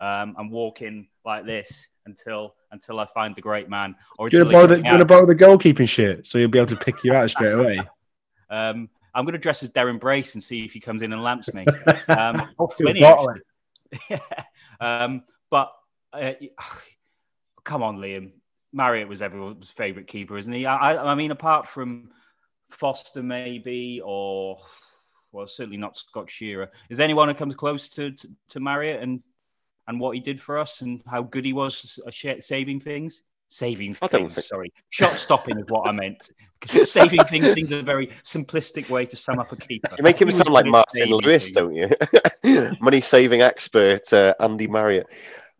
um, 0.00 0.34
and 0.38 0.50
walk 0.50 0.82
in 0.82 1.06
like 1.24 1.46
this 1.46 1.88
until 2.06 2.54
until 2.72 3.00
I 3.00 3.06
find 3.06 3.34
the 3.34 3.40
great 3.40 3.68
man. 3.68 3.96
Or 4.18 4.28
Do 4.28 4.36
you 4.36 4.42
until 4.44 4.58
want 4.58 4.70
to 4.70 4.74
borrow 4.74 4.76
the, 4.76 4.76
gets 4.76 4.82
do 4.82 4.82
me 4.82 4.88
you 4.88 4.94
out. 4.94 4.98
want 4.98 5.28
to 5.28 5.44
borrow 5.44 5.58
the 5.58 5.68
goalkeeping 5.68 5.88
shirt 5.88 6.26
so 6.26 6.38
he'll 6.38 6.48
be 6.48 6.58
able 6.58 6.68
to 6.68 6.76
pick 6.76 7.02
you 7.02 7.14
out 7.14 7.30
straight 7.30 7.52
away? 7.52 7.80
um, 8.50 8.88
I'm 9.14 9.24
going 9.24 9.32
to 9.32 9.38
dress 9.38 9.62
as 9.62 9.70
Deryn 9.70 10.00
Brace 10.00 10.34
and 10.34 10.42
see 10.42 10.64
if 10.64 10.72
he 10.72 10.80
comes 10.80 11.02
in 11.02 11.12
and 11.12 11.22
lamps 11.22 11.52
me. 11.52 11.64
Um, 12.08 12.48
or 12.58 12.68
Flinny, 12.68 13.00
bottle 13.00 13.30
actually. 13.30 14.00
yeah. 14.10 14.44
Um, 14.80 15.22
but 15.50 15.72
uh, 16.12 16.32
come 17.64 17.82
on, 17.82 17.98
Liam. 17.98 18.32
Marriott 18.72 19.08
was 19.08 19.22
everyone's 19.22 19.70
favourite 19.70 20.06
keeper, 20.06 20.38
isn't 20.38 20.52
he? 20.52 20.64
I, 20.64 20.96
I, 21.10 21.14
mean, 21.16 21.32
apart 21.32 21.68
from 21.68 22.10
Foster, 22.70 23.22
maybe, 23.22 24.00
or 24.04 24.58
well, 25.32 25.48
certainly 25.48 25.76
not 25.76 25.96
Scott 25.96 26.30
Shearer. 26.30 26.70
Is 26.88 26.98
there 26.98 27.04
anyone 27.04 27.28
who 27.28 27.34
comes 27.34 27.54
close 27.56 27.88
to, 27.90 28.12
to, 28.12 28.28
to 28.50 28.60
Marriott 28.60 29.02
and 29.02 29.22
and 29.88 29.98
what 29.98 30.14
he 30.14 30.20
did 30.20 30.40
for 30.40 30.56
us 30.56 30.82
and 30.82 31.02
how 31.04 31.22
good 31.22 31.44
he 31.44 31.52
was 31.52 31.98
at 32.06 32.44
saving 32.44 32.80
things? 32.80 33.22
Saving 33.52 33.96
I 34.00 34.06
things, 34.06 34.32
think- 34.34 34.46
sorry. 34.46 34.72
Shot 34.90 35.16
stopping 35.18 35.58
is 35.58 35.64
what 35.68 35.88
I 35.88 35.92
meant. 35.92 36.30
Saving 36.66 37.24
things 37.24 37.52
seems 37.52 37.72
a 37.72 37.82
very 37.82 38.10
simplistic 38.24 38.88
way 38.88 39.06
to 39.06 39.16
sum 39.16 39.40
up 39.40 39.50
a 39.50 39.56
keeper. 39.56 39.90
You 39.98 40.04
make 40.04 40.20
him 40.20 40.30
sound 40.30 40.50
like 40.50 40.66
Martin 40.66 41.10
Lewis, 41.10 41.50
don't 41.50 41.74
you? 41.74 41.90
Money 42.80 43.00
saving 43.00 43.42
expert 43.42 44.12
uh, 44.12 44.34
Andy 44.38 44.68
Marriott. 44.68 45.08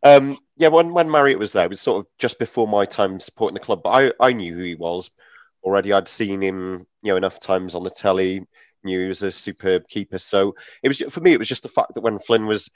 Um, 0.05 0.38
yeah, 0.57 0.68
when 0.68 0.92
when 0.92 1.11
Marriott 1.11 1.38
was 1.40 1.53
there, 1.53 1.64
it 1.64 1.70
was 1.70 1.81
sort 1.81 1.98
of 1.98 2.07
just 2.18 2.38
before 2.38 2.68
my 2.68 2.85
time 2.85 3.18
supporting 3.18 3.55
the 3.55 3.61
club. 3.61 3.83
But 3.83 3.90
I, 3.90 4.12
I 4.29 4.33
knew 4.35 4.55
who 4.55 4.62
he 4.62 4.76
was 4.76 5.11
already. 5.64 5.92
I'd 5.92 6.07
seen 6.07 6.40
him, 6.40 6.87
you 7.03 7.12
know, 7.12 7.16
enough 7.16 7.40
times 7.40 7.74
on 7.74 7.83
the 7.83 7.90
telly. 7.90 8.46
Knew 8.85 9.00
he 9.00 9.09
was 9.09 9.24
a 9.24 9.33
superb 9.33 9.88
keeper. 9.88 10.18
So 10.18 10.55
it 10.83 10.88
was 10.88 11.03
for 11.11 11.20
me. 11.20 11.33
It 11.33 11.38
was 11.38 11.48
just 11.48 11.64
the 11.64 11.68
fact 11.68 11.94
that 11.94 12.03
when 12.03 12.20
Flynn 12.20 12.46
was 12.46 12.70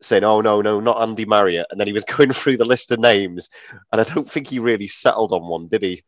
saying, 0.00 0.24
"Oh 0.24 0.40
no, 0.40 0.60
no, 0.60 0.80
not 0.80 1.02
Andy 1.02 1.24
Marriott," 1.24 1.66
and 1.70 1.80
then 1.80 1.86
he 1.86 1.92
was 1.92 2.04
going 2.16 2.32
through 2.32 2.56
the 2.56 2.64
list 2.64 2.92
of 2.92 3.00
names, 3.00 3.48
and 3.92 4.00
I 4.00 4.04
don't 4.04 4.30
think 4.30 4.48
he 4.48 4.58
really 4.58 4.88
settled 4.88 5.32
on 5.32 5.46
one, 5.46 5.68
did 5.68 5.82
he? 5.82 6.02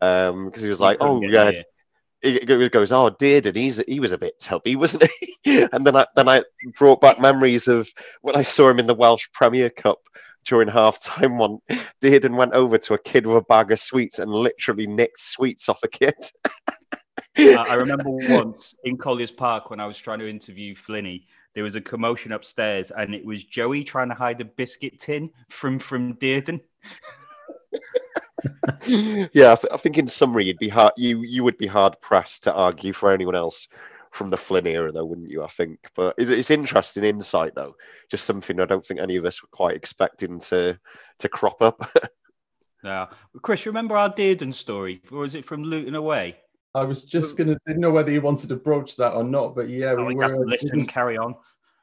Because 0.00 0.30
um, 0.30 0.52
he 0.54 0.68
was 0.68 0.80
like, 0.80 0.98
couldn't 0.98 1.24
"Oh 1.24 1.28
yeah." 1.28 1.62
He 2.22 2.32
he 2.32 2.68
goes, 2.68 2.92
oh, 2.92 3.10
Dearden, 3.10 3.56
he's 3.56 3.82
he 3.88 3.98
was 3.98 4.12
a 4.12 4.18
bit 4.18 4.38
tubby, 4.40 4.76
wasn't 4.76 5.08
he? 5.20 5.66
and 5.72 5.86
then 5.86 5.96
I 5.96 6.06
then 6.16 6.28
I 6.28 6.42
brought 6.78 7.00
back 7.00 7.18
memories 7.18 7.66
of 7.66 7.88
when 8.20 8.36
I 8.36 8.42
saw 8.42 8.68
him 8.68 8.78
in 8.78 8.86
the 8.86 8.94
Welsh 8.94 9.26
Premier 9.32 9.70
Cup 9.70 10.00
during 10.44 10.68
half 10.68 11.02
time. 11.02 11.38
One 11.38 11.58
Dearden 12.02 12.36
went 12.36 12.52
over 12.52 12.76
to 12.76 12.94
a 12.94 12.98
kid 12.98 13.26
with 13.26 13.38
a 13.38 13.42
bag 13.42 13.72
of 13.72 13.80
sweets 13.80 14.18
and 14.18 14.30
literally 14.30 14.86
nicked 14.86 15.20
sweets 15.20 15.68
off 15.70 15.82
a 15.82 15.88
kid. 15.88 16.14
I 17.38 17.66
I 17.70 17.74
remember 17.74 18.10
once 18.10 18.74
in 18.84 18.98
Colliers 18.98 19.30
Park 19.30 19.70
when 19.70 19.80
I 19.80 19.86
was 19.86 19.96
trying 19.96 20.18
to 20.18 20.28
interview 20.28 20.74
Flinney, 20.74 21.24
there 21.54 21.64
was 21.64 21.74
a 21.74 21.80
commotion 21.80 22.32
upstairs, 22.32 22.90
and 22.90 23.14
it 23.14 23.24
was 23.24 23.44
Joey 23.44 23.84
trying 23.84 24.08
to 24.08 24.14
hide 24.14 24.40
a 24.40 24.44
biscuit 24.44 24.98
tin 24.98 25.30
from 25.48 25.78
from 25.78 26.14
Dearden. 26.14 26.60
yeah, 28.86 29.52
I, 29.52 29.56
th- 29.56 29.72
I 29.72 29.76
think 29.76 29.98
in 29.98 30.06
summary, 30.06 30.46
you'd 30.46 30.58
be 30.58 30.68
hard. 30.68 30.92
You 30.96 31.22
you 31.22 31.44
would 31.44 31.58
be 31.58 31.66
hard 31.66 32.00
pressed 32.00 32.44
to 32.44 32.52
argue 32.52 32.92
for 32.92 33.12
anyone 33.12 33.34
else 33.34 33.68
from 34.10 34.30
the 34.30 34.36
Flynn 34.36 34.66
era, 34.66 34.90
though, 34.90 35.04
wouldn't 35.04 35.30
you? 35.30 35.42
I 35.42 35.48
think, 35.48 35.78
but 35.94 36.14
it's, 36.18 36.30
it's 36.30 36.50
interesting 36.50 37.04
insight, 37.04 37.54
though. 37.54 37.76
Just 38.10 38.24
something 38.24 38.60
I 38.60 38.66
don't 38.66 38.84
think 38.84 39.00
any 39.00 39.16
of 39.16 39.24
us 39.24 39.42
were 39.42 39.48
quite 39.52 39.76
expecting 39.76 40.40
to 40.40 40.78
to 41.18 41.28
crop 41.28 41.62
up. 41.62 41.90
Now, 42.82 43.10
Chris, 43.42 43.66
remember 43.66 43.94
our 43.94 44.10
Dearden 44.10 44.54
story, 44.54 45.02
or 45.12 45.18
was 45.18 45.34
it 45.34 45.44
from 45.44 45.62
Luton 45.62 45.94
away? 45.94 46.36
I 46.74 46.84
was 46.84 47.04
just 47.04 47.36
gonna 47.36 47.56
didn't 47.66 47.80
know 47.80 47.90
whether 47.90 48.12
you 48.12 48.20
wanted 48.22 48.48
to 48.50 48.56
broach 48.56 48.96
that 48.96 49.14
or 49.14 49.24
not, 49.24 49.54
but 49.56 49.68
yeah, 49.68 49.94
Oh, 49.96 50.04
we 50.04 50.16
have 50.20 50.32
were. 50.32 50.46
listen 50.46 50.78
was, 50.78 50.88
carry 50.88 51.16
on. 51.18 51.34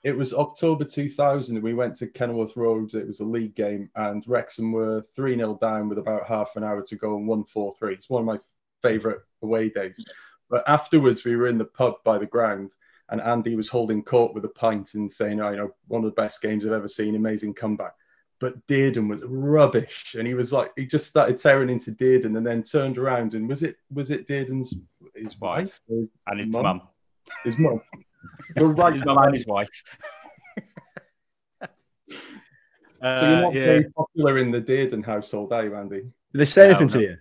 it 0.03 0.15
was 0.15 0.33
October 0.33 0.85
2000, 0.85 1.61
we 1.61 1.73
went 1.73 1.95
to 1.97 2.07
Kenilworth 2.07 2.55
Road. 2.55 2.93
It 2.93 3.05
was 3.07 3.19
a 3.19 3.25
league 3.25 3.55
game, 3.55 3.89
and 3.95 4.25
Wrexham 4.27 4.71
were 4.71 5.01
3 5.01 5.35
0 5.35 5.57
down 5.61 5.89
with 5.89 5.97
about 5.97 6.27
half 6.27 6.55
an 6.55 6.63
hour 6.63 6.81
to 6.83 6.95
go 6.95 7.17
and 7.17 7.27
won 7.27 7.43
4 7.43 7.73
3. 7.77 7.93
It's 7.93 8.09
one 8.09 8.21
of 8.21 8.25
my 8.25 8.39
favourite 8.81 9.19
away 9.41 9.69
days. 9.69 10.03
But 10.49 10.63
afterwards, 10.67 11.25
we 11.25 11.35
were 11.35 11.47
in 11.47 11.57
the 11.57 11.65
pub 11.65 11.95
by 12.05 12.17
the 12.17 12.25
ground, 12.25 12.73
and 13.09 13.19
Andy 13.19 13.55
was 13.57 13.67
holding 13.67 14.03
court 14.03 14.33
with 14.33 14.45
a 14.45 14.49
pint 14.49 14.93
and 14.93 15.11
saying, 15.11 15.41
oh, 15.41 15.49
you 15.49 15.57
know, 15.57 15.71
one 15.87 16.03
of 16.03 16.09
the 16.09 16.21
best 16.21 16.41
games 16.41 16.65
I've 16.65 16.71
ever 16.71 16.87
seen, 16.87 17.15
amazing 17.15 17.53
comeback. 17.53 17.93
But 18.39 18.65
Dearden 18.67 19.09
was 19.09 19.21
rubbish, 19.23 20.15
and 20.17 20.27
he 20.27 20.33
was 20.35 20.53
like, 20.53 20.71
he 20.75 20.85
just 20.85 21.07
started 21.07 21.37
tearing 21.39 21.69
into 21.69 21.91
Dearden, 21.91 22.37
and 22.37 22.45
then 22.45 22.61
turned 22.61 22.97
around, 22.99 23.33
and 23.33 23.49
was 23.49 23.63
it 23.63 23.77
was 23.91 24.11
it 24.11 24.27
Dearden's 24.27 24.73
his 25.15 25.39
Wife. 25.39 25.65
wife, 25.65 25.79
or 25.89 26.07
And 26.27 26.39
his 26.41 26.49
Mum? 26.49 26.63
mum. 26.63 26.81
his 27.43 27.57
mum? 27.57 27.81
You're 28.55 28.67
right, 28.67 28.93
His 28.93 29.03
mum 29.05 29.17
and 29.17 29.35
his 29.35 29.45
wife. 29.47 29.69
So 32.99 33.03
you're 33.03 33.37
Uh, 33.37 33.41
not 33.41 33.53
yeah. 33.53 33.65
very 33.65 33.83
popular 33.91 34.37
in 34.39 34.49
the 34.51 34.59
Dearden 34.61 35.05
household, 35.05 35.53
are 35.53 35.63
you, 35.63 35.75
Andy? 35.75 36.01
Did 36.01 36.11
they 36.33 36.45
say 36.45 36.63
No, 36.63 36.69
anything 36.79 36.87
no. 36.87 36.93
to 36.93 37.01
you? 37.01 37.17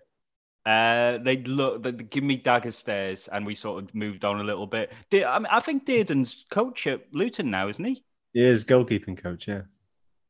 Uh, 0.65 1.19
they 1.19 1.37
look, 1.43 1.83
they 1.83 1.93
give 1.93 2.25
me 2.25 2.37
dagger 2.37 2.73
stares, 2.73 3.29
and 3.29 3.45
we 3.47 3.55
sort 3.55 3.85
of 3.85 3.95
moved 3.95 4.25
on 4.25 4.41
a 4.41 4.43
little 4.45 4.67
bit. 4.67 4.93
De- 5.11 5.25
I, 5.25 5.39
mean, 5.39 5.49
I 5.51 5.61
think 5.61 5.85
Dearden's 5.85 6.47
coach 6.51 6.87
at 6.87 7.03
Luton 7.13 7.51
now, 7.51 7.69
isn't 7.69 7.85
he? 7.85 8.03
He 8.33 8.43
is 8.43 8.65
goalkeeping 8.65 9.23
coach, 9.23 9.47
yeah. 9.49 9.63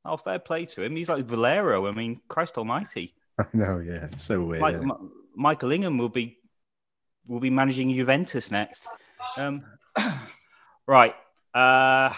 Oh, 0.06 0.16
fair 0.16 0.38
play 0.38 0.66
to 0.66 0.82
him. 0.82 0.96
He's 0.96 1.08
like 1.08 1.24
Valero. 1.24 1.86
I 1.86 1.92
mean, 1.92 2.20
Christ 2.28 2.58
Almighty. 2.58 3.14
I 3.38 3.46
know, 3.52 3.78
yeah. 3.78 4.06
It's 4.12 4.22
so 4.22 4.42
weird. 4.42 4.62
Like 4.62 4.76
isn't? 4.76 4.90
M- 4.90 5.12
Michael 5.34 5.72
Ingham 5.72 5.98
will 5.98 6.08
be 6.08 6.38
will 7.26 7.40
be 7.40 7.50
managing 7.50 7.94
Juventus 7.94 8.50
next. 8.50 8.86
Um, 9.36 9.64
right. 10.86 11.14
Uh, 11.54 12.12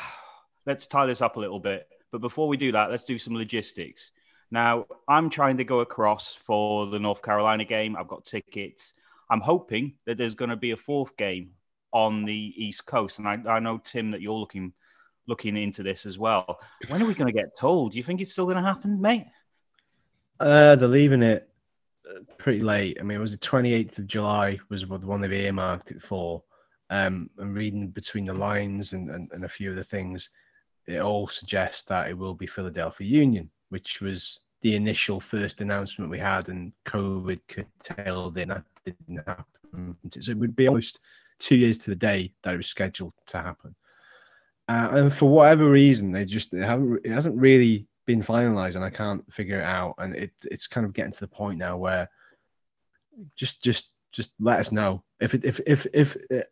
let's 0.66 0.87
tie 0.87 1.07
this 1.07 1.22
up 1.22 1.37
a 1.37 1.40
little 1.40 1.61
bit. 1.61 1.88
But 2.12 2.20
before 2.20 2.48
we 2.48 2.57
do 2.57 2.72
that, 2.72 2.90
let's 2.90 3.05
do 3.05 3.18
some 3.18 3.35
logistics. 3.35 4.11
Now, 4.51 4.87
I'm 5.09 5.29
trying 5.29 5.59
to 5.59 5.64
go 5.64 5.81
across 5.81 6.35
for 6.35 6.87
the 6.87 6.98
North 6.98 7.22
Carolina 7.22 7.64
game. 7.64 7.96
I've 7.96 8.09
got 8.09 8.24
tickets. 8.24 8.94
I'm 9.31 9.40
hoping 9.40 9.94
that 10.07 10.16
there's 10.16 10.35
going 10.35 10.51
to 10.51 10.57
be 10.57 10.70
a 10.70 10.77
fourth 10.77 11.16
game 11.16 11.51
on 11.92 12.24
the 12.24 12.55
East 12.57 12.87
Coast, 12.87 13.18
and 13.18 13.29
I, 13.29 13.38
I 13.46 13.61
know 13.61 13.79
Tim 13.79 14.11
that 14.12 14.22
you're 14.22 14.33
looking 14.33 14.72
looking 15.29 15.57
into 15.57 15.83
this 15.83 16.07
as 16.07 16.19
well. 16.19 16.59
When 16.88 17.01
are 17.03 17.07
we 17.07 17.14
going 17.14 17.33
to 17.33 17.38
get 17.38 17.57
told? 17.57 17.93
Do 17.93 17.99
you 17.99 18.05
think 18.05 18.21
it's 18.21 18.33
still 18.33 18.47
going 18.47 18.57
to 18.57 18.62
happen, 18.62 19.01
mate? 19.01 19.27
Uh, 20.41 20.75
they're 20.75 20.88
leaving 20.88 21.23
it 21.23 21.49
uh, 22.09 22.21
pretty 22.38 22.62
late. 22.62 22.97
I 22.99 23.03
mean, 23.03 23.19
it 23.19 23.21
was 23.21 23.33
the 23.33 23.38
28th 23.38 23.99
of 23.99 24.07
July 24.07 24.59
was 24.69 24.83
the 24.83 24.87
one 24.87 25.21
they've 25.21 25.33
earmarked 25.33 25.91
it 25.91 26.03
for. 26.03 26.43
Um, 26.91 27.29
and 27.37 27.55
reading 27.55 27.88
between 27.88 28.25
the 28.25 28.33
lines 28.33 28.95
and, 28.95 29.11
and, 29.11 29.31
and 29.33 29.45
a 29.45 29.49
few 29.49 29.71
of 29.71 29.77
the 29.77 29.85
things, 29.85 30.31
it 30.87 31.01
all 31.01 31.29
suggests 31.29 31.83
that 31.83 32.09
it 32.09 32.17
will 32.17 32.35
be 32.35 32.47
Philadelphia 32.47 33.07
Union, 33.07 33.51
which 33.69 34.01
was 34.01 34.41
the 34.62 34.75
initial 34.75 35.21
first 35.21 35.61
announcement 35.61 36.11
we 36.11 36.19
had, 36.19 36.49
and 36.49 36.73
COVID 36.87 37.41
curtailed 37.49 38.38
it. 38.38 38.49
That 38.49 38.64
didn't 38.87 39.19
happen. 39.27 39.97
So 40.19 40.31
it 40.33 40.38
would 40.38 40.57
be 40.57 40.67
almost 40.67 41.01
two 41.38 41.57
years 41.57 41.77
to 41.79 41.91
the 41.91 41.97
day 41.97 42.33
that 42.43 42.55
it 42.55 42.57
was 42.57 42.67
scheduled 42.67 43.12
to 43.27 43.38
happen. 43.38 43.75
Uh, 44.68 44.88
and 44.92 45.14
for 45.14 45.28
whatever 45.31 45.70
reason, 45.70 46.12
they 46.12 46.24
just 46.24 46.50
they 46.50 46.61
haven't. 46.61 47.00
It 47.04 47.11
hasn't 47.11 47.37
really 47.37 47.87
been 48.07 48.22
finalized, 48.22 48.74
and 48.76 48.85
I 48.85 48.90
can't 48.90 49.24
figure 49.33 49.61
it 49.61 49.64
out. 49.64 49.94
And 49.98 50.14
it 50.14 50.33
it's 50.44 50.66
kind 50.66 50.85
of 50.87 50.92
getting 50.92 51.12
to 51.12 51.20
the 51.20 51.28
point 51.28 51.59
now 51.59 51.76
where 51.76 52.09
just 53.35 53.62
just 53.62 53.90
just 54.12 54.33
let 54.38 54.61
us 54.61 54.70
know 54.72 55.02
if 55.20 55.35
it 55.35 55.44
if 55.44 55.61
if 55.66 55.87
if. 55.92 56.16
uh 56.33 56.42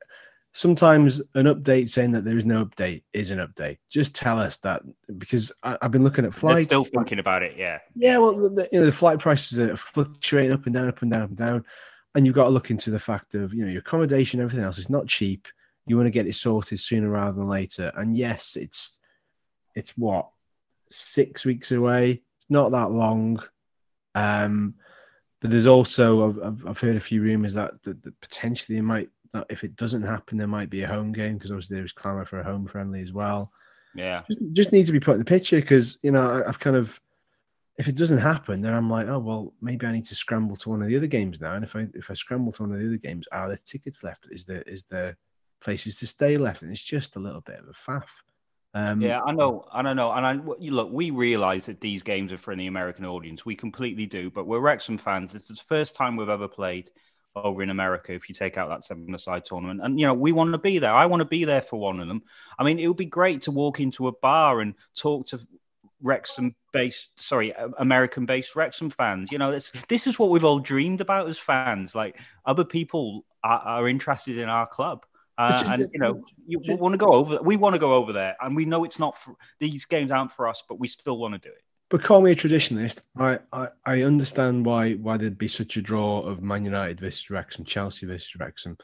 sometimes 0.52 1.20
an 1.35 1.44
update 1.44 1.87
saying 1.87 2.11
that 2.12 2.24
there 2.24 2.38
is 2.38 2.46
no 2.46 2.64
update 2.64 3.02
is 3.12 3.31
an 3.31 3.38
update. 3.40 3.76
Just 3.90 4.14
tell 4.14 4.38
us 4.38 4.57
that 4.59 4.81
because 5.18 5.52
I, 5.62 5.76
I've 5.83 5.90
been 5.90 6.02
looking 6.02 6.24
at 6.24 6.33
They're 6.33 6.40
flights. 6.40 6.68
still 6.68 6.87
thinking 6.87 7.18
about 7.18 7.42
it, 7.42 7.57
yeah. 7.59 7.81
Yeah, 7.94 8.16
well, 8.16 8.33
the, 8.48 8.66
you 8.72 8.81
know, 8.81 8.87
the 8.87 8.90
flight 8.92 9.18
prices 9.18 9.59
are 9.59 9.76
fluctuating 9.76 10.52
up 10.52 10.64
and 10.64 10.74
down, 10.74 10.88
up 10.88 11.02
and 11.02 11.12
down, 11.12 11.20
up 11.20 11.29
and 11.29 11.37
down, 11.37 11.64
and 12.14 12.24
you've 12.24 12.35
got 12.35 12.44
to 12.44 12.48
look 12.48 12.70
into 12.70 12.90
the 12.90 12.98
fact 12.98 13.35
of 13.35 13.52
you 13.52 13.66
know 13.66 13.70
your 13.70 13.81
accommodation, 13.81 14.40
everything 14.40 14.64
else 14.64 14.79
is 14.79 14.88
not 14.88 15.07
cheap. 15.07 15.46
You 15.87 15.96
want 15.96 16.07
to 16.07 16.11
get 16.11 16.27
it 16.27 16.35
sorted 16.35 16.81
sooner 16.81 17.09
rather 17.09 17.37
than 17.38 17.49
later. 17.49 17.92
And 17.96 18.16
yes, 18.16 18.57
it's 18.57 18.99
it's 19.75 19.90
what 19.90 20.31
six 20.90 21.44
weeks 21.44 21.72
away. 21.72 22.11
It's 22.12 22.51
not 22.51 22.72
that 22.72 22.90
long. 22.90 23.42
Um, 24.14 24.75
but 25.40 25.51
there's 25.51 25.66
also 25.66 26.29
I've, 26.42 26.66
I've- 26.66 26.81
heard 26.87 26.96
a 26.96 27.01
few 27.01 27.22
rumors 27.22 27.55
that, 27.55 27.83
that, 27.83 28.03
that 28.03 28.20
potentially 28.20 28.79
it 28.79 28.83
might 28.83 29.11
that 29.33 29.46
if 29.51 29.64
it 29.64 29.77
doesn't 29.77 30.03
happen, 30.03 30.38
there 30.38 30.46
might 30.46 30.70
be 30.70 30.83
a 30.83 30.88
home 30.88 31.12
game 31.12 31.35
because 31.37 31.51
obviously 31.51 31.77
there's 31.77 31.92
clamour 31.92 32.25
for 32.25 32.40
a 32.40 32.44
home 32.44 32.66
friendly 32.66 33.03
as 33.03 33.12
well 33.12 33.53
Yeah. 33.94 34.22
just, 34.29 34.40
just 34.55 34.72
need 34.72 34.87
to 34.87 34.92
be 34.92 35.01
put 35.01 35.12
in 35.12 35.18
the 35.18 35.25
picture 35.25 35.61
because 35.61 35.99
you 36.03 36.11
know 36.11 36.27
I, 36.31 36.49
I've 36.49 36.59
kind 36.61 36.77
of 36.77 36.99
if 37.79 37.88
it 37.88 37.94
doesn't 37.96 38.18
happen 38.18 38.62
then 38.62 38.72
I'm 38.72 38.88
like 38.88 39.09
oh 39.09 39.18
well 39.18 39.53
maybe 39.61 39.85
I 39.87 39.92
need 39.92 40.07
to 40.07 40.14
scramble 40.14 40.57
to 40.57 40.70
one 40.70 40.81
of 40.83 40.88
the 40.88 40.96
other 40.96 41.07
games 41.07 41.40
now 41.40 41.55
and 41.55 41.64
if 41.64 41.77
I 41.77 41.87
if 41.94 42.11
I 42.11 42.14
scramble 42.14 42.53
to 42.53 42.62
one 42.62 42.72
of 42.72 42.79
the 42.79 42.87
other 42.87 42.96
games 42.96 43.27
are 43.33 43.49
there 43.49 43.59
tickets 43.62 44.03
left 44.03 44.27
is 44.31 44.44
there 44.46 44.62
is 44.62 44.85
there 44.85 45.18
places 45.61 45.97
to 45.97 46.07
stay 46.07 46.37
left 46.37 46.62
and 46.62 46.71
it's 46.71 46.83
just 46.83 47.16
a 47.16 47.21
little 47.21 47.40
bit 47.40 47.59
of 47.59 47.69
a 47.69 47.73
faff 47.73 48.09
um 48.75 49.01
Yeah, 49.01 49.21
I 49.27 49.33
know, 49.33 49.64
I 49.73 49.83
know, 49.95 50.12
and 50.12 50.27
I 50.27 50.35
look. 50.35 50.90
We 50.92 51.11
realise 51.11 51.66
that 51.66 51.81
these 51.81 52.03
games 52.03 52.33
are 52.33 52.38
for 52.38 52.55
the 52.55 52.66
American 52.66 53.05
audience. 53.05 53.45
We 53.45 53.55
completely 53.57 54.07
do, 54.07 54.31
but 54.31 54.47
we're 54.47 54.61
Wrexham 54.61 54.99
fans. 54.99 55.33
This 55.33 55.51
is 55.51 55.59
the 55.59 55.64
first 55.69 55.95
time 55.95 56.16
we've 56.16 56.29
ever 56.29 56.49
played 56.49 56.90
over 57.35 57.62
in 57.62 57.71
America. 57.71 58.12
If 58.12 58.29
you 58.29 58.35
take 58.35 58.57
out 58.57 58.69
that 58.69 58.85
seven-a-side 58.85 59.45
tournament, 59.45 59.81
and 59.83 59.99
you 60.01 60.07
know 60.07 60.14
we 60.14 60.33
want 60.33 60.53
to 60.53 60.59
be 60.59 60.79
there. 60.79 60.95
I 60.95 61.07
want 61.07 61.21
to 61.21 61.27
be 61.27 61.45
there 61.45 61.62
for 61.62 61.79
one 61.79 62.01
of 62.01 62.09
them. 62.09 62.23
I 62.59 62.64
mean, 62.64 62.79
it 62.79 62.87
would 62.87 62.97
be 62.97 63.07
great 63.07 63.42
to 63.42 63.51
walk 63.51 63.81
into 63.81 64.09
a 64.09 64.12
bar 64.12 64.61
and 64.61 64.75
talk 64.95 65.27
to 65.29 65.40
Wrexham-based, 66.03 67.11
sorry, 67.16 67.55
American-based 67.79 68.55
Wrexham 68.55 68.90
fans. 68.90 69.33
You 69.33 69.38
know, 69.38 69.53
this 69.53 69.73
this 69.88 70.07
is 70.07 70.19
what 70.19 70.31
we've 70.31 70.45
all 70.45 70.59
dreamed 70.59 71.01
about 71.01 71.29
as 71.29 71.38
fans. 71.38 71.95
Like 71.95 72.21
other 72.45 72.64
people 72.64 73.25
are, 73.42 73.61
are 73.61 73.88
interested 73.88 74.38
in 74.38 74.49
our 74.49 74.66
club. 74.66 75.05
Uh, 75.38 75.64
and 75.66 75.88
you 75.92 75.99
know, 75.99 76.25
you 76.46 76.61
want 76.77 76.94
to 76.94 76.99
go 76.99 77.09
over. 77.09 77.38
We 77.42 77.56
want 77.56 77.75
to 77.75 77.79
go 77.79 77.92
over 77.92 78.13
there, 78.13 78.37
and 78.40 78.56
we 78.56 78.65
know 78.65 78.85
it's 78.85 78.98
not. 78.98 79.19
For, 79.19 79.35
these 79.61 79.85
games 79.85 80.11
aren't 80.11 80.33
for 80.33 80.48
us, 80.48 80.63
but 80.69 80.79
we 80.81 80.88
still 80.88 81.19
want 81.19 81.35
to 81.35 81.38
do 81.38 81.52
it. 81.52 81.63
but 81.88 82.02
call 82.02 82.21
me 82.21 82.33
a 82.33 82.37
traditionalist 82.37 82.98
I, 83.17 83.38
I 83.52 83.69
I 83.85 84.02
understand 84.02 84.65
why 84.65 84.94
why 84.94 85.17
there'd 85.17 85.38
be 85.38 85.48
such 85.48 85.77
a 85.77 85.83
draw 85.83 86.23
of 86.23 86.42
Man 86.42 86.65
United 86.65 87.00
versus 87.00 87.31
Wrexham 87.31 87.65
Chelsea 87.65 88.06
versus 88.06 88.35
Wrexham 88.38 88.77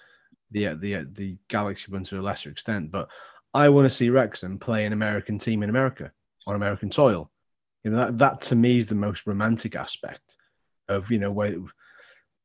the 0.50 0.74
the 0.74 1.06
the 1.12 1.36
Galaxy 1.48 1.90
one 1.90 2.04
to 2.04 2.20
a 2.20 2.22
lesser 2.22 2.50
extent 2.50 2.90
but 2.90 3.08
I 3.54 3.68
want 3.68 3.86
to 3.86 3.90
see 3.90 4.10
Wrexham 4.10 4.58
play 4.58 4.84
an 4.84 4.92
American 4.92 5.38
team 5.38 5.62
in 5.62 5.70
America 5.70 6.10
on 6.46 6.54
American 6.54 6.90
soil. 6.90 7.30
You 7.84 7.90
know 7.90 7.98
that 7.98 8.18
that 8.18 8.40
to 8.42 8.56
me 8.56 8.78
is 8.78 8.86
the 8.86 8.94
most 8.94 9.26
romantic 9.26 9.74
aspect 9.74 10.36
of 10.88 11.10
you 11.10 11.18
know 11.18 11.32
where 11.32 11.56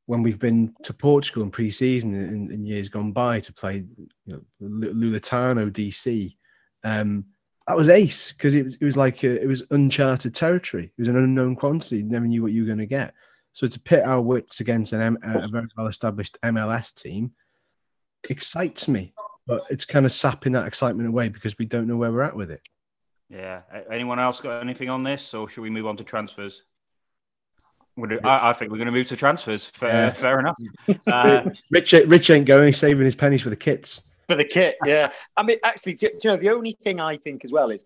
when 0.08 0.24
we've 0.24 0.40
been 0.40 0.74
to 0.84 0.94
Portugal 0.94 1.44
in 1.44 1.52
pre-season 1.52 2.16
in, 2.16 2.52
in 2.52 2.66
years 2.66 2.90
gone 2.90 3.12
by 3.12 3.40
to 3.42 3.54
play 3.54 3.86
you 4.26 4.34
know, 4.34 4.42
Lu- 4.60 4.94
Lusitano 4.94 5.70
DC. 5.70 6.36
Um, 6.84 7.26
that 7.68 7.76
was 7.76 7.90
ace 7.90 8.32
because 8.32 8.56
it 8.56 8.66
was 8.66 8.76
it 8.80 8.86
was 8.86 8.96
like 8.96 9.24
a, 9.24 9.42
it 9.42 9.46
was 9.46 9.64
uncharted 9.72 10.34
territory. 10.34 10.86
It 10.86 11.02
was 11.02 11.10
an 11.10 11.18
unknown 11.18 11.58
quantity. 11.58 11.98
You 11.98 12.04
never 12.04 12.26
knew 12.26 12.42
what 12.42 12.54
you 12.54 12.62
were 12.64 12.68
going 12.68 12.78
to 12.80 12.86
get. 12.86 13.14
So 13.52 13.68
to 13.68 13.80
pit 13.80 14.06
our 14.06 14.22
wits 14.22 14.62
against 14.62 14.94
an 14.94 15.02
M, 15.02 15.18
a 15.24 15.48
very 15.50 15.68
well 15.78 15.88
established 15.88 16.38
MLS 16.44 16.94
team 16.94 17.32
excites 18.30 18.88
me, 18.88 19.14
but 19.46 19.64
it's 19.70 19.84
kind 19.84 20.06
of 20.06 20.12
sapping 20.12 20.54
that 20.54 20.68
excitement 20.68 21.10
away 21.10 21.28
because 21.28 21.58
we 21.58 21.66
don't 21.66 21.88
know 21.88 21.98
where 21.98 22.12
we're 22.12 22.24
at 22.24 22.36
with 22.36 22.52
it. 22.52 22.62
Yeah. 23.30 23.62
Anyone 23.92 24.20
else 24.20 24.40
got 24.40 24.62
anything 24.62 24.90
on 24.90 25.04
this, 25.04 25.34
or 25.34 25.50
should 25.50 25.62
we 25.62 25.70
move 25.70 25.88
on 25.88 25.98
to 25.98 26.04
transfers? 26.04 26.64
Would 27.98 28.12
it- 28.14 28.26
I, 28.26 28.50
I 28.52 28.54
think 28.54 28.72
we're 28.72 28.78
going 28.78 28.86
to 28.88 28.92
move 28.92 29.08
to 29.08 29.16
transfers. 29.18 29.66
Fair, 29.74 29.90
Yeah. 29.90 30.14
fair 30.14 30.40
enough. 30.40 30.56
Uh, 31.08 31.50
Rich, 31.72 31.92
Rich 31.94 32.30
ain't 32.30 32.46
going. 32.46 32.68
He's 32.68 32.78
saving 32.78 33.04
his 33.04 33.16
pennies 33.16 33.42
for 33.42 33.50
the 33.50 33.56
kits. 33.56 34.02
for 34.30 34.36
the 34.36 34.46
kit. 34.46 34.78
Yeah, 34.86 35.12
I 35.36 35.44
mean, 35.44 35.58
actually, 35.64 35.94
do, 35.96 36.08
do 36.10 36.16
you 36.24 36.30
know 36.30 36.38
the 36.38 36.50
only 36.50 36.72
thing 36.72 37.00
I 37.02 37.18
think 37.18 37.44
as 37.44 37.52
well 37.52 37.70
is, 37.72 37.84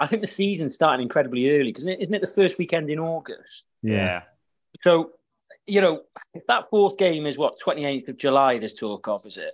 I 0.00 0.06
think 0.06 0.22
the 0.22 0.30
season's 0.30 0.74
starting 0.74 1.02
incredibly 1.02 1.50
early 1.50 1.70
because 1.70 1.84
isn't 1.86 2.14
it 2.14 2.20
the 2.20 2.26
first 2.26 2.58
weekend 2.58 2.90
in 2.90 2.98
August? 2.98 3.64
yeah. 3.82 4.22
So, 4.82 5.12
you 5.66 5.80
know, 5.82 6.02
if 6.32 6.46
that 6.46 6.70
fourth 6.70 6.96
game 6.96 7.26
is 7.26 7.36
what 7.36 7.58
twenty 7.60 7.84
eighth 7.84 8.08
of 8.08 8.16
July, 8.16 8.58
this 8.58 8.72
talk 8.72 9.06
of, 9.08 9.26
is 9.26 9.36
it? 9.36 9.52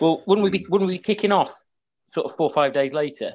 Well, 0.00 0.22
wouldn't 0.26 0.42
we 0.44 0.50
be 0.50 0.66
wouldn't 0.68 0.88
we 0.88 0.94
be 0.94 1.02
kicking 1.02 1.30
off 1.30 1.62
sort 2.12 2.26
of 2.28 2.36
four 2.36 2.48
or 2.50 2.52
five 2.52 2.72
days 2.72 2.92
later? 2.92 3.34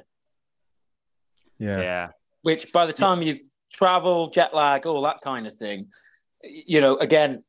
Yeah. 1.58 1.80
Yeah. 1.80 2.08
Which 2.42 2.70
by 2.72 2.86
the 2.86 2.92
time 2.92 3.22
you've 3.22 3.40
traveled, 3.72 4.32
jet 4.32 4.54
lag, 4.54 4.86
all 4.86 5.02
that 5.02 5.20
kind 5.22 5.46
of 5.46 5.54
thing, 5.54 5.88
you 6.42 6.80
know, 6.80 6.96
again, 6.96 7.42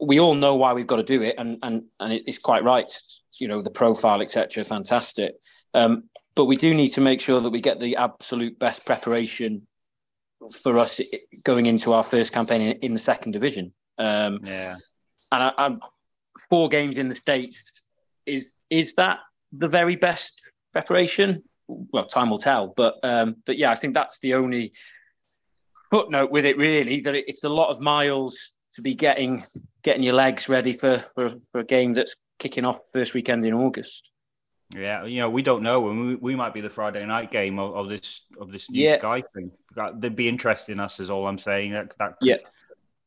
we 0.00 0.18
all 0.18 0.34
know 0.34 0.56
why 0.56 0.72
we've 0.72 0.86
got 0.86 0.96
to 0.96 1.02
do 1.02 1.22
it, 1.22 1.34
and 1.38 1.58
and 1.62 1.84
and 2.00 2.12
it's 2.12 2.38
quite 2.38 2.64
right. 2.64 2.90
You 3.38 3.48
know, 3.48 3.62
the 3.62 3.70
profile, 3.70 4.20
etc., 4.20 4.64
fantastic. 4.64 5.34
Um, 5.74 6.04
but 6.34 6.44
we 6.44 6.56
do 6.56 6.74
need 6.74 6.90
to 6.90 7.00
make 7.00 7.20
sure 7.20 7.40
that 7.40 7.50
we 7.50 7.60
get 7.60 7.80
the 7.80 7.96
absolute 7.96 8.58
best 8.58 8.84
preparation 8.84 9.66
for 10.62 10.78
us 10.78 11.00
going 11.42 11.66
into 11.66 11.92
our 11.92 12.04
first 12.04 12.32
campaign 12.32 12.60
in, 12.62 12.76
in 12.78 12.92
the 12.94 13.00
second 13.00 13.32
division. 13.32 13.72
Um, 13.98 14.40
Yeah. 14.44 14.76
and 15.32 15.42
I, 15.44 15.52
I'm 15.58 15.80
four 16.48 16.68
games 16.68 16.96
in 16.96 17.08
the 17.08 17.16
states. 17.16 17.62
Is 18.26 18.60
is 18.70 18.94
that 18.94 19.18
the 19.52 19.68
very 19.68 19.96
best 19.96 20.40
preparation? 20.72 21.42
Well, 21.68 22.06
time 22.06 22.30
will 22.30 22.38
tell. 22.38 22.68
But 22.76 22.98
um, 23.02 23.36
but 23.46 23.56
yeah, 23.58 23.70
I 23.70 23.74
think 23.74 23.94
that's 23.94 24.18
the 24.20 24.34
only 24.34 24.72
footnote 25.90 26.30
with 26.30 26.44
it. 26.44 26.56
Really, 26.56 27.00
that 27.00 27.14
it, 27.14 27.24
it's 27.28 27.44
a 27.44 27.48
lot 27.48 27.70
of 27.70 27.80
miles 27.80 28.36
to 28.76 28.82
be 28.82 28.94
getting 28.94 29.42
getting 29.82 30.02
your 30.02 30.14
legs 30.14 30.48
ready 30.48 30.72
for 30.72 30.98
for, 31.14 31.34
for 31.50 31.60
a 31.60 31.64
game 31.64 31.94
that's 31.94 32.14
kicking 32.38 32.64
off 32.64 32.78
first 32.92 33.14
weekend 33.14 33.44
in 33.44 33.54
August. 33.54 34.10
Yeah, 34.74 35.04
you 35.04 35.18
know, 35.20 35.28
we 35.28 35.42
don't 35.42 35.64
know, 35.64 35.90
and 35.90 36.00
we, 36.00 36.14
we 36.14 36.36
might 36.36 36.54
be 36.54 36.60
the 36.60 36.70
Friday 36.70 37.04
night 37.04 37.32
game 37.32 37.58
of, 37.58 37.74
of 37.74 37.88
this 37.88 38.22
of 38.40 38.52
this 38.52 38.70
new 38.70 38.82
Yeah. 38.84 38.98
Sky 38.98 39.20
thing. 39.34 39.50
That- 39.74 40.00
They'd 40.00 40.14
be 40.14 40.28
interested 40.28 40.72
in 40.72 40.80
us, 40.80 41.00
is 41.00 41.10
all 41.10 41.26
I'm 41.26 41.38
saying. 41.38 41.72
That 41.72 41.92
that 41.98 42.18
could, 42.20 42.28
Yeah. 42.28 42.36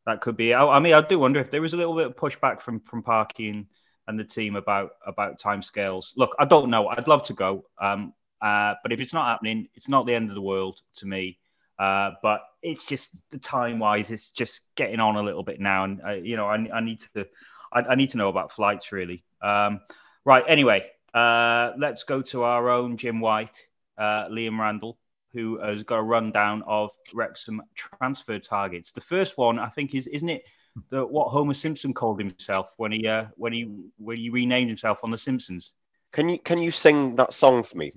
that 0.05 0.19
could 0.19 0.35
be. 0.35 0.53
I, 0.53 0.65
I 0.67 0.79
mean, 0.79 0.93
I 0.93 0.99
do 1.01 1.17
wonder 1.19 1.39
if 1.39 1.51
there 1.51 1.61
was 1.61 1.71
a 1.73 1.77
little 1.77 1.95
bit 1.95 2.07
of 2.07 2.15
pushback 2.17 2.61
from 2.61 2.81
from 2.81 3.01
Parky 3.01 3.49
and, 3.49 3.65
and 4.09 4.19
the 4.19 4.25
team 4.25 4.57
about 4.57 4.91
about 5.07 5.39
timescales. 5.39 6.11
Look, 6.17 6.35
I 6.37 6.43
don't 6.43 6.69
know. 6.69 6.89
I'd 6.89 7.07
love 7.07 7.23
to 7.23 7.33
go, 7.33 7.63
um, 7.81 8.13
uh, 8.41 8.73
but 8.83 8.91
if 8.91 8.99
it's 8.99 9.13
not 9.13 9.27
happening, 9.27 9.69
it's 9.73 9.87
not 9.87 10.05
the 10.05 10.13
end 10.13 10.27
of 10.27 10.35
the 10.35 10.41
world 10.41 10.81
to 10.97 11.05
me. 11.05 11.39
Uh, 11.83 12.11
but 12.21 12.41
it's 12.61 12.85
just 12.85 13.09
the 13.31 13.37
time 13.37 13.77
wise, 13.77 14.09
it's 14.09 14.29
just 14.29 14.61
getting 14.75 15.01
on 15.01 15.17
a 15.17 15.21
little 15.21 15.43
bit 15.43 15.59
now, 15.59 15.83
and 15.83 16.01
uh, 16.07 16.11
you 16.11 16.37
know, 16.37 16.45
I, 16.45 16.55
I 16.73 16.79
need 16.79 17.01
to 17.13 17.27
I, 17.73 17.79
I 17.81 17.95
need 17.95 18.11
to 18.11 18.17
know 18.17 18.29
about 18.29 18.53
flights 18.53 18.93
really. 18.93 19.25
Um, 19.41 19.81
right. 20.23 20.45
Anyway, 20.47 20.89
uh, 21.13 21.71
let's 21.77 22.03
go 22.03 22.21
to 22.21 22.43
our 22.43 22.69
own 22.69 22.95
Jim 22.95 23.19
White, 23.19 23.67
uh, 23.97 24.29
Liam 24.29 24.57
Randall, 24.57 24.97
who 25.33 25.59
has 25.59 25.83
got 25.83 25.97
a 25.97 26.03
rundown 26.03 26.63
of 26.67 26.91
Wrexham 27.13 27.61
transfer 27.75 28.39
targets. 28.39 28.93
The 28.93 29.01
first 29.01 29.37
one, 29.37 29.59
I 29.59 29.67
think, 29.67 29.93
is 29.93 30.07
isn't 30.07 30.29
it 30.29 30.43
the, 30.89 31.05
what 31.05 31.31
Homer 31.31 31.53
Simpson 31.53 31.93
called 31.93 32.17
himself 32.17 32.73
when 32.77 32.93
he 32.93 33.05
uh, 33.05 33.25
when 33.35 33.51
he 33.51 33.63
when 33.97 34.15
he 34.15 34.29
renamed 34.29 34.69
himself 34.69 34.99
on 35.03 35.11
The 35.11 35.17
Simpsons? 35.17 35.73
Can 36.13 36.29
you 36.29 36.39
can 36.39 36.61
you 36.61 36.71
sing 36.71 37.17
that 37.17 37.33
song 37.33 37.63
for 37.63 37.77
me? 37.77 37.91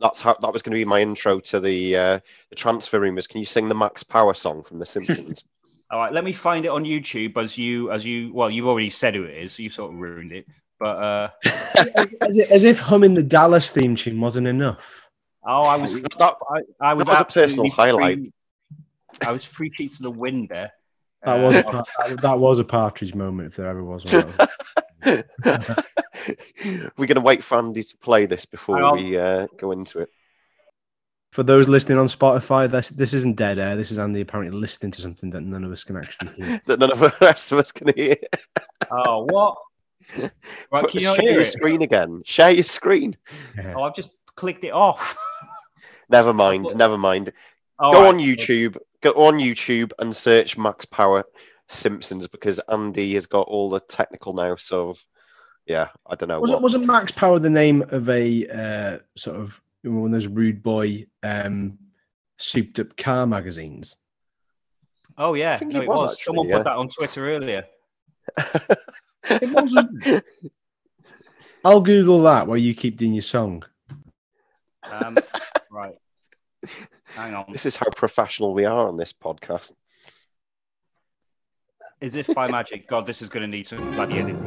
That's 0.00 0.20
how 0.22 0.34
that 0.40 0.52
was 0.52 0.62
going 0.62 0.72
to 0.72 0.80
be 0.80 0.84
my 0.84 1.00
intro 1.00 1.40
to 1.40 1.60
the 1.60 1.96
uh, 1.96 2.20
the 2.50 2.56
transfer 2.56 2.98
rumors. 3.00 3.26
Can 3.26 3.40
you 3.40 3.46
sing 3.46 3.68
the 3.68 3.74
Max 3.74 4.02
Power 4.02 4.34
song 4.34 4.62
from 4.62 4.78
The 4.78 4.86
Simpsons? 4.86 5.44
All 5.92 5.98
right, 5.98 6.12
let 6.12 6.22
me 6.24 6.32
find 6.32 6.64
it 6.64 6.68
on 6.68 6.84
YouTube 6.84 7.36
as 7.36 7.58
you 7.58 7.90
as 7.90 8.04
you 8.04 8.32
well, 8.32 8.48
you've 8.50 8.66
already 8.68 8.90
said 8.90 9.14
who 9.14 9.24
it 9.24 9.36
is. 9.36 9.58
You 9.58 9.70
sort 9.70 9.92
of 9.92 9.98
ruined 9.98 10.30
it, 10.32 10.46
but 10.78 10.96
uh, 10.96 11.28
As, 12.22 12.36
if- 12.36 12.50
as 12.52 12.64
if 12.64 12.78
humming 12.78 13.14
the 13.14 13.22
Dallas 13.24 13.70
theme 13.70 13.96
tune 13.96 14.20
wasn't 14.20 14.46
enough. 14.46 15.02
oh, 15.44 15.62
I 15.62 15.76
was 15.76 15.92
that, 15.94 16.36
I, 16.48 16.60
I 16.80 16.94
was, 16.94 17.06
That 17.06 17.12
was 17.12 17.20
a 17.20 17.24
personal 17.24 17.66
absolutely 17.66 17.68
highlight. 17.70 18.18
Free, 18.18 18.32
I 19.22 19.32
was 19.32 19.44
free 19.44 19.70
cheats 19.70 19.96
to 19.96 20.04
the 20.04 20.10
wind 20.12 20.48
there. 20.48 20.70
That 21.24 21.38
Uh, 21.38 21.42
was 21.42 21.54
a, 21.56 21.62
that- 22.06 22.20
that 22.22 22.38
was 22.38 22.58
a 22.60 22.64
partridge 22.64 23.14
moment 23.16 23.48
if 23.48 23.56
there 23.56 23.66
ever 23.66 23.82
was 23.82 24.04
one. 24.04 24.32
We're 26.96 27.06
going 27.06 27.14
to 27.14 27.20
wait 27.20 27.42
for 27.42 27.58
Andy 27.58 27.82
to 27.82 27.96
play 27.98 28.26
this 28.26 28.44
before 28.44 28.94
we 28.94 29.18
uh, 29.18 29.46
go 29.58 29.72
into 29.72 30.00
it. 30.00 30.10
For 31.32 31.42
those 31.44 31.68
listening 31.68 31.98
on 31.98 32.08
Spotify, 32.08 32.68
this 32.68 32.88
this 32.88 33.14
isn't 33.14 33.36
dead 33.36 33.58
air. 33.60 33.76
This 33.76 33.92
is 33.92 34.00
Andy 34.00 34.20
apparently 34.20 34.58
listening 34.58 34.90
to 34.92 35.02
something 35.02 35.30
that 35.30 35.42
none 35.42 35.62
of 35.62 35.70
us 35.70 35.84
can 35.84 35.96
actually 35.96 36.32
hear. 36.32 36.60
That 36.66 36.80
none 36.80 36.90
of 36.90 36.98
the 36.98 37.14
rest 37.20 37.52
of 37.52 37.58
us 37.58 37.72
can 37.72 37.92
hear. 37.94 38.16
Oh, 38.92 39.24
what? 39.30 39.56
Right, 40.18 40.32
Put- 40.72 40.90
can 40.90 41.00
you 41.00 41.14
share 41.14 41.20
hear 41.20 41.32
your 41.32 41.42
it? 41.42 41.46
screen 41.52 41.82
again. 41.82 42.22
Share 42.24 42.50
your 42.50 42.64
screen. 42.64 43.16
Yeah. 43.56 43.74
Oh, 43.76 43.84
I've 43.84 43.94
just 43.94 44.10
clicked 44.34 44.64
it 44.64 44.72
off. 44.72 45.16
Never 46.08 46.32
mind. 46.32 46.74
Never 46.74 46.98
mind. 46.98 47.32
All 47.78 47.92
go 47.92 48.02
right. 48.02 48.08
on 48.08 48.18
YouTube. 48.18 48.78
Go 49.00 49.12
on 49.12 49.34
YouTube 49.34 49.92
and 50.00 50.16
search 50.16 50.58
Max 50.58 50.84
Power 50.86 51.24
Simpsons 51.70 52.26
because 52.28 52.58
Andy 52.68 53.14
has 53.14 53.26
got 53.26 53.48
all 53.48 53.70
the 53.70 53.80
technical 53.80 54.32
now. 54.32 54.56
So, 54.56 54.94
yeah, 55.66 55.88
I 56.06 56.14
don't 56.16 56.28
know. 56.28 56.40
Wasn't, 56.40 56.56
What. 56.56 56.62
wasn't 56.62 56.86
Max 56.86 57.12
Power 57.12 57.38
the 57.38 57.50
name 57.50 57.82
of 57.90 58.08
a 58.08 58.46
uh, 58.48 58.98
sort 59.16 59.36
of 59.36 59.60
one 59.82 60.06
of 60.06 60.12
those 60.12 60.26
rude 60.26 60.62
boy 60.62 61.06
um, 61.22 61.78
souped 62.38 62.78
up 62.78 62.96
car 62.96 63.26
magazines? 63.26 63.96
Oh 65.16 65.34
yeah, 65.34 65.56
think 65.58 65.72
no, 65.72 65.80
it 65.80 65.84
it 65.84 65.88
was 65.88 66.02
was. 66.02 66.12
actually, 66.12 66.24
Someone 66.24 66.48
yeah. 66.48 66.56
put 66.58 66.64
that 66.64 66.76
on 66.76 66.88
Twitter 66.88 67.30
earlier. 67.30 67.66
It 69.28 69.50
wasn't. 69.50 70.24
I'll 71.64 71.82
Google 71.82 72.22
that 72.22 72.46
while 72.46 72.56
you 72.56 72.74
keep 72.74 72.96
doing 72.96 73.12
your 73.12 73.22
song. 73.22 73.64
Um, 74.90 75.18
right. 75.70 75.94
Hang 77.04 77.34
on. 77.34 77.46
This 77.52 77.66
is 77.66 77.76
how 77.76 77.90
professional 77.90 78.54
we 78.54 78.64
are 78.64 78.88
on 78.88 78.96
this 78.96 79.12
podcast. 79.12 79.72
As 82.02 82.14
if 82.14 82.28
by 82.34 82.50
magic, 82.50 82.88
God, 82.88 83.04
this 83.04 83.20
is 83.20 83.28
going 83.28 83.42
to 83.42 83.46
need 83.46 83.66
some 83.66 83.92
bloody 83.92 84.20
editing. 84.20 84.46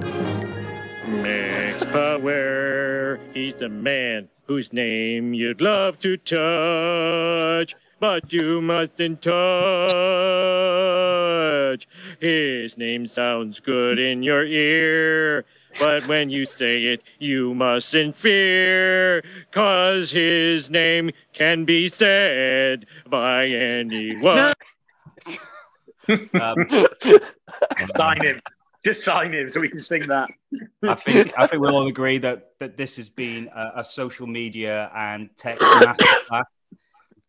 Max 1.22 1.86
Power, 1.86 3.20
he's 3.32 3.54
the 3.56 3.70
man 3.70 4.28
whose 4.48 4.74
name 4.74 5.36
you'd 5.36 5.62
love 5.62 6.00
to 6.00 6.18
touch, 6.18 7.76
but 8.00 8.34
you 8.34 8.60
mustn't 8.60 9.22
touch. 9.22 9.38
His 12.20 12.76
name 12.76 13.06
sounds 13.06 13.60
good 13.60 14.00
in 14.00 14.24
your 14.24 14.44
ear, 14.44 15.46
but 15.78 16.08
when 16.08 16.32
you 16.32 16.48
say 16.48 16.86
it, 16.86 17.04
you 17.20 17.54
mustn't 17.54 18.16
fear, 18.16 19.24
cause 19.52 20.10
his 20.10 20.72
name 20.72 21.12
can 21.34 21.66
be 21.66 21.88
said 21.88 22.88
by 23.08 23.46
anyone. 23.46 24.54
Um, 26.10 26.56
Sign 27.98 28.24
him. 28.24 28.42
Just 28.86 29.06
sign 29.06 29.32
him 29.34 29.48
so 29.50 29.62
we 29.62 29.70
can 29.70 29.80
sing 29.80 30.06
that. 30.08 30.30
I 30.84 30.96
think 30.96 31.34
I 31.40 31.48
think 31.48 31.62
we'll 31.62 31.74
all 31.76 31.88
agree 31.88 32.18
that 32.18 32.50
that 32.60 32.76
this 32.76 32.98
has 32.98 33.08
been 33.08 33.50
a, 33.56 33.80
a 33.80 33.84
social 33.84 34.28
media 34.28 34.92
and 34.94 35.30
tech 35.38 35.58
masterclass 35.58 36.44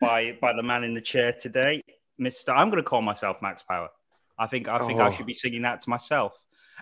by 0.01 0.37
by 0.41 0.53
the 0.53 0.65
man 0.65 0.83
in 0.83 0.95
the 0.95 1.01
chair 1.01 1.33
today, 1.33 1.81
Mister. 2.19 2.51
I'm 2.53 2.71
going 2.71 2.83
to 2.83 2.89
call 2.89 3.03
myself 3.03 3.37
Max 3.41 3.63
Power. 3.63 3.89
I 4.37 4.49
think 4.49 4.67
I 4.67 4.85
think 4.85 4.99
I 5.01 5.09
Oh. 5.09 5.13
should 5.13 5.27
be 5.27 5.35
singing 5.35 5.63
that 5.63 5.81
to 5.83 5.91
myself. 5.91 6.33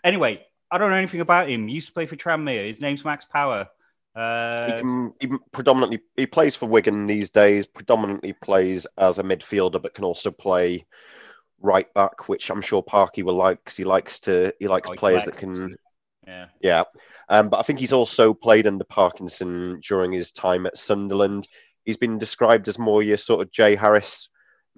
Anyway, 0.04 0.40
I 0.70 0.78
don't 0.78 0.88
know 0.88 0.96
anything 0.96 1.20
about 1.20 1.50
him. 1.50 1.68
He 1.68 1.74
used 1.74 1.88
to 1.88 1.92
play 1.92 2.06
for 2.06 2.16
Tranmere. 2.16 2.68
His 2.68 2.80
name's 2.80 3.04
Max 3.04 3.26
Power. 3.26 3.68
He 4.14 4.20
Uh, 4.22 4.78
can 4.78 5.12
he 5.20 5.28
predominantly 5.52 6.00
he 6.16 6.24
plays 6.24 6.56
for 6.56 6.64
Wigan 6.64 7.06
these 7.06 7.28
days. 7.28 7.66
Predominantly 7.66 8.32
plays 8.32 8.86
as 8.96 9.18
a 9.18 9.22
midfielder, 9.22 9.82
but 9.82 9.92
can 9.92 10.04
also 10.04 10.30
play 10.30 10.86
right 11.62 11.92
back, 11.94 12.28
which 12.28 12.50
I'm 12.50 12.60
sure 12.60 12.82
Parky 12.82 13.22
will 13.22 13.34
like 13.34 13.58
because 13.58 13.76
he 13.76 13.84
likes 13.84 14.20
to 14.20 14.52
he 14.58 14.68
likes 14.68 14.90
Oh, 14.90 14.94
players 14.94 15.24
that 15.24 15.36
can 15.36 15.76
yeah. 16.26 16.46
yeah. 16.60 16.84
Um, 17.28 17.48
but 17.48 17.58
I 17.58 17.62
think 17.62 17.78
he's 17.78 17.92
also 17.92 18.34
played 18.34 18.66
under 18.66 18.84
Parkinson 18.84 19.80
during 19.80 20.12
his 20.12 20.32
time 20.32 20.66
at 20.66 20.78
Sunderland. 20.78 21.48
He's 21.84 21.96
been 21.96 22.18
described 22.18 22.68
as 22.68 22.78
more 22.78 23.02
your 23.02 23.16
sort 23.16 23.42
of 23.42 23.52
Jay 23.52 23.74
Harris 23.74 24.28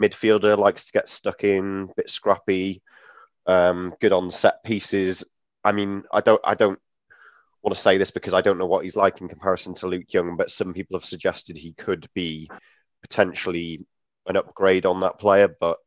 midfielder, 0.01 0.57
likes 0.57 0.87
to 0.87 0.93
get 0.93 1.09
stuck 1.09 1.45
in, 1.45 1.89
bit 1.97 2.09
scrappy, 2.09 2.83
um, 3.47 3.95
good 4.01 4.13
on 4.13 4.31
set 4.31 4.65
pieces. 4.65 5.25
I 5.63 5.73
mean, 5.73 6.05
I 6.13 6.21
don't, 6.21 6.41
I 6.45 6.55
don't 6.55 6.79
want 7.63 7.75
to 7.75 7.81
say 7.81 7.99
this 7.99 8.11
because 8.11 8.35
I 8.35 8.41
don't 8.41 8.59
know 8.59 8.67
what 8.67 8.85
he's 8.85 8.97
like 8.97 9.21
in 9.21 9.29
comparison 9.29 9.75
to 9.75 9.87
Luke 9.87 10.13
Young, 10.13 10.37
but 10.37 10.51
some 10.51 10.75
people 10.75 10.99
have 10.99 11.05
suggested 11.05 11.57
he 11.57 11.73
could 11.73 12.07
be 12.15 12.51
potentially 13.03 13.85
an 14.27 14.37
upgrade 14.37 14.87
on 14.87 15.01
that 15.01 15.19
player. 15.19 15.49
But 15.49 15.79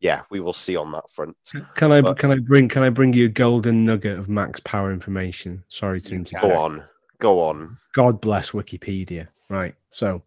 yeah, 0.00 0.22
we 0.30 0.40
will 0.40 0.52
see 0.52 0.76
on 0.76 0.90
that 0.92 1.10
front. 1.10 1.36
Can 1.74 1.92
I 1.92 2.00
But- 2.00 2.18
can 2.18 2.30
I 2.30 2.38
bring 2.38 2.68
can 2.68 2.82
I 2.82 2.90
bring 2.90 3.12
you 3.12 3.26
a 3.26 3.28
golden 3.28 3.84
nugget 3.84 4.18
of 4.18 4.28
Max 4.28 4.60
Power 4.60 4.92
information? 4.92 5.62
Sorry 5.68 6.00
to 6.00 6.14
interrupt. 6.14 6.46
Go 6.46 6.56
on, 6.56 6.84
go 7.18 7.40
on. 7.40 7.76
God 7.94 8.20
bless 8.20 8.50
Wikipedia. 8.50 9.28
Right. 9.48 9.74
So, 9.90 10.22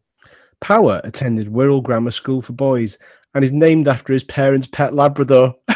Power 0.60 1.02
attended 1.04 1.48
Wirral 1.48 1.82
Grammar 1.82 2.12
School 2.12 2.42
for 2.42 2.54
Boys 2.54 2.98
and 3.34 3.44
is 3.44 3.52
named 3.52 3.88
after 3.88 4.14
his 4.14 4.24
parents' 4.26 4.68
pet 4.68 4.94
Labrador. 4.94 5.56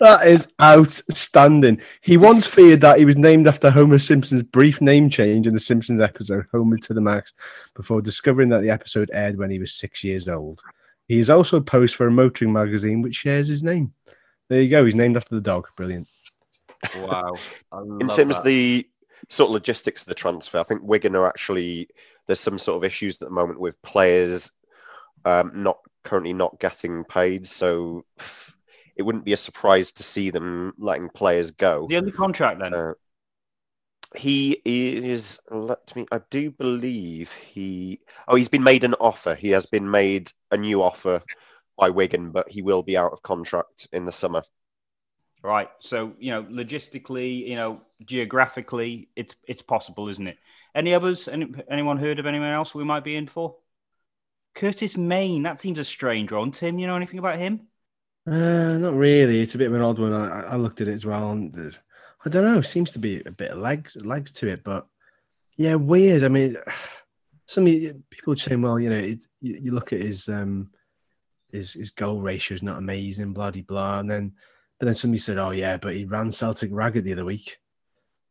that 0.00 0.26
is 0.26 0.48
outstanding. 0.60 1.80
He 2.02 2.16
once 2.16 2.46
feared 2.46 2.80
that 2.82 2.98
he 2.98 3.04
was 3.04 3.16
named 3.16 3.46
after 3.46 3.70
Homer 3.70 3.98
Simpson's 3.98 4.42
brief 4.42 4.80
name 4.80 5.08
change 5.08 5.46
in 5.46 5.54
the 5.54 5.60
Simpsons 5.60 6.00
episode 6.00 6.46
Homer 6.52 6.78
to 6.78 6.94
the 6.94 7.00
Max 7.00 7.32
before 7.74 8.02
discovering 8.02 8.48
that 8.50 8.60
the 8.60 8.70
episode 8.70 9.10
aired 9.12 9.38
when 9.38 9.50
he 9.50 9.58
was 9.58 9.72
six 9.74 10.04
years 10.04 10.28
old. 10.28 10.62
He 11.08 11.18
is 11.18 11.30
also 11.30 11.60
posed 11.60 11.94
for 11.94 12.06
a 12.06 12.10
motoring 12.10 12.52
magazine 12.52 13.02
which 13.02 13.16
shares 13.16 13.48
his 13.48 13.62
name. 13.62 13.92
There 14.48 14.60
you 14.60 14.70
go. 14.70 14.84
He's 14.84 14.94
named 14.94 15.16
after 15.16 15.34
the 15.34 15.40
dog. 15.40 15.68
Brilliant. 15.76 16.08
Wow. 16.98 17.34
In 18.00 18.08
terms 18.08 18.34
that. 18.34 18.38
of 18.38 18.44
the 18.44 18.88
sort 19.28 19.48
of 19.48 19.54
logistics 19.54 20.02
of 20.02 20.08
the 20.08 20.14
transfer, 20.14 20.58
I 20.58 20.64
think 20.64 20.82
Wigan 20.82 21.16
are 21.16 21.26
actually 21.26 21.88
there's 22.26 22.40
some 22.40 22.58
sort 22.58 22.76
of 22.76 22.84
issues 22.84 23.16
at 23.16 23.28
the 23.28 23.34
moment 23.34 23.60
with 23.60 23.80
players 23.82 24.50
um, 25.24 25.52
not 25.54 25.78
currently 26.04 26.32
not 26.32 26.58
getting 26.60 27.04
paid. 27.04 27.46
So 27.46 28.04
it 28.96 29.02
wouldn't 29.02 29.24
be 29.24 29.32
a 29.32 29.38
surprise 29.38 29.92
to 29.92 30.02
see 30.02 30.30
them 30.30 30.74
letting 30.78 31.08
players 31.08 31.50
go. 31.50 31.86
The 31.88 31.96
only 31.96 32.12
contract 32.12 32.60
then? 32.60 32.74
Uh, 32.74 32.94
he 34.16 34.60
is. 34.64 35.38
Let 35.50 35.94
me. 35.96 36.06
I 36.10 36.20
do 36.30 36.50
believe 36.50 37.30
he. 37.32 38.00
Oh, 38.28 38.36
he's 38.36 38.48
been 38.48 38.62
made 38.62 38.84
an 38.84 38.94
offer. 38.94 39.34
He 39.34 39.50
has 39.50 39.66
been 39.66 39.90
made 39.90 40.32
a 40.50 40.56
new 40.56 40.82
offer 40.82 41.22
by 41.76 41.90
Wigan, 41.90 42.30
but 42.30 42.50
he 42.50 42.62
will 42.62 42.82
be 42.82 42.96
out 42.96 43.12
of 43.12 43.22
contract 43.22 43.88
in 43.92 44.04
the 44.04 44.12
summer. 44.12 44.42
Right. 45.42 45.68
So, 45.78 46.14
you 46.18 46.30
know, 46.30 46.42
logistically, 46.44 47.46
you 47.46 47.56
know, 47.56 47.82
geographically, 48.04 49.08
it's 49.14 49.34
it's 49.46 49.62
possible, 49.62 50.08
isn't 50.08 50.26
it? 50.26 50.38
Any 50.74 50.94
others? 50.94 51.28
Any, 51.28 51.52
anyone 51.70 51.98
heard 51.98 52.18
of 52.18 52.26
anyone 52.26 52.48
else 52.48 52.74
we 52.74 52.84
might 52.84 53.04
be 53.04 53.16
in 53.16 53.26
for? 53.28 53.56
Curtis 54.54 54.96
Main. 54.96 55.42
That 55.42 55.60
seems 55.60 55.78
a 55.78 55.84
strange 55.84 56.32
one. 56.32 56.50
Tim, 56.50 56.78
you 56.78 56.86
know 56.86 56.96
anything 56.96 57.18
about 57.18 57.38
him? 57.38 57.68
Uh, 58.26 58.78
not 58.78 58.94
really. 58.94 59.42
It's 59.42 59.54
a 59.54 59.58
bit 59.58 59.66
of 59.66 59.74
an 59.74 59.82
odd 59.82 59.98
one. 59.98 60.14
I, 60.14 60.52
I 60.52 60.56
looked 60.56 60.80
at 60.80 60.88
it 60.88 60.94
as 60.94 61.04
well, 61.04 61.32
and 61.32 61.54
uh, 61.54 61.76
I 62.24 62.28
don't 62.28 62.44
know. 62.44 62.60
Seems 62.60 62.90
to 62.92 62.98
be 62.98 63.22
a 63.24 63.30
bit 63.30 63.50
of 63.50 63.58
legs 63.58 63.96
legs 63.96 64.32
to 64.32 64.48
it, 64.48 64.64
but 64.64 64.86
yeah, 65.56 65.74
weird. 65.74 66.24
I 66.24 66.28
mean, 66.28 66.56
some 67.46 67.64
people 67.64 68.36
saying, 68.36 68.62
well, 68.62 68.80
you 68.80 68.90
know, 68.90 68.96
it, 68.96 69.22
you, 69.40 69.58
you 69.62 69.72
look 69.72 69.92
at 69.92 70.00
his 70.00 70.28
um 70.28 70.70
his 71.52 71.72
his 71.72 71.90
goal 71.90 72.20
ratio 72.20 72.54
is 72.54 72.62
not 72.62 72.78
amazing, 72.78 73.32
bloody 73.32 73.62
blah, 73.62 74.00
and 74.00 74.10
then 74.10 74.32
but 74.80 74.86
then 74.86 74.94
somebody 74.94 75.20
said, 75.20 75.38
oh 75.38 75.50
yeah, 75.50 75.76
but 75.76 75.94
he 75.94 76.04
ran 76.04 76.30
Celtic 76.30 76.70
ragged 76.72 77.04
the 77.04 77.12
other 77.12 77.24
week. 77.24 77.58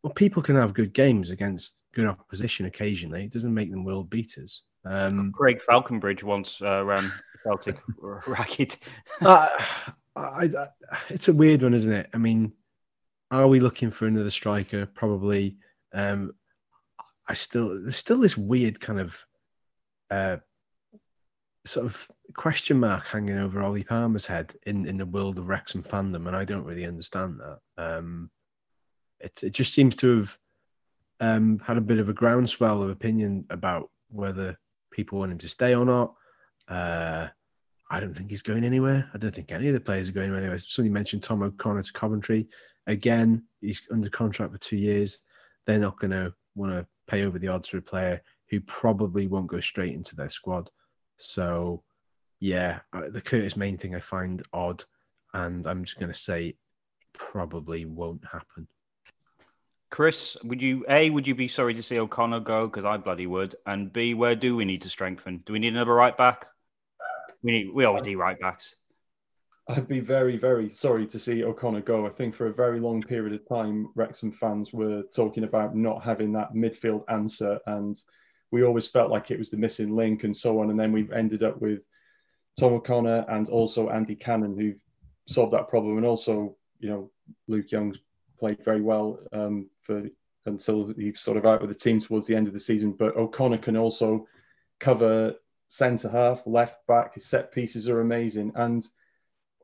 Well, 0.01 0.13
people 0.13 0.43
can 0.43 0.57
have 0.57 0.73
good 0.73 0.93
games 0.93 1.29
against 1.29 1.79
good 1.93 2.05
opposition 2.05 2.65
occasionally. 2.65 3.23
It 3.23 3.31
doesn't 3.31 3.53
make 3.53 3.71
them 3.71 3.85
world 3.85 4.09
beaters. 4.09 4.63
Um, 4.85 5.31
Craig 5.31 5.61
Faulconbridge 5.67 6.23
once 6.23 6.59
uh, 6.61 6.83
ran 6.83 7.09
Celtic 7.43 7.77
ragged. 8.27 8.75
uh, 9.21 9.47
I, 10.15 10.45
I, 10.45 10.67
it's 11.09 11.29
a 11.29 11.33
weird 11.33 11.63
one, 11.63 11.73
isn't 11.73 11.91
it? 11.91 12.09
I 12.13 12.17
mean, 12.17 12.51
are 13.31 13.47
we 13.47 13.59
looking 13.59 13.91
for 13.91 14.07
another 14.07 14.29
striker? 14.29 14.85
Probably. 14.85 15.57
Um, 15.93 16.33
I 17.27 17.33
still 17.33 17.81
there's 17.81 17.95
still 17.95 18.19
this 18.19 18.37
weird 18.37 18.79
kind 18.79 18.99
of 18.99 19.25
uh, 20.11 20.37
sort 21.65 21.85
of 21.85 22.07
question 22.35 22.79
mark 22.79 23.07
hanging 23.07 23.37
over 23.37 23.61
Ollie 23.61 23.83
Palmer's 23.83 24.25
head 24.25 24.53
in, 24.65 24.85
in 24.85 24.97
the 24.97 25.05
world 25.05 25.37
of 25.37 25.47
Wrexham 25.47 25.83
fandom, 25.83 26.27
and 26.27 26.35
I 26.35 26.45
don't 26.45 26.65
really 26.65 26.85
understand 26.85 27.39
that. 27.39 27.59
Um, 27.77 28.29
it 29.19 29.41
it 29.43 29.51
just 29.51 29.73
seems 29.73 29.95
to 29.97 30.17
have 30.17 30.37
um, 31.19 31.59
had 31.59 31.77
a 31.77 31.81
bit 31.81 31.99
of 31.99 32.09
a 32.09 32.13
groundswell 32.13 32.83
of 32.83 32.89
opinion 32.89 33.45
about 33.49 33.89
whether 34.09 34.57
people 34.91 35.19
want 35.19 35.31
him 35.31 35.37
to 35.39 35.49
stay 35.49 35.73
or 35.73 35.85
not. 35.85 36.13
Uh, 36.67 37.27
I 37.89 37.99
don't 37.99 38.13
think 38.13 38.29
he's 38.29 38.41
going 38.41 38.63
anywhere. 38.63 39.09
I 39.13 39.17
don't 39.17 39.33
think 39.33 39.51
any 39.51 39.67
of 39.67 39.73
the 39.73 39.79
players 39.79 40.09
are 40.09 40.13
going 40.13 40.33
anywhere. 40.33 40.57
Somebody 40.57 40.91
mentioned 40.91 41.23
Tom 41.23 41.43
O'Connor 41.43 41.83
to 41.83 41.93
Coventry. 41.93 42.47
Again, 42.87 43.43
he's 43.61 43.81
under 43.91 44.09
contract 44.09 44.51
for 44.51 44.57
two 44.57 44.77
years. 44.77 45.19
They're 45.65 45.79
not 45.79 45.99
going 45.99 46.11
to 46.11 46.33
want 46.55 46.71
to 46.73 46.85
pay 47.07 47.23
over 47.23 47.39
the 47.39 47.47
odds 47.47 47.67
for 47.67 47.77
a 47.77 47.81
player 47.81 48.21
who 48.49 48.59
probably 48.61 49.27
won't 49.27 49.47
go 49.47 49.59
straight 49.59 49.93
into 49.93 50.15
their 50.15 50.29
squad. 50.29 50.69
So, 51.17 51.83
yeah, 52.39 52.79
the 53.09 53.21
Curtis 53.21 53.55
Main 53.55 53.77
thing 53.77 53.95
I 53.95 53.99
find 53.99 54.43
odd, 54.51 54.83
and 55.33 55.65
I'm 55.67 55.83
just 55.85 55.99
going 55.99 56.11
to 56.11 56.17
say 56.17 56.55
probably 57.13 57.85
won't 57.85 58.23
happen. 58.25 58.67
Chris, 59.89 60.35
would 60.43 60.61
you 60.61 60.83
A, 60.89 61.11
would 61.11 61.27
you 61.27 61.35
be 61.35 61.47
sorry 61.47 61.75
to 61.75 61.83
see 61.83 61.99
O'Connor 61.99 62.39
go? 62.39 62.65
Because 62.65 62.83
I 62.83 62.97
bloody 62.97 63.27
would. 63.27 63.55
And 63.65 63.93
B, 63.93 64.15
where 64.15 64.35
do 64.35 64.55
we 64.55 64.65
need 64.65 64.81
to 64.81 64.89
strengthen? 64.89 65.43
Do 65.45 65.53
we 65.53 65.59
need 65.59 65.73
another 65.73 65.93
right 65.93 66.17
back? 66.17 66.47
We 67.43 67.51
need 67.51 67.75
we 67.75 67.85
always 67.85 68.03
need 68.03 68.15
right 68.15 68.39
backs. 68.39 68.75
I'd 69.67 69.87
be 69.87 70.01
very, 70.01 70.35
very 70.37 70.69
sorry 70.69 71.07
to 71.07 71.19
see 71.19 71.43
O'Connor 71.43 71.81
go. 71.81 72.05
I 72.05 72.09
think 72.09 72.35
for 72.35 72.47
a 72.47 72.53
very 72.53 72.81
long 72.81 73.01
period 73.01 73.33
of 73.33 73.47
time, 73.47 73.87
Wrexham 73.95 74.31
fans 74.31 74.73
were 74.73 75.03
talking 75.15 75.45
about 75.45 75.73
not 75.75 76.03
having 76.03 76.33
that 76.33 76.53
midfield 76.53 77.03
answer, 77.07 77.59
and 77.67 77.95
we 78.51 78.63
always 78.63 78.87
felt 78.87 79.09
like 79.09 79.31
it 79.31 79.39
was 79.39 79.49
the 79.49 79.57
missing 79.57 79.95
link 79.95 80.25
and 80.25 80.35
so 80.35 80.59
on. 80.59 80.69
And 80.69 80.77
then 80.77 80.91
we've 80.91 81.13
ended 81.13 81.43
up 81.43 81.61
with 81.61 81.87
Tom 82.59 82.73
O'Connor 82.73 83.25
and 83.29 83.47
also 83.47 83.89
Andy 83.89 84.15
Cannon, 84.15 84.57
who 84.57 84.73
solved 85.27 85.53
that 85.53 85.69
problem. 85.69 85.97
And 85.97 86.05
also, 86.05 86.57
you 86.79 86.89
know, 86.89 87.11
Luke 87.47 87.71
Young's 87.71 87.97
played 88.37 88.63
very 88.65 88.81
well 88.81 89.19
um, 89.31 89.69
for 89.81 90.03
until 90.45 90.93
he's 90.97 91.21
sort 91.21 91.37
of 91.37 91.45
out 91.45 91.61
with 91.61 91.69
the 91.69 91.75
team 91.75 92.01
towards 92.01 92.27
the 92.27 92.35
end 92.35 92.47
of 92.47 92.53
the 92.53 92.59
season. 92.59 92.91
But 92.91 93.15
O'Connor 93.15 93.59
can 93.59 93.77
also 93.77 94.27
cover 94.81 95.35
centre 95.69 96.09
half, 96.09 96.45
left 96.45 96.85
back. 96.85 97.13
His 97.13 97.25
set 97.25 97.53
pieces 97.53 97.87
are 97.87 98.01
amazing, 98.01 98.51
and 98.55 98.85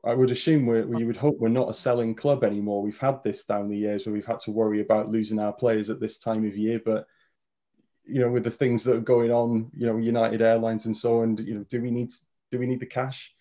I 0.04 0.14
would 0.14 0.30
assume 0.30 0.66
we're, 0.66 0.86
we 0.86 1.04
would 1.04 1.16
hope 1.16 1.38
we're 1.38 1.48
not 1.48 1.68
a 1.68 1.74
selling 1.74 2.14
club 2.14 2.42
anymore. 2.42 2.82
We've 2.82 2.98
had 2.98 3.22
this 3.22 3.44
down 3.44 3.68
the 3.68 3.76
years 3.76 4.06
where 4.06 4.12
we've 4.12 4.26
had 4.26 4.40
to 4.40 4.50
worry 4.50 4.80
about 4.80 5.10
losing 5.10 5.38
our 5.38 5.52
players 5.52 5.90
at 5.90 6.00
this 6.00 6.16
time 6.18 6.46
of 6.46 6.56
year, 6.56 6.80
but 6.84 7.06
you 8.04 8.20
know, 8.20 8.30
with 8.30 8.44
the 8.44 8.50
things 8.50 8.82
that 8.84 8.96
are 8.96 9.00
going 9.00 9.30
on, 9.30 9.70
you 9.76 9.86
know, 9.86 9.98
United 9.98 10.42
Airlines 10.42 10.86
and 10.86 10.96
so 10.96 11.20
on, 11.20 11.36
you 11.36 11.54
know, 11.54 11.64
do 11.68 11.80
we 11.80 11.90
need 11.90 12.12
do 12.50 12.58
we 12.58 12.66
need 12.66 12.80
the 12.80 12.86
cash? 12.86 13.32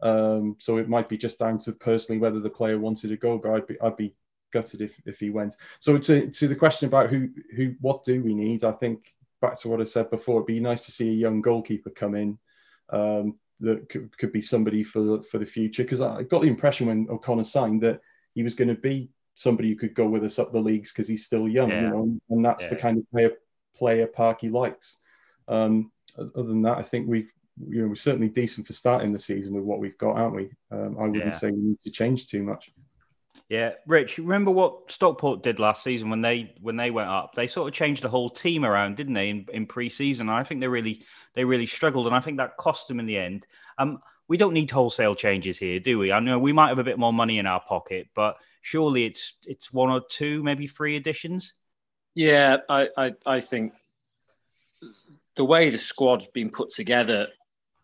Um, 0.00 0.56
so 0.58 0.76
it 0.76 0.88
might 0.88 1.08
be 1.08 1.16
just 1.16 1.38
down 1.38 1.58
to 1.60 1.72
personally 1.72 2.20
whether 2.20 2.40
the 2.40 2.50
player 2.50 2.78
wanted 2.78 3.08
to 3.08 3.16
go, 3.16 3.38
but 3.38 3.52
I'd 3.52 3.66
be 3.66 3.80
I'd 3.80 3.96
be 3.96 4.14
gutted 4.52 4.80
if, 4.80 5.00
if 5.06 5.20
he 5.20 5.30
went. 5.30 5.56
So 5.80 5.98
to 5.98 6.30
to 6.30 6.48
the 6.48 6.56
question 6.56 6.88
about 6.88 7.10
who 7.10 7.30
who 7.54 7.74
what 7.80 8.04
do 8.04 8.22
we 8.22 8.34
need, 8.34 8.64
I 8.64 8.72
think 8.72 9.14
back 9.40 9.58
to 9.60 9.68
what 9.68 9.80
I 9.80 9.84
said 9.84 10.10
before, 10.10 10.36
it'd 10.36 10.46
be 10.46 10.60
nice 10.60 10.84
to 10.86 10.92
see 10.92 11.08
a 11.08 11.12
young 11.12 11.40
goalkeeper 11.40 11.90
come 11.90 12.14
in. 12.14 12.38
Um, 12.90 13.38
that 13.60 13.88
could, 13.88 14.16
could 14.18 14.32
be 14.32 14.42
somebody 14.42 14.82
for 14.82 15.00
the, 15.02 15.22
for 15.22 15.38
the 15.38 15.46
future 15.46 15.82
because 15.82 16.00
I 16.00 16.22
got 16.22 16.42
the 16.42 16.48
impression 16.48 16.86
when 16.86 17.06
O'Connor 17.10 17.44
signed 17.44 17.82
that 17.82 18.00
he 18.34 18.42
was 18.42 18.54
going 18.54 18.68
to 18.68 18.74
be 18.74 19.10
somebody 19.34 19.68
who 19.70 19.76
could 19.76 19.94
go 19.94 20.06
with 20.08 20.24
us 20.24 20.38
up 20.38 20.52
the 20.52 20.60
leagues 20.60 20.92
because 20.92 21.08
he's 21.08 21.24
still 21.24 21.48
young, 21.48 21.70
Yeah. 21.70 21.82
you 21.82 21.88
know, 21.88 22.20
and 22.30 22.44
that's 22.44 22.68
the 22.68 22.76
kind 22.76 22.98
of 22.98 23.10
player 23.10 23.32
player 23.76 24.06
Parky 24.06 24.48
likes. 24.48 24.98
Um, 25.48 25.90
other 26.18 26.48
than 26.48 26.62
that, 26.62 26.78
I 26.78 26.82
think 26.82 27.08
we've 27.08 27.30
you 27.68 27.82
know 27.82 27.88
we're 27.88 27.94
certainly 27.96 28.28
decent 28.28 28.66
for 28.66 28.72
starting 28.72 29.12
the 29.12 29.18
season 29.18 29.52
with 29.54 29.64
what 29.64 29.80
we've 29.80 29.98
got, 29.98 30.16
aren't 30.16 30.36
we? 30.36 30.50
Um, 30.70 30.96
I 30.98 31.06
wouldn't 31.08 31.24
Yeah. 31.32 31.38
say 31.38 31.50
we 31.50 31.60
need 31.60 31.82
to 31.84 31.90
change 31.90 32.26
too 32.26 32.42
much. 32.42 32.70
Yeah, 33.48 33.72
Rich, 33.86 34.18
remember 34.18 34.50
what 34.50 34.90
Stockport 34.90 35.42
did 35.42 35.58
last 35.58 35.82
season 35.82 36.10
when 36.10 36.20
they 36.20 36.54
when 36.60 36.76
they 36.76 36.90
went 36.90 37.08
up? 37.08 37.34
They 37.34 37.46
sort 37.46 37.68
of 37.68 37.74
changed 37.74 38.02
the 38.02 38.10
whole 38.10 38.28
team 38.28 38.64
around, 38.64 38.96
didn't 38.96 39.14
they? 39.14 39.30
In, 39.30 39.46
in 39.52 39.66
pre-season, 39.66 40.28
I 40.28 40.44
think 40.44 40.60
they 40.60 40.68
really 40.68 41.02
they 41.34 41.44
really 41.44 41.66
struggled, 41.66 42.06
and 42.06 42.14
I 42.14 42.20
think 42.20 42.36
that 42.36 42.58
cost 42.58 42.88
them 42.88 43.00
in 43.00 43.06
the 43.06 43.16
end. 43.16 43.46
Um, 43.78 44.02
we 44.28 44.36
don't 44.36 44.52
need 44.52 44.70
wholesale 44.70 45.14
changes 45.14 45.56
here, 45.56 45.80
do 45.80 45.98
we? 45.98 46.12
I 46.12 46.20
know 46.20 46.38
we 46.38 46.52
might 46.52 46.68
have 46.68 46.78
a 46.78 46.84
bit 46.84 46.98
more 46.98 47.12
money 47.12 47.38
in 47.38 47.46
our 47.46 47.60
pocket, 47.60 48.08
but 48.14 48.36
surely 48.60 49.06
it's 49.06 49.32
it's 49.46 49.72
one 49.72 49.88
or 49.88 50.02
two, 50.06 50.42
maybe 50.42 50.66
three 50.66 50.96
additions. 50.96 51.54
Yeah, 52.14 52.58
I, 52.68 52.88
I, 52.96 53.14
I 53.24 53.40
think 53.40 53.72
the 55.36 55.44
way 55.44 55.70
the 55.70 55.78
squad's 55.78 56.26
been 56.26 56.50
put 56.50 56.70
together 56.74 57.28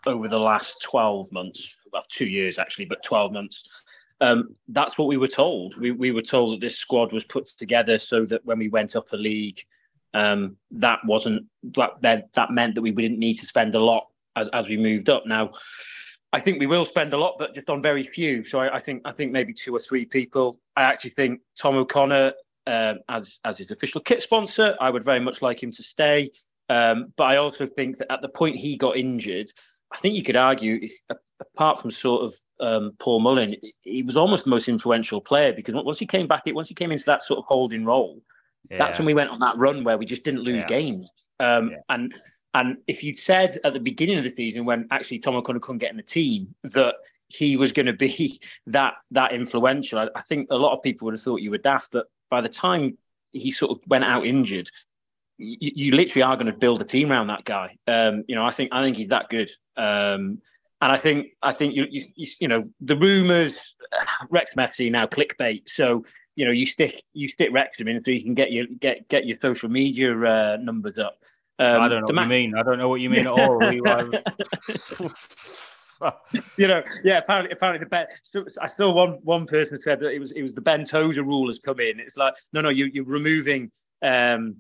over 0.07 0.29
the 0.29 0.39
last 0.39 0.83
12 0.83 1.33
months, 1.33 1.77
well, 1.93 2.03
two 2.11 2.27
years 2.27 2.59
actually, 2.59 2.85
but 2.85 3.03
12 3.03 3.33
months, 3.33 3.65
um, 4.25 4.57
that's 4.69 4.97
what 4.97 5.09
we 5.09 5.19
were 5.19 5.29
told. 5.29 5.77
We, 5.77 5.91
we 5.91 6.11
were 6.11 6.23
told 6.23 6.55
that 6.55 6.61
this 6.61 6.79
squad 6.79 7.13
was 7.13 7.25
put 7.25 7.47
together 7.47 7.99
so 7.99 8.25
that 8.27 8.45
when 8.45 8.59
we 8.59 8.69
went 8.69 8.97
up 8.97 9.09
the 9.09 9.19
league, 9.19 9.61
um, 10.15 10.57
that 10.71 11.01
wasn't 11.05 11.47
that, 11.77 12.01
that 12.01 12.33
that 12.33 12.51
meant 12.51 12.75
that 12.75 12.83
we 12.83 12.93
didn't 12.93 13.19
need 13.19 13.35
to 13.35 13.47
spend 13.47 13.75
a 13.75 13.81
lot 13.81 14.07
as, 14.35 14.49
as 14.49 14.67
we 14.67 14.77
moved 14.77 15.11
up. 15.11 15.27
Now, 15.27 15.53
I 16.33 16.41
think 16.41 16.59
we 16.59 16.67
will 16.67 16.87
spend 16.87 17.13
a 17.13 17.19
lot, 17.19 17.37
but 17.39 17.55
just 17.55 17.69
on 17.69 17.83
very 17.83 18.03
few. 18.03 18.45
So 18.45 18.61
I, 18.61 18.77
I 18.77 18.79
think 18.79 19.03
I 19.05 19.13
think 19.13 19.33
maybe 19.33 19.53
two 19.53 19.75
or 19.77 19.81
three 19.81 20.07
people. 20.07 20.59
I 20.77 20.85
actually 20.85 21.11
think 21.11 21.41
Tom 21.61 21.77
O'Connor 21.77 22.33
um, 22.67 23.01
as 23.09 23.39
as 23.45 23.59
his 23.59 23.71
official 23.71 24.01
kit 24.01 24.23
sponsor. 24.23 24.75
I 24.81 24.89
would 24.89 25.05
very 25.05 25.21
much 25.21 25.43
like 25.43 25.63
him 25.63 25.73
to 25.73 25.83
stay. 25.83 26.31
Um, 26.71 27.13
but 27.17 27.25
I 27.25 27.37
also 27.37 27.67
think 27.67 27.99
that 27.99 28.11
at 28.11 28.23
the 28.23 28.31
point 28.31 28.57
he 28.57 28.77
got 28.77 28.97
injured, 28.97 29.51
I 29.95 29.99
think 29.99 30.17
you 30.17 30.23
could 30.23 30.37
argue, 30.37 30.87
apart 31.41 31.81
from 31.81 31.91
sort 31.93 32.23
of 32.23 32.35
um, 32.61 32.93
Paul 32.99 33.21
Mullin, 33.21 33.57
he 33.83 34.03
was 34.03 34.17
almost 34.17 34.45
the 34.45 34.51
most 34.51 34.69
influential 34.69 35.21
player 35.21 35.53
because 35.53 35.75
once 35.75 35.99
he 35.99 36.07
came 36.07 36.27
back, 36.27 36.43
once 36.47 36.69
he 36.69 36.75
came 36.75 36.91
into 36.93 37.05
that 37.05 37.23
sort 37.23 37.39
of 37.39 37.45
holding 37.47 37.85
role, 37.85 38.21
that's 38.71 38.99
when 38.99 39.07
we 39.07 39.15
went 39.15 39.31
on 39.31 39.39
that 39.41 39.57
run 39.57 39.85
where 39.85 39.97
we 39.97 40.05
just 40.05 40.25
didn't 40.25 40.43
lose 40.43 40.63
Yeah. 40.63 40.67
games. 40.67 41.11
Um, 41.39 41.71
Yeah. 41.71 41.77
And 41.89 42.15
And 42.55 42.77
if 42.87 43.03
you'd 43.03 43.19
said 43.19 43.59
at 43.65 43.73
the 43.73 43.81
beginning 43.81 44.17
of 44.17 44.23
the 44.23 44.33
season, 44.33 44.65
when 44.65 44.87
actually 44.93 45.19
Tom 45.19 45.35
O'Connor 45.35 45.59
couldn't 45.59 45.79
get 45.79 45.91
in 45.91 45.97
the 45.97 46.05
team, 46.05 46.55
that 46.63 46.95
he 47.29 47.57
was 47.57 47.73
going 47.73 47.87
to 47.87 47.93
be 47.93 48.41
that 48.67 48.95
that 49.11 49.33
influential, 49.33 49.99
I, 49.99 50.09
I 50.15 50.23
think 50.23 50.47
a 50.51 50.57
lot 50.57 50.73
of 50.73 50.83
people 50.83 51.07
would 51.07 51.15
have 51.15 51.23
thought 51.23 51.41
you 51.41 51.51
were 51.51 51.59
daft. 51.59 51.93
That 51.93 52.07
by 52.31 52.41
the 52.41 52.49
time 52.49 52.97
he 53.33 53.53
sort 53.53 53.73
of 53.73 53.83
went 53.89 54.05
out 54.05 54.25
injured, 54.25 54.69
you, 55.39 55.71
you 55.75 55.95
literally 55.95 56.23
are 56.23 56.37
going 56.37 56.47
to 56.47 56.53
build 56.53 56.81
a 56.81 56.85
team 56.85 57.11
around 57.11 57.29
that 57.29 57.45
guy. 57.45 57.77
Um, 57.87 58.25
you 58.29 58.35
know, 58.35 58.45
I 58.45 58.51
think 58.51 58.71
I 58.73 58.83
think 58.83 58.97
he's 58.97 59.09
that 59.09 59.29
good. 59.29 59.51
Um, 59.77 60.41
and 60.81 60.93
I 60.93 60.97
think 60.97 61.29
I 61.43 61.53
think 61.53 61.75
you 61.75 61.87
you, 61.91 62.29
you 62.41 62.49
know 62.49 62.69
the 62.81 62.97
rumours 62.97 63.53
Rex 64.31 64.53
FC 64.55 64.91
now 64.91 65.07
clickbait. 65.07 65.69
So 65.69 66.05
you 66.37 66.45
know 66.45 66.51
you 66.51 66.67
stick 66.67 67.03
you 67.13 67.29
stick 67.29 67.51
Wrexham 67.53 67.89
in 67.89 68.05
so 68.05 68.11
you 68.11 68.23
can 68.23 68.35
get 68.35 68.53
your 68.53 68.67
get 68.67 69.09
get 69.09 69.27
your 69.27 69.39
social 69.41 69.69
media 69.69 70.17
uh, 70.17 70.59
numbers 70.61 70.99
up. 70.99 71.19
Um, 71.59 71.83
I 71.83 71.89
don't 71.89 72.01
know 72.01 72.07
what 72.07 72.15
the 72.15 72.23
you 72.23 72.29
mean. 72.29 72.55
I 72.57 72.63
don't 72.63 72.79
know 72.79 72.89
what 72.89 73.01
you 73.01 73.11
mean 73.11 73.27
at 73.27 73.33
all. 73.33 73.61
You 76.59 76.69
know, 76.69 76.83
yeah. 77.03 77.19
Apparently, 77.19 77.51
apparently 77.53 77.85
the 77.85 77.89
Ben. 77.89 78.07
I 78.61 78.67
saw 78.67 78.93
one 78.93 79.21
one 79.23 79.47
person 79.47 79.81
said 79.81 80.01
that 80.01 80.11
it 80.11 80.19
was 80.19 80.33
it 80.33 80.43
was 80.43 80.53
the 80.53 80.61
Ben 80.61 80.85
Tozer 80.85 81.23
rule 81.23 81.47
has 81.47 81.59
come 81.59 81.81
in. 81.81 81.99
It's 81.99 82.17
like 82.17 82.35
no, 82.53 82.61
no, 82.61 82.69
you 82.69 82.91
you're 82.93 83.05
removing 83.05 83.71
um, 84.03 84.57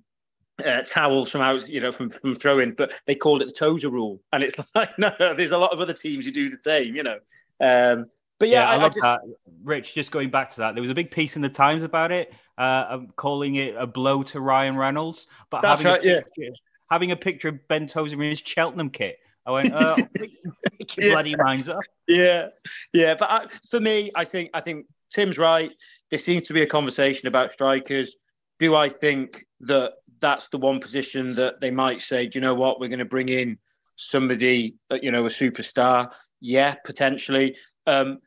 uh, 0.65 0.83
towels 0.83 1.31
from 1.31 1.41
out, 1.41 1.69
you 1.69 1.81
know, 1.81 1.93
from 1.93 2.11
from 2.11 2.35
throwing, 2.35 2.73
but 2.73 2.93
they 3.07 3.15
called 3.15 3.43
it 3.43 3.47
the 3.47 3.53
Tozer 3.53 3.89
rule, 3.89 4.21
and 4.33 4.43
it's 4.43 4.57
like 4.75 4.97
no, 4.99 5.13
no, 5.19 5.35
there's 5.35 5.51
a 5.51 5.59
lot 5.59 5.73
of 5.73 5.81
other 5.81 5.95
teams 5.95 6.27
who 6.27 6.33
do 6.33 6.51
the 6.51 6.59
same, 6.63 6.95
you 6.95 7.03
know. 7.03 7.19
Um, 7.61 8.07
but 8.39 8.49
yeah, 8.49 8.63
yeah, 8.63 8.69
I, 8.69 8.73
I, 8.73 8.75
I 8.75 8.83
love 8.83 8.93
just, 8.93 9.03
that. 9.03 9.21
Rich, 9.63 9.95
just 9.95 10.11
going 10.11 10.31
back 10.31 10.51
to 10.53 10.57
that, 10.59 10.75
there 10.75 10.83
was 10.83 10.91
a 10.91 10.95
big 10.95 11.11
piece 11.11 11.37
in 11.37 11.43
the 11.43 11.49
Times 11.49 11.83
about 11.83 12.13
it, 12.13 12.33
uh, 12.59 12.99
calling 13.17 13.57
it 13.57 13.75
a 13.77 13.87
blow 13.87 14.23
to 14.25 14.41
Ryan 14.41 14.77
Reynolds, 14.77 15.27
but 15.51 15.63
That's 15.63 15.79
having, 15.79 15.93
right, 15.93 16.05
a 16.05 16.09
yeah. 16.09 16.21
picture, 16.21 16.55
having 16.91 17.11
a 17.13 17.17
picture 17.17 17.49
of 17.49 17.69
Ben 17.69 17.87
Tozer 17.87 18.21
in 18.23 18.31
his 18.31 18.41
Cheltenham 18.41 18.91
kit. 18.91 19.19
I 19.47 19.51
went, 19.53 19.73
uh, 19.75 19.97
make 20.19 20.97
your 20.97 21.07
Yeah. 21.07 21.15
bloody 21.15 21.37
minds 21.37 21.69
up. 21.69 21.81
yeah, 22.09 22.49
yeah. 22.93 23.15
But 23.15 23.31
I, 23.31 23.47
for 23.71 23.81
me, 23.81 24.11
I 24.15 24.25
think 24.25 24.51
I 24.55 24.61
think 24.61 24.87
Tim's 25.11 25.39
right. 25.39 25.71
There 26.11 26.21
seems 26.21 26.47
to 26.49 26.55
be 26.55 26.63
a 26.63 26.67
conversation 26.67 27.29
about 27.29 27.53
strikers. 27.53 28.17
Do 28.59 28.75
I 28.75 28.89
think 28.89 29.45
that 29.61 29.95
that's 30.21 30.49
the 30.49 30.59
one 30.59 30.81
position 30.81 31.35
that 31.35 31.61
they 31.61 31.71
might 31.71 32.01
say, 32.01 32.27
do 32.27 32.39
you 32.39 32.41
know 32.41 32.55
what, 32.55 32.81
we're 32.81 32.89
going 32.89 32.99
to 32.99 33.05
bring 33.05 33.29
in 33.29 33.59
somebody, 33.97 34.77
uh, 34.91 34.99
you 35.03 35.11
know, 35.11 35.27
a 35.27 35.31
superstar? 35.31 36.13
Yeah, 36.41 36.75
potentially. 36.85 37.57
Um, 37.87 38.21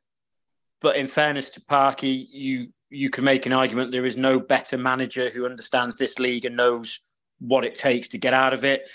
but 0.82 0.96
in 0.96 1.08
fairness 1.08 1.50
to 1.52 1.62
Parky, 1.62 2.28
you 2.32 2.68
you 2.90 3.10
can 3.10 3.24
make 3.24 3.46
an 3.46 3.52
argument 3.52 3.92
there 3.92 4.06
is 4.06 4.16
no 4.16 4.40
better 4.40 4.78
manager 4.78 5.30
who 5.30 5.46
understands 5.46 5.96
this 5.96 6.20
league 6.20 6.46
and 6.46 6.56
knows 6.56 7.00
what 7.40 7.66
it 7.66 7.76
takes 7.76 8.08
to 8.08 8.18
get 8.18 8.34
out 8.34 8.54
of 8.54 8.64
it. 8.64 8.88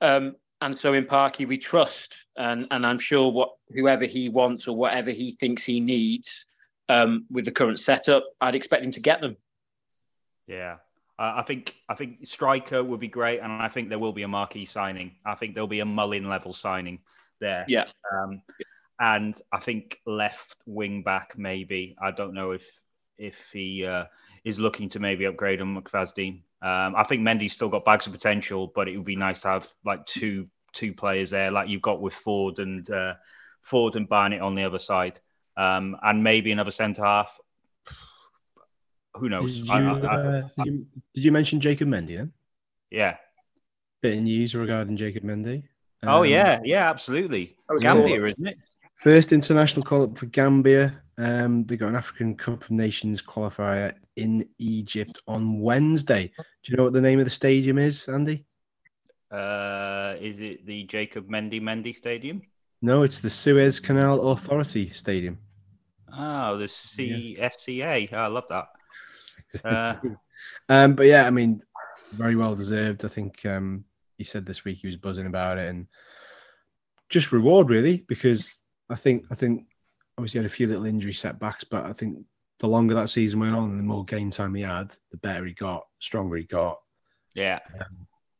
Um, 0.00 0.36
and 0.60 0.78
so 0.78 0.92
in 0.92 1.04
Parky 1.04 1.46
we 1.46 1.58
trust, 1.58 2.14
and 2.36 2.66
and 2.70 2.86
I'm 2.86 2.98
sure 2.98 3.30
what 3.32 3.50
whoever 3.70 4.04
he 4.04 4.28
wants 4.28 4.68
or 4.68 4.76
whatever 4.76 5.10
he 5.10 5.32
thinks 5.32 5.62
he 5.62 5.80
needs 5.80 6.44
um, 6.88 7.24
with 7.30 7.44
the 7.44 7.50
current 7.50 7.78
setup, 7.78 8.24
I'd 8.40 8.56
expect 8.56 8.84
him 8.84 8.92
to 8.92 9.00
get 9.00 9.20
them. 9.20 9.36
Yeah. 10.50 10.76
Uh, 11.18 11.34
I 11.36 11.42
think 11.42 11.74
I 11.88 11.94
think 11.94 12.26
striker 12.26 12.82
would 12.82 13.00
be 13.00 13.08
great, 13.08 13.40
and 13.40 13.52
I 13.52 13.68
think 13.68 13.88
there 13.88 13.98
will 13.98 14.12
be 14.12 14.22
a 14.22 14.28
marquee 14.28 14.64
signing. 14.64 15.12
I 15.24 15.34
think 15.34 15.54
there'll 15.54 15.68
be 15.68 15.80
a 15.80 15.84
Mullin 15.84 16.28
level 16.28 16.52
signing 16.52 16.98
there. 17.40 17.64
Yeah. 17.68 17.86
Um, 18.12 18.42
and 18.98 19.40
I 19.52 19.60
think 19.60 20.00
left 20.06 20.56
wing 20.66 21.02
back 21.02 21.34
maybe. 21.36 21.96
I 22.02 22.10
don't 22.10 22.34
know 22.34 22.52
if 22.52 22.64
if 23.18 23.36
he 23.52 23.84
uh, 23.84 24.04
is 24.44 24.58
looking 24.58 24.88
to 24.90 24.98
maybe 24.98 25.26
upgrade 25.26 25.60
on 25.60 25.76
McFadden. 25.80 26.42
Um, 26.62 26.94
I 26.96 27.04
think 27.04 27.22
Mendy's 27.22 27.52
still 27.52 27.68
got 27.68 27.84
bags 27.84 28.06
of 28.06 28.12
potential, 28.12 28.72
but 28.74 28.88
it 28.88 28.96
would 28.96 29.06
be 29.06 29.16
nice 29.16 29.40
to 29.42 29.48
have 29.48 29.68
like 29.84 30.04
two 30.06 30.48
two 30.72 30.92
players 30.92 31.30
there, 31.30 31.50
like 31.50 31.68
you've 31.68 31.82
got 31.82 32.00
with 32.00 32.14
Ford 32.14 32.58
and 32.58 32.88
uh, 32.90 33.14
Ford 33.62 33.96
and 33.96 34.08
Barnett 34.08 34.40
on 34.40 34.54
the 34.54 34.64
other 34.64 34.78
side, 34.78 35.20
um, 35.56 35.96
and 36.02 36.24
maybe 36.24 36.50
another 36.50 36.70
centre 36.70 37.04
half. 37.04 37.38
Who 39.14 39.28
knows? 39.28 39.54
Did 39.58 39.66
you, 39.66 39.72
I- 39.72 39.78
I- 39.78 40.00
I- 40.00 40.38
uh, 40.38 40.48
did 40.58 40.66
you, 40.66 40.86
did 41.14 41.24
you 41.24 41.32
mention 41.32 41.60
Jacob 41.60 41.88
Mendy 41.88 42.16
then? 42.16 42.32
yeah. 42.90 43.16
Bit 44.02 44.16
of 44.16 44.22
news 44.24 44.54
regarding 44.54 44.96
Jacob 44.96 45.24
Mendy. 45.24 45.64
Oh 46.04 46.20
Um, 46.22 46.26
yeah, 46.26 46.58
yeah, 46.64 46.88
absolutely. 46.88 47.54
That 47.68 47.74
was 47.74 47.82
Gambia, 47.82 48.24
isn't 48.24 48.46
it? 48.46 48.56
First 48.96 49.32
international 49.32 49.82
call 49.82 50.04
up 50.04 50.16
for 50.16 50.24
Gambia. 50.26 51.02
Um, 51.18 51.64
they 51.66 51.76
got 51.76 51.88
an 51.88 51.96
African 51.96 52.34
Cup 52.34 52.64
of 52.64 52.70
Nations 52.70 53.20
qualifier 53.20 53.92
in 54.16 54.48
Egypt 54.58 55.20
on 55.28 55.60
Wednesday. 55.60 56.32
Do 56.62 56.72
you 56.72 56.76
know 56.78 56.84
what 56.84 56.94
the 56.94 57.00
name 57.02 57.18
of 57.18 57.26
the 57.26 57.30
stadium 57.30 57.76
is, 57.76 58.08
Andy? 58.08 58.46
Uh, 59.30 60.16
is 60.18 60.40
it 60.40 60.64
the 60.64 60.84
Jacob 60.84 61.28
Mendy 61.28 61.60
Mendy 61.60 61.94
Stadium? 61.94 62.40
No, 62.80 63.02
it's 63.02 63.18
the 63.20 63.28
Suez 63.28 63.78
Canal 63.80 64.30
Authority 64.30 64.88
Stadium. 64.90 65.38
Oh, 66.16 66.56
the 66.56 66.64
CSCA. 66.64 68.08
Oh, 68.12 68.16
I 68.16 68.26
love 68.28 68.44
that. 68.48 68.68
Uh, 69.64 69.94
Um, 70.70 70.94
but 70.94 71.04
yeah, 71.06 71.26
I 71.26 71.30
mean, 71.30 71.60
very 72.12 72.34
well 72.34 72.54
deserved. 72.54 73.04
I 73.04 73.08
think 73.08 73.44
um, 73.44 73.84
he 74.16 74.24
said 74.24 74.46
this 74.46 74.64
week 74.64 74.78
he 74.78 74.86
was 74.86 74.96
buzzing 74.96 75.26
about 75.26 75.58
it, 75.58 75.68
and 75.68 75.86
just 77.10 77.30
reward 77.32 77.68
really 77.68 78.04
because 78.08 78.56
I 78.88 78.94
think 78.94 79.26
I 79.30 79.34
think 79.34 79.66
obviously 80.16 80.38
he 80.38 80.42
had 80.44 80.50
a 80.50 80.54
few 80.54 80.66
little 80.66 80.86
injury 80.86 81.12
setbacks, 81.12 81.64
but 81.64 81.84
I 81.84 81.92
think 81.92 82.18
the 82.58 82.68
longer 82.68 82.94
that 82.94 83.10
season 83.10 83.40
went 83.40 83.54
on 83.54 83.70
and 83.70 83.78
the 83.78 83.82
more 83.84 84.04
game 84.04 84.30
time 84.30 84.54
he 84.54 84.62
had, 84.62 84.92
the 85.10 85.18
better 85.18 85.44
he 85.44 85.52
got, 85.52 85.84
stronger 85.98 86.36
he 86.36 86.44
got. 86.44 86.78
yeah, 87.34 87.58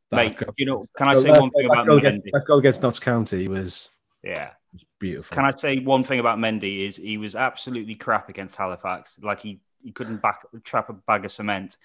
That 0.09 0.15
mate. 0.15 0.37
goal- 0.37 0.53
You 0.57 0.65
know, 0.65 0.81
can 0.97 1.07
I 1.09 1.15
that- 1.15 1.21
say 1.21 1.29
one 1.29 1.51
thing 1.51 1.67
that 1.67 1.73
about 1.73 1.87
goal 1.87 1.97
against, 1.97 2.21
Mendy? 2.23 2.29
that 2.33 2.45
goal 2.47 2.57
against 2.59 2.81
Notts 2.81 2.99
County 2.99 3.47
was, 3.47 3.89
Yeah. 4.23 4.51
was 4.73 4.83
beautiful. 4.99 5.35
Can 5.35 5.45
I 5.45 5.51
say 5.51 5.79
one 5.79 6.03
thing 6.03 6.19
about 6.19 6.37
Mendy 6.39 6.85
is 6.87 6.97
he 6.97 7.17
was 7.17 7.35
absolutely 7.35 7.95
crap 7.95 8.29
against 8.29 8.55
Halifax. 8.55 9.17
Like 9.21 9.39
he, 9.41 9.61
he 9.83 9.91
couldn't 9.91 10.21
back 10.21 10.43
trap 10.63 10.89
a 10.89 10.93
bag 10.93 11.25
of 11.25 11.31
cement, 11.31 11.77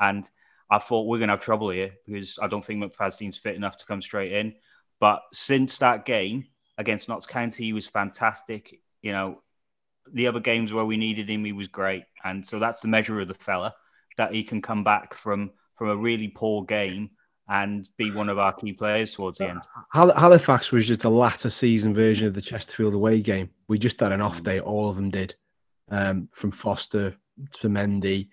and 0.00 0.28
I 0.70 0.78
thought 0.78 1.06
we're 1.06 1.18
gonna 1.18 1.32
have 1.32 1.40
trouble 1.40 1.70
here 1.70 1.92
because 2.06 2.38
I 2.40 2.46
don't 2.48 2.64
think 2.64 2.82
McFadden's 2.82 3.38
fit 3.38 3.56
enough 3.56 3.76
to 3.78 3.86
come 3.86 4.02
straight 4.02 4.32
in. 4.32 4.54
But 5.00 5.22
since 5.32 5.78
that 5.78 6.06
game 6.06 6.46
against 6.78 7.08
Notts 7.08 7.26
County, 7.26 7.64
he 7.64 7.72
was 7.72 7.86
fantastic. 7.86 8.80
You 9.02 9.12
know, 9.12 9.42
the 10.12 10.26
other 10.26 10.40
games 10.40 10.72
where 10.72 10.84
we 10.84 10.96
needed 10.96 11.28
him, 11.28 11.44
he 11.44 11.52
was 11.52 11.68
great, 11.68 12.04
and 12.24 12.46
so 12.46 12.58
that's 12.58 12.80
the 12.80 12.88
measure 12.88 13.20
of 13.20 13.28
the 13.28 13.34
fella 13.34 13.74
that 14.16 14.32
he 14.34 14.42
can 14.42 14.62
come 14.62 14.84
back 14.84 15.14
from 15.14 15.50
from 15.76 15.90
a 15.90 15.96
really 15.96 16.28
poor 16.28 16.64
game 16.64 17.10
and 17.48 17.88
be 17.96 18.10
one 18.10 18.28
of 18.28 18.38
our 18.38 18.52
key 18.52 18.72
players 18.72 19.14
towards 19.14 19.38
the 19.38 19.48
end. 19.48 19.60
Hal- 19.92 20.14
Halifax 20.16 20.72
was 20.72 20.86
just 20.86 21.04
a 21.04 21.08
latter 21.08 21.48
season 21.48 21.94
version 21.94 22.26
of 22.26 22.34
the 22.34 22.42
Chesterfield 22.42 22.94
away 22.94 23.20
game. 23.20 23.50
We 23.68 23.78
just 23.78 24.00
had 24.00 24.12
an 24.12 24.20
off 24.20 24.42
day. 24.42 24.58
All 24.58 24.90
of 24.90 24.96
them 24.96 25.10
did. 25.10 25.34
Um, 25.88 26.28
from 26.32 26.50
Foster 26.50 27.14
to 27.60 27.68
Mendy, 27.68 28.28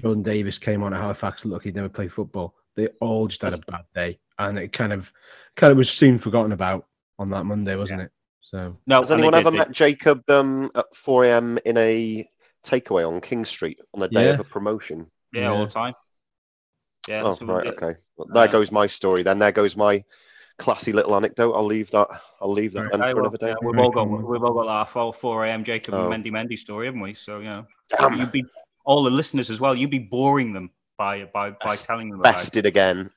Jordan 0.00 0.22
Davis 0.22 0.58
came 0.58 0.82
on 0.82 0.92
at 0.94 1.00
Halifax. 1.00 1.44
Look, 1.44 1.64
he'd 1.64 1.74
never 1.76 1.88
played 1.88 2.12
football. 2.12 2.54
They 2.76 2.88
all 3.00 3.28
just 3.28 3.42
had 3.42 3.52
a 3.52 3.58
bad 3.58 3.84
day, 3.94 4.18
and 4.38 4.58
it 4.58 4.72
kind 4.72 4.92
of, 4.92 5.12
kind 5.56 5.70
of 5.70 5.76
was 5.76 5.90
soon 5.90 6.18
forgotten 6.18 6.52
about 6.52 6.86
on 7.18 7.30
that 7.30 7.44
Monday, 7.44 7.76
wasn't 7.76 8.00
it? 8.02 8.10
So 8.40 8.76
No, 8.86 8.98
Has 8.98 9.12
anyone 9.12 9.34
ever 9.34 9.50
did- 9.50 9.58
met 9.58 9.70
Jacob 9.72 10.28
um, 10.28 10.70
at 10.74 10.94
4 10.94 11.24
a.m. 11.26 11.58
in 11.64 11.76
a 11.76 12.28
takeaway 12.64 13.06
on 13.08 13.20
King 13.20 13.44
Street 13.44 13.78
on 13.94 14.00
the 14.00 14.08
day 14.08 14.24
Yeah. 14.26 14.32
of 14.34 14.40
a 14.40 14.44
promotion? 14.44 15.10
Yeah, 15.32 15.50
all 15.52 15.64
the 15.66 15.70
time. 15.72 15.94
Yeah, 17.08 17.22
Oh, 17.22 17.28
that's 17.28 17.42
right, 17.42 17.64
did. 17.64 17.74
okay. 17.82 17.98
Well, 18.16 18.28
there 18.32 18.44
Uh, 18.44 18.52
goes 18.52 18.72
my 18.72 18.86
story. 18.86 19.22
Then 19.22 19.38
there 19.38 19.52
goes 19.52 19.76
my 19.76 20.02
classy 20.58 20.92
little 20.92 21.14
anecdote. 21.16 21.52
I'll 21.54 21.64
leave 21.66 21.90
that. 21.90 22.08
I'll 22.40 22.52
leave 22.52 22.72
that 22.74 22.82
Right. 22.84 22.92
for 22.92 22.98
well, 22.98 23.18
another 23.18 23.36
day. 23.38 23.48
yeah, 23.48 23.54
we've 23.62 23.78
all 23.78 23.90
got 23.90 24.08
Reckon- 24.10 24.26
we've 24.26 24.42
all 24.42 24.54
got 24.54 24.68
our 24.68 24.86
full 24.86 25.12
4 25.12 25.46
a.m. 25.46 25.64
Jacob 25.64 25.94
Oh. 25.94 26.10
and 26.10 26.24
Mendy 26.24 26.30
Mendy 26.30 26.58
story, 26.58 26.86
haven't 26.86 27.00
we? 27.00 27.14
So 27.14 27.38
you 27.38 27.44
know, 27.44 27.66
Damn, 27.88 28.18
you'd 28.18 28.32
be 28.32 28.44
all 28.84 29.02
the 29.02 29.10
listeners 29.10 29.50
as 29.50 29.60
well. 29.60 29.74
You'd 29.74 29.90
be 29.90 29.98
boring 29.98 30.52
them 30.52 30.70
by 30.96 31.24
by 31.24 31.50
by 31.50 31.70
Best- 31.70 31.86
telling 31.86 32.10
them 32.10 32.20
about 32.20 32.56
it. 32.56 32.66
again. 32.66 33.10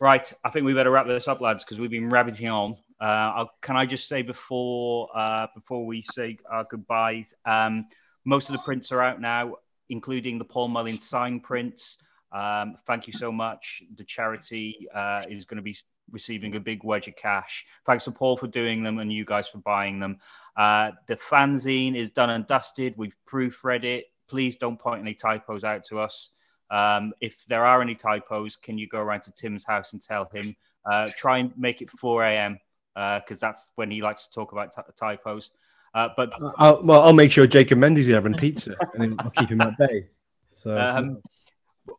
Right, 0.00 0.30
I 0.44 0.50
think 0.50 0.66
we 0.66 0.74
better 0.74 0.90
wrap 0.90 1.06
this 1.06 1.28
up, 1.28 1.40
lads, 1.40 1.64
because 1.64 1.78
we've 1.78 1.90
been 1.90 2.10
rabbiting 2.10 2.48
on. 2.48 2.76
Uh, 3.00 3.04
I'll, 3.04 3.50
can 3.62 3.76
I 3.76 3.86
just 3.86 4.08
say 4.08 4.22
before 4.22 5.08
uh, 5.16 5.46
before 5.54 5.86
we 5.86 6.02
say 6.12 6.36
our 6.50 6.64
goodbyes, 6.64 7.32
um, 7.46 7.86
most 8.24 8.48
of 8.48 8.54
the 8.54 8.58
prints 8.58 8.92
are 8.92 9.00
out 9.00 9.20
now, 9.20 9.54
including 9.88 10.38
the 10.38 10.44
Paul 10.44 10.68
Mullin 10.68 10.98
sign 10.98 11.40
prints. 11.40 11.98
Um, 12.32 12.76
thank 12.86 13.06
you 13.06 13.12
so 13.12 13.30
much. 13.30 13.82
The 13.96 14.04
charity 14.04 14.88
uh, 14.92 15.22
is 15.28 15.44
going 15.44 15.56
to 15.56 15.62
be 15.62 15.76
receiving 16.10 16.56
a 16.56 16.60
big 16.60 16.84
wedge 16.84 17.08
of 17.08 17.16
cash. 17.16 17.64
Thanks 17.86 18.04
to 18.04 18.10
Paul 18.10 18.36
for 18.36 18.46
doing 18.46 18.82
them 18.82 18.98
and 18.98 19.12
you 19.12 19.24
guys 19.24 19.48
for 19.48 19.58
buying 19.58 19.98
them. 19.98 20.18
Uh, 20.56 20.92
the 21.06 21.16
fanzine 21.16 21.96
is 21.96 22.10
done 22.10 22.30
and 22.30 22.46
dusted. 22.46 22.94
We've 22.96 23.16
proofread 23.28 23.84
it. 23.84 24.06
Please 24.28 24.56
don't 24.56 24.78
point 24.78 25.00
any 25.00 25.14
typos 25.14 25.64
out 25.64 25.84
to 25.86 25.98
us. 25.98 26.30
Um, 26.70 27.12
if 27.20 27.44
there 27.48 27.64
are 27.64 27.82
any 27.82 27.94
typos, 27.94 28.56
can 28.56 28.78
you 28.78 28.88
go 28.88 28.98
around 28.98 29.22
to 29.22 29.32
Tim's 29.32 29.64
house 29.64 29.92
and 29.92 30.02
tell 30.02 30.28
him? 30.32 30.56
Uh, 30.84 31.10
try 31.16 31.38
and 31.38 31.52
make 31.56 31.82
it 31.82 31.90
4 31.90 32.24
a.m. 32.24 32.58
because 32.94 33.40
that's 33.40 33.70
when 33.76 33.90
he 33.90 34.02
likes 34.02 34.26
to 34.26 34.32
talk 34.32 34.52
about 34.52 34.74
ty- 34.74 34.82
typos. 34.98 35.50
Uh, 35.94 36.08
but 36.16 36.32
I'll, 36.58 36.82
well, 36.82 37.02
I'll 37.02 37.12
make 37.12 37.30
sure 37.30 37.46
Jacob 37.46 37.78
Mendy's 37.78 38.08
having 38.08 38.34
pizza, 38.34 38.74
and 38.94 39.02
then 39.02 39.16
I'll 39.20 39.30
keep 39.30 39.48
him 39.48 39.60
at 39.60 39.78
bay. 39.78 40.08
So 40.56 40.76
um, 40.78 41.22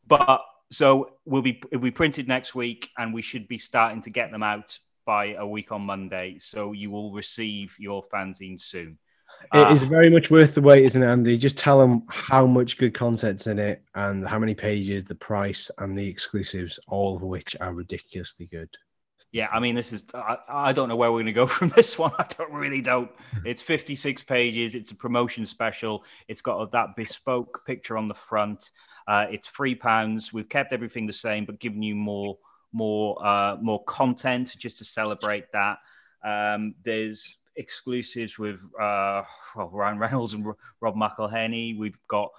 but 0.08 0.42
so 0.76 1.12
we'll 1.26 1.42
be 1.42 1.62
it'll 1.72 1.82
be 1.82 1.92
printed 1.92 2.28
next 2.28 2.54
week, 2.54 2.90
and 2.98 3.14
we 3.14 3.22
should 3.22 3.48
be 3.48 3.58
starting 3.58 4.02
to 4.04 4.10
get 4.10 4.32
them 4.32 4.44
out 4.44 4.78
by 5.06 5.34
a 5.34 5.48
week 5.48 5.72
on 5.72 5.82
Monday. 5.82 6.38
So 6.40 6.74
you 6.74 6.92
will 6.92 7.12
receive 7.14 7.74
your 7.80 8.04
fanzine 8.14 8.60
soon. 8.60 8.98
It 9.54 9.58
uh, 9.58 9.72
is 9.72 9.84
very 9.84 10.10
much 10.10 10.30
worth 10.30 10.56
the 10.56 10.62
wait, 10.62 10.84
isn't 10.84 11.02
it, 11.02 11.08
Andy? 11.08 11.38
Just 11.38 11.58
tell 11.58 11.80
them 11.80 12.04
how 12.10 12.46
much 12.46 12.78
good 12.78 12.94
content's 12.94 13.48
in 13.48 13.60
it 13.60 13.84
and 13.96 14.28
how 14.28 14.40
many 14.40 14.54
pages, 14.54 15.04
the 15.04 15.16
price, 15.16 15.72
and 15.78 15.98
the 15.98 16.08
exclusives, 16.08 16.80
all 16.88 17.16
of 17.16 17.22
which 17.22 17.56
are 17.60 17.74
ridiculously 17.74 18.48
good. 18.48 18.70
Yeah, 19.32 19.50
I 19.52 19.60
mean, 19.60 19.76
this 19.76 19.92
is, 19.92 20.06
I, 20.14 20.38
I 20.48 20.74
don't 20.74 20.88
know 20.88 20.96
where 20.96 21.12
we're 21.12 21.18
going 21.18 21.26
to 21.26 21.34
go 21.34 21.48
from 21.58 21.70
this 21.70 21.98
one. 21.98 22.14
I 22.18 22.26
don't 22.38 22.54
really 22.54 22.82
don't. 22.82 23.12
It's 23.46 23.62
56 23.62 24.24
pages. 24.24 24.76
It's 24.76 24.92
a 24.92 24.96
promotion 24.96 25.46
special. 25.46 26.04
It's 26.28 26.42
got 26.42 26.72
that 26.72 26.96
bespoke 26.96 27.66
picture 27.66 27.98
on 27.98 28.08
the 28.08 28.16
front. 28.16 28.72
Uh, 29.08 29.26
it's 29.30 29.48
three 29.48 29.76
pounds. 29.76 30.34
We've 30.34 30.50
kept 30.50 30.74
everything 30.74 31.08
the 31.08 31.14
same, 31.14 31.46
but 31.46 31.60
given 31.60 31.84
you 31.84 31.96
more, 31.96 32.38
more, 32.72 33.26
uh, 33.26 33.58
more 33.62 33.84
content 33.84 34.56
just 34.58 34.78
to 34.80 34.86
celebrate 34.86 35.52
that. 35.52 35.78
Um, 36.24 36.76
there's 36.84 37.38
exclusives 37.56 38.38
with 38.40 38.60
uh, 38.80 39.24
well, 39.56 39.70
Ryan 39.72 40.00
Reynolds 40.00 40.34
and 40.34 40.46
Rob 40.82 40.96
McElhenney. 40.96 41.78
We've 41.78 41.98
got, 42.08 42.32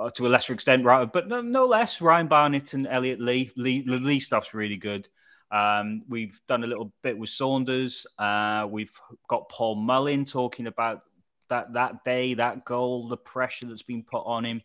uh, 0.00 0.10
to 0.10 0.26
a 0.26 0.28
lesser 0.28 0.54
extent, 0.54 0.84
but 0.84 1.28
no, 1.28 1.40
no 1.40 1.66
less, 1.66 2.00
Ryan 2.00 2.28
Barnett 2.28 2.74
and 2.74 2.86
Elliot 2.86 3.20
Lee. 3.20 3.50
Lee. 3.56 3.82
Lee 3.86 4.20
stuff's 4.20 4.54
really 4.54 4.76
good. 4.76 5.08
Um, 5.50 6.02
we've 6.08 6.40
done 6.48 6.64
a 6.64 6.66
little 6.66 6.92
bit 7.02 7.18
with 7.18 7.28
Saunders. 7.28 8.06
Uh, 8.18 8.66
we've 8.70 8.92
got 9.28 9.50
Paul 9.50 9.74
Mullin 9.74 10.24
talking 10.24 10.66
about 10.66 11.02
that 11.50 11.74
that 11.74 12.04
day, 12.04 12.32
that 12.34 12.64
goal, 12.64 13.08
the 13.08 13.18
pressure 13.18 13.66
that's 13.66 13.82
been 13.82 14.02
put 14.02 14.22
on 14.24 14.46
him, 14.46 14.62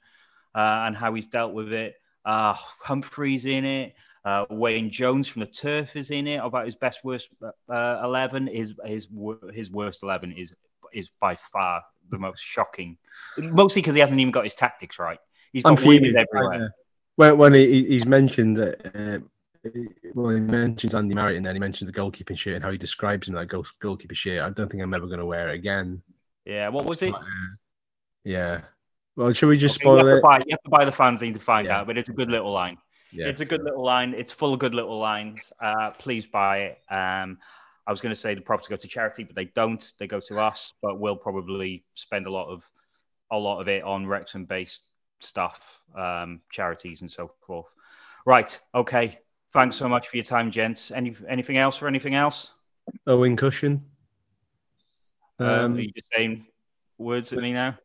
uh, 0.57 0.85
and 0.87 0.97
how 0.97 1.13
he's 1.13 1.27
dealt 1.27 1.53
with 1.53 1.71
it. 1.71 1.95
Uh, 2.25 2.55
Humphrey's 2.81 3.45
in 3.45 3.63
it. 3.63 3.93
Uh, 4.25 4.45
Wayne 4.49 4.89
Jones 4.89 5.27
from 5.27 5.41
the 5.41 5.45
Turf 5.45 5.95
is 5.95 6.09
in 6.09 6.25
it. 6.27 6.37
About 6.37 6.65
his 6.65 6.75
best 6.75 6.99
worst 7.03 7.29
uh, 7.69 8.01
eleven. 8.03 8.47
His 8.47 8.73
his 8.83 9.07
his 9.53 9.71
worst 9.71 10.01
eleven 10.01 10.31
is 10.33 10.53
is 10.91 11.09
by 11.21 11.35
far 11.35 11.83
the 12.09 12.17
most 12.17 12.41
shocking. 12.41 12.97
Mostly 13.37 13.81
because 13.81 13.93
he 13.93 14.01
hasn't 14.01 14.19
even 14.19 14.31
got 14.31 14.45
his 14.45 14.55
tactics 14.55 14.97
right. 14.97 15.19
He's 15.53 15.63
got 15.63 15.79
everywhere. 15.79 16.71
When, 17.15 17.37
when 17.37 17.53
he, 17.53 17.85
he's 17.85 18.05
mentioned 18.05 18.57
that, 18.57 18.75
uh, 18.95 19.69
well, 20.13 20.29
he 20.29 20.39
mentions 20.39 20.93
Andy 20.93 21.15
Marriott 21.15 21.37
and 21.37 21.45
then 21.45 21.55
he 21.55 21.59
mentions 21.59 21.89
the 21.89 21.97
goalkeeping 21.97 22.37
shirt 22.37 22.55
and 22.55 22.63
how 22.63 22.71
he 22.71 22.77
describes 22.77 23.27
him 23.27 23.35
that 23.35 23.47
goal, 23.47 23.65
goalkeeper 23.79 24.15
shirt. 24.15 24.43
I 24.43 24.49
don't 24.49 24.69
think 24.69 24.83
I'm 24.83 24.93
ever 24.93 25.07
going 25.07 25.19
to 25.19 25.25
wear 25.25 25.49
it 25.49 25.55
again. 25.55 26.01
Yeah, 26.45 26.69
what 26.69 26.85
was 26.85 27.01
it? 27.01 27.13
Yeah. 28.23 28.61
Well, 29.17 29.31
should 29.31 29.49
we 29.49 29.57
just 29.57 29.77
Okay, 29.77 29.83
spoil 29.85 29.97
have 29.97 30.07
it? 30.07 30.21
buy, 30.21 30.37
you 30.45 30.51
have 30.51 30.61
to 30.61 30.69
buy 30.69 30.85
the 30.85 30.91
fanzine 30.91 31.33
to 31.33 31.39
find 31.39 31.65
Yeah. 31.67 31.79
out, 31.79 31.87
but 31.87 31.97
it's 31.97 32.09
a 32.09 32.13
good 32.13 32.29
little 32.29 32.51
line. 32.51 32.77
Yeah. 33.11 33.25
It's 33.27 33.41
a 33.41 33.45
good 33.45 33.63
little 33.63 33.83
line. 33.83 34.13
It's 34.13 34.31
full 34.31 34.53
of 34.53 34.59
good 34.59 34.75
little 34.75 34.99
lines. 34.99 35.51
Uh, 35.59 35.89
please 35.91 36.27
buy 36.27 36.57
it. 36.59 36.81
Um, 36.89 37.39
I 37.87 37.91
was 37.91 37.99
going 37.99 38.13
to 38.13 38.19
say 38.19 38.35
the 38.35 38.41
profits 38.41 38.67
go 38.67 38.75
to 38.75 38.87
charity, 38.87 39.23
but 39.23 39.35
they 39.35 39.45
don't. 39.45 39.91
They 39.97 40.05
go 40.07 40.19
to 40.19 40.37
us. 40.39 40.75
But 40.83 40.99
we'll 40.99 41.15
probably 41.15 41.83
spend 41.95 42.27
a 42.27 42.31
lot 42.31 42.47
of 42.47 42.63
a 43.31 43.37
lot 43.37 43.59
of 43.59 43.67
it 43.67 43.83
on 43.83 44.05
Wrexham-based 44.05 44.83
stuff, 45.19 45.59
um, 45.97 46.41
charities, 46.51 47.01
and 47.01 47.09
so 47.11 47.31
forth. 47.45 47.65
Right. 48.25 48.57
Okay. 48.75 49.19
Thanks 49.51 49.77
so 49.77 49.89
much 49.89 50.09
for 50.09 50.17
your 50.17 50.25
time, 50.25 50.51
gents. 50.51 50.91
Any 50.91 51.15
anything 51.27 51.57
else 51.57 51.81
or 51.81 51.87
anything 51.87 52.13
else? 52.13 52.51
Owen 53.07 53.35
Cushion. 53.35 53.83
Um, 55.39 55.47
Um, 55.47 55.75
are 55.77 55.79
you 55.79 55.91
just 55.91 56.07
saying 56.15 56.45
words 56.99 57.33
at 57.33 57.39
me 57.39 57.53
now? 57.53 57.77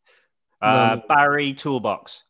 Uh, 0.62 0.96
No. 0.96 1.02
Barry 1.08 1.54
Toolbox. 1.54 2.22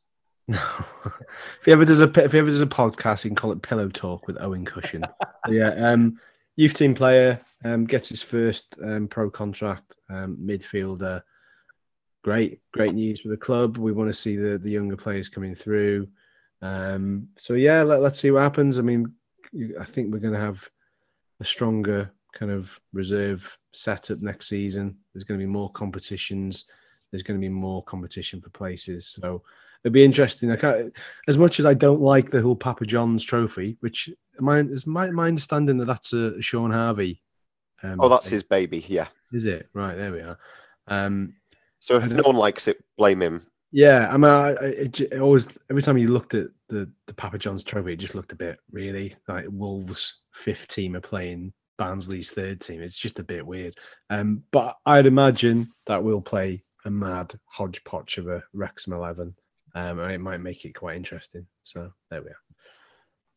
No. 0.48 0.58
if 1.06 1.64
he 1.64 1.72
ever 1.72 1.84
does 1.84 2.00
a 2.00 2.24
if 2.24 2.32
he 2.32 2.38
ever 2.38 2.50
does 2.50 2.60
a 2.60 2.66
podcast, 2.66 3.22
he 3.22 3.28
can 3.28 3.36
call 3.36 3.52
it 3.52 3.62
Pillow 3.62 3.88
Talk 3.88 4.26
with 4.26 4.40
Owen 4.40 4.64
Cushion. 4.64 5.04
yeah, 5.48 5.70
um, 5.90 6.18
youth 6.56 6.74
team 6.74 6.94
player 6.94 7.40
um, 7.64 7.84
gets 7.84 8.08
his 8.08 8.22
first 8.22 8.76
um, 8.82 9.06
pro 9.08 9.30
contract. 9.30 9.96
Um, 10.10 10.36
midfielder, 10.42 11.22
great, 12.24 12.60
great 12.72 12.94
news 12.94 13.20
for 13.20 13.28
the 13.28 13.36
club. 13.36 13.76
We 13.76 13.92
want 13.92 14.08
to 14.08 14.14
see 14.14 14.36
the 14.36 14.58
the 14.58 14.70
younger 14.70 14.96
players 14.96 15.28
coming 15.28 15.54
through. 15.54 16.08
Um, 16.60 17.28
so 17.36 17.54
yeah, 17.54 17.82
let, 17.82 18.00
let's 18.00 18.18
see 18.18 18.30
what 18.30 18.42
happens. 18.42 18.78
I 18.78 18.82
mean, 18.82 19.12
I 19.78 19.84
think 19.84 20.12
we're 20.12 20.20
going 20.20 20.34
to 20.34 20.40
have 20.40 20.68
a 21.40 21.44
stronger 21.44 22.12
kind 22.32 22.50
of 22.50 22.80
reserve 22.92 23.58
setup 23.72 24.20
next 24.20 24.48
season. 24.48 24.96
There's 25.12 25.24
going 25.24 25.38
to 25.38 25.46
be 25.46 25.50
more 25.50 25.70
competitions. 25.70 26.66
There's 27.12 27.22
going 27.22 27.38
to 27.38 27.44
be 27.44 27.48
more 27.48 27.84
competition 27.84 28.40
for 28.40 28.50
places. 28.50 29.06
So 29.06 29.42
it'll 29.84 29.92
be 29.92 30.04
interesting. 30.04 30.50
I 30.50 30.56
can't, 30.56 30.92
as 31.28 31.38
much 31.38 31.60
as 31.60 31.66
I 31.66 31.74
don't 31.74 32.00
like 32.00 32.30
the 32.30 32.42
whole 32.42 32.56
Papa 32.56 32.86
John's 32.86 33.22
trophy, 33.22 33.76
which 33.80 34.08
my 34.40 34.60
is 34.60 34.86
my, 34.86 35.10
my 35.10 35.28
understanding 35.28 35.76
that 35.78 35.84
that's 35.86 36.12
a 36.12 36.40
Shaun 36.40 36.70
Harvey. 36.70 37.22
Um, 37.82 38.00
Oh, 38.00 38.08
that's 38.08 38.28
his 38.28 38.42
baby. 38.42 38.84
Yeah. 38.88 39.08
Is 39.32 39.46
it 39.46 39.68
right? 39.74 39.94
There 39.96 40.12
we 40.12 40.20
are. 40.20 40.38
Um, 40.88 41.34
So 41.80 41.96
if 41.96 42.10
no 42.10 42.22
one 42.24 42.36
likes 42.36 42.66
it, 42.68 42.82
blame 42.96 43.20
him. 43.20 43.46
yeah, 43.72 44.08
I 44.10 44.16
mean, 44.16 44.30
I, 44.30 44.48
I, 44.50 44.64
it, 44.64 45.00
it 45.00 45.20
always 45.20 45.48
every 45.70 45.82
time 45.82 45.98
you 45.98 46.12
looked 46.12 46.34
at 46.34 46.46
the 46.68 46.90
the 47.06 47.14
Papa 47.14 47.38
John's 47.38 47.64
trophy, 47.64 47.92
it 47.92 47.96
just 47.96 48.14
looked 48.14 48.32
a 48.32 48.36
bit 48.36 48.58
really 48.70 49.14
like 49.28 49.46
Wolves' 49.48 50.20
fifth 50.32 50.68
team 50.68 50.96
are 50.96 51.00
playing 51.00 51.52
Barnsley's 51.76 52.30
third 52.30 52.60
team. 52.60 52.80
It's 52.82 52.96
just 52.96 53.18
a 53.18 53.24
bit 53.24 53.44
weird. 53.46 53.74
Um, 54.10 54.44
but 54.52 54.76
I'd 54.86 55.06
imagine 55.06 55.68
that 55.86 56.02
we'll 56.04 56.20
play 56.20 56.62
a 56.84 56.90
mad 56.90 57.34
hodgepodge 57.46 58.18
of 58.18 58.28
a 58.28 58.42
Wrexham 58.52 58.92
eleven. 58.92 59.34
Um, 59.74 60.00
and 60.00 60.12
it 60.12 60.20
might 60.20 60.38
make 60.38 60.64
it 60.64 60.74
quite 60.74 60.96
interesting. 60.96 61.46
So 61.62 61.92
there 62.10 62.20
we 62.20 62.28
are. 62.28 62.40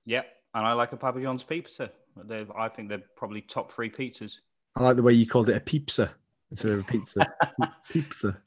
Yep. 0.06 0.26
And 0.54 0.66
I 0.66 0.74
like 0.74 0.92
a 0.92 0.98
Papa 0.98 1.22
John's 1.22 1.44
pizza. 1.44 1.90
They're, 2.26 2.46
I 2.58 2.70
think 2.70 2.90
they're 2.90 3.04
probably 3.16 3.42
top 3.42 3.74
three 3.74 3.90
pizzas. 3.90 4.32
I 4.76 4.84
like 4.84 4.96
the 4.96 5.04
way 5.04 5.14
you 5.14 5.28
called 5.28 5.50
it 5.50 5.58
a 5.58 5.62
pizza 5.62 6.14
instead 6.52 6.72
of 6.72 6.80
a 6.80 6.84
pizza. 6.84 7.26
pizza. 7.90 8.38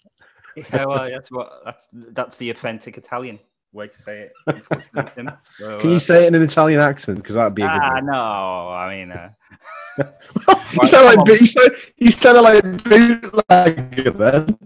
Yeah, 0.57 0.87
well, 0.87 1.09
that's 1.09 1.31
what 1.31 1.63
that's 1.65 1.89
that's 1.93 2.37
the 2.37 2.51
authentic 2.51 2.99
Italian 2.99 3.39
way 3.73 3.89
to 3.89 4.03
say 4.03 4.29
it. 4.47 4.65
So, 5.59 5.79
Can 5.79 5.91
uh, 5.91 5.93
you 5.93 5.99
say 6.01 6.25
it 6.25 6.29
in 6.29 6.35
an 6.35 6.43
Italian 6.43 6.81
accent? 6.81 7.19
Because 7.19 7.35
that'd 7.35 7.55
be 7.55 7.63
a 7.63 7.67
good 7.67 7.81
Ah, 7.81 8.01
no. 8.01 8.69
I 8.69 8.97
mean, 8.97 9.13
uh, 9.13 9.31
you 10.81 10.87
sound 10.87 11.07
like 11.07 11.41
you 11.41 11.47
sound, 11.47 11.71
you 11.97 12.11
sound 12.11 12.43
like 12.43 12.65
a 12.65 12.69
bootlegger 12.69 14.11
then. 14.11 14.59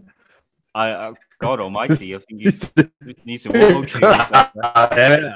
I, 0.75 0.91
uh, 0.91 1.15
God 1.39 1.61
Almighty, 1.61 2.15
I 2.15 2.19
think 2.19 2.41
you 2.41 2.53
you 3.05 3.15
need 3.25 3.39
some 3.39 3.53
wall 3.53 3.85
shoes. 3.85 4.03
Right, 4.03 5.31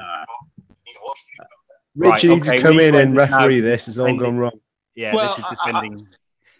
Richard 1.95 2.29
needs 2.29 2.47
to 2.49 2.61
come 2.61 2.79
in 2.79 2.95
and 2.95 3.15
to 3.15 3.21
this 3.21 3.29
now. 3.31 3.37
referee 3.37 3.61
this. 3.61 3.87
It's 3.87 3.97
all 3.97 4.15
gone 4.17 4.37
wrong. 4.37 4.59
Yeah, 4.95 5.15
Well, 5.15 5.29
this 5.29 5.39
is 5.39 5.45
I- 5.61 5.71
I- 5.71 5.89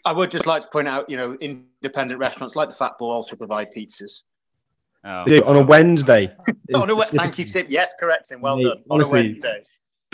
I 0.06 0.14
would 0.14 0.32
just 0.32 0.46
like 0.46 0.62
to 0.62 0.68
point 0.70 0.88
out, 0.88 1.10
you 1.10 1.18
know, 1.18 1.36
independent 1.42 2.20
restaurants 2.20 2.56
like 2.56 2.70
the 2.70 2.76
Fat 2.76 2.94
Boar 2.98 3.14
also 3.16 3.36
provide 3.36 3.68
pizzas. 3.76 4.22
oh. 5.04 5.24
They 5.28 5.40
do, 5.40 5.46
on 5.46 5.58
a 5.58 5.62
Wednesday. 5.62 6.34
On 6.74 6.90
a 6.90 6.96
Wed- 6.96 7.10
thank 7.10 7.38
you, 7.38 7.46
Tim. 7.46 7.66
Yes, 7.70 7.90
correct, 8.00 8.30
Tim. 8.30 8.40
Well 8.42 8.58
Mate, 8.58 8.64
done. 8.64 8.84
On 8.90 9.04
a 9.04 9.08
Wednesday. 9.08 9.64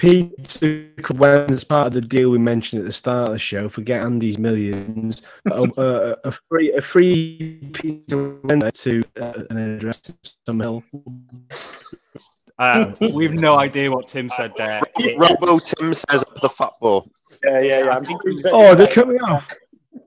Pizza 0.04 0.86
Club 1.02 1.20
when 1.20 1.54
it's 1.54 1.64
part 1.64 1.88
of 1.88 1.94
the 1.94 2.02
deal 2.02 2.30
we 2.30 2.38
mentioned 2.38 2.82
at 2.82 2.86
the 2.86 2.92
start 2.92 3.30
of 3.30 3.34
the 3.36 3.40
show. 3.40 3.70
Forget 3.70 4.02
Andy's 4.02 4.38
millions. 4.38 5.22
a, 5.50 5.64
a, 5.78 6.16
a 6.26 6.32
free 6.32 6.74
a 6.74 6.82
free 6.82 7.70
pizza 7.72 8.36
Wednesday 8.44 8.72
to 8.72 9.04
uh, 9.22 9.44
an 9.50 9.76
address 9.76 10.02
in 10.10 10.16
Summerhill. 10.46 10.84
Uh, 12.60 12.92
we've 13.14 13.34
no 13.34 13.58
idea 13.58 13.90
what 13.90 14.10
Tim 14.10 14.30
said 14.36 14.52
there. 14.58 14.82
Robo 15.18 15.58
Tim 15.60 15.94
says 15.94 16.22
up 16.22 16.42
the 16.42 16.50
football. 16.50 17.10
Yeah, 17.42 17.62
yeah, 17.62 17.86
yeah. 17.86 18.02
Oh, 18.52 18.76
they're 18.76 18.88
coming 18.88 19.22
off. 19.22 19.50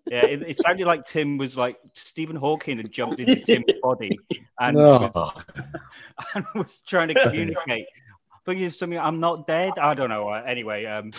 Yeah, 0.09 0.25
it, 0.25 0.43
it 0.43 0.59
sounded 0.61 0.87
like 0.87 1.05
Tim 1.05 1.37
was 1.37 1.57
like 1.57 1.79
Stephen 1.95 2.37
Hawking 2.37 2.77
had 2.77 2.93
jumped 2.93 3.19
into 3.19 3.41
Tim's 3.45 3.73
body 3.83 4.17
and, 4.61 4.77
No. 4.77 5.11
was, 5.13 5.45
and 6.35 6.45
was 6.55 6.81
trying 6.87 7.09
to 7.09 7.15
communicate. 7.15 7.87
But 8.47 8.59
if 8.59 8.77
something, 8.77 8.99
I'm 8.99 9.19
not 9.19 9.47
dead. 9.49 9.73
I 9.77 9.95
don't 9.95 10.09
know. 10.09 10.29
Uh, 10.29 10.43
Anyway, 10.47 10.85
um, 10.87 11.11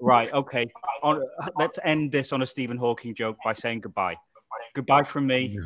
right, 0.00 0.32
okay. 0.32 0.70
On, 1.02 1.20
let's 1.56 1.78
end 1.84 2.12
this 2.12 2.32
on 2.32 2.40
a 2.42 2.46
Stephen 2.46 2.76
Hawking 2.76 3.16
joke 3.16 3.36
by 3.44 3.52
saying 3.52 3.80
goodbye. 3.80 4.14
Goodbye 4.74 5.02
from 5.02 5.26
me. 5.26 5.58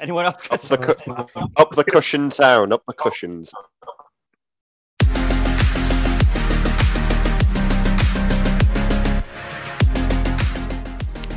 Anyone 0.00 0.26
else? 0.26 0.36
Up 0.50 0.60
the, 0.60 0.76
cu- 0.76 1.50
up 1.56 1.70
the 1.74 1.84
cushion 1.84 2.28
town. 2.28 2.72
Up 2.72 2.82
the 2.86 2.92
cushions. 2.92 3.52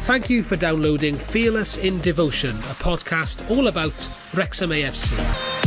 Thank 0.03 0.29
you 0.29 0.41
for 0.43 0.55
downloading 0.55 1.15
Fearless 1.15 1.77
in 1.77 2.01
Devotion, 2.01 2.49
a 2.57 2.75
podcast 2.81 3.49
all 3.55 3.67
about 3.67 3.93
Wrexham 4.33 4.71
AFC. 4.71 5.58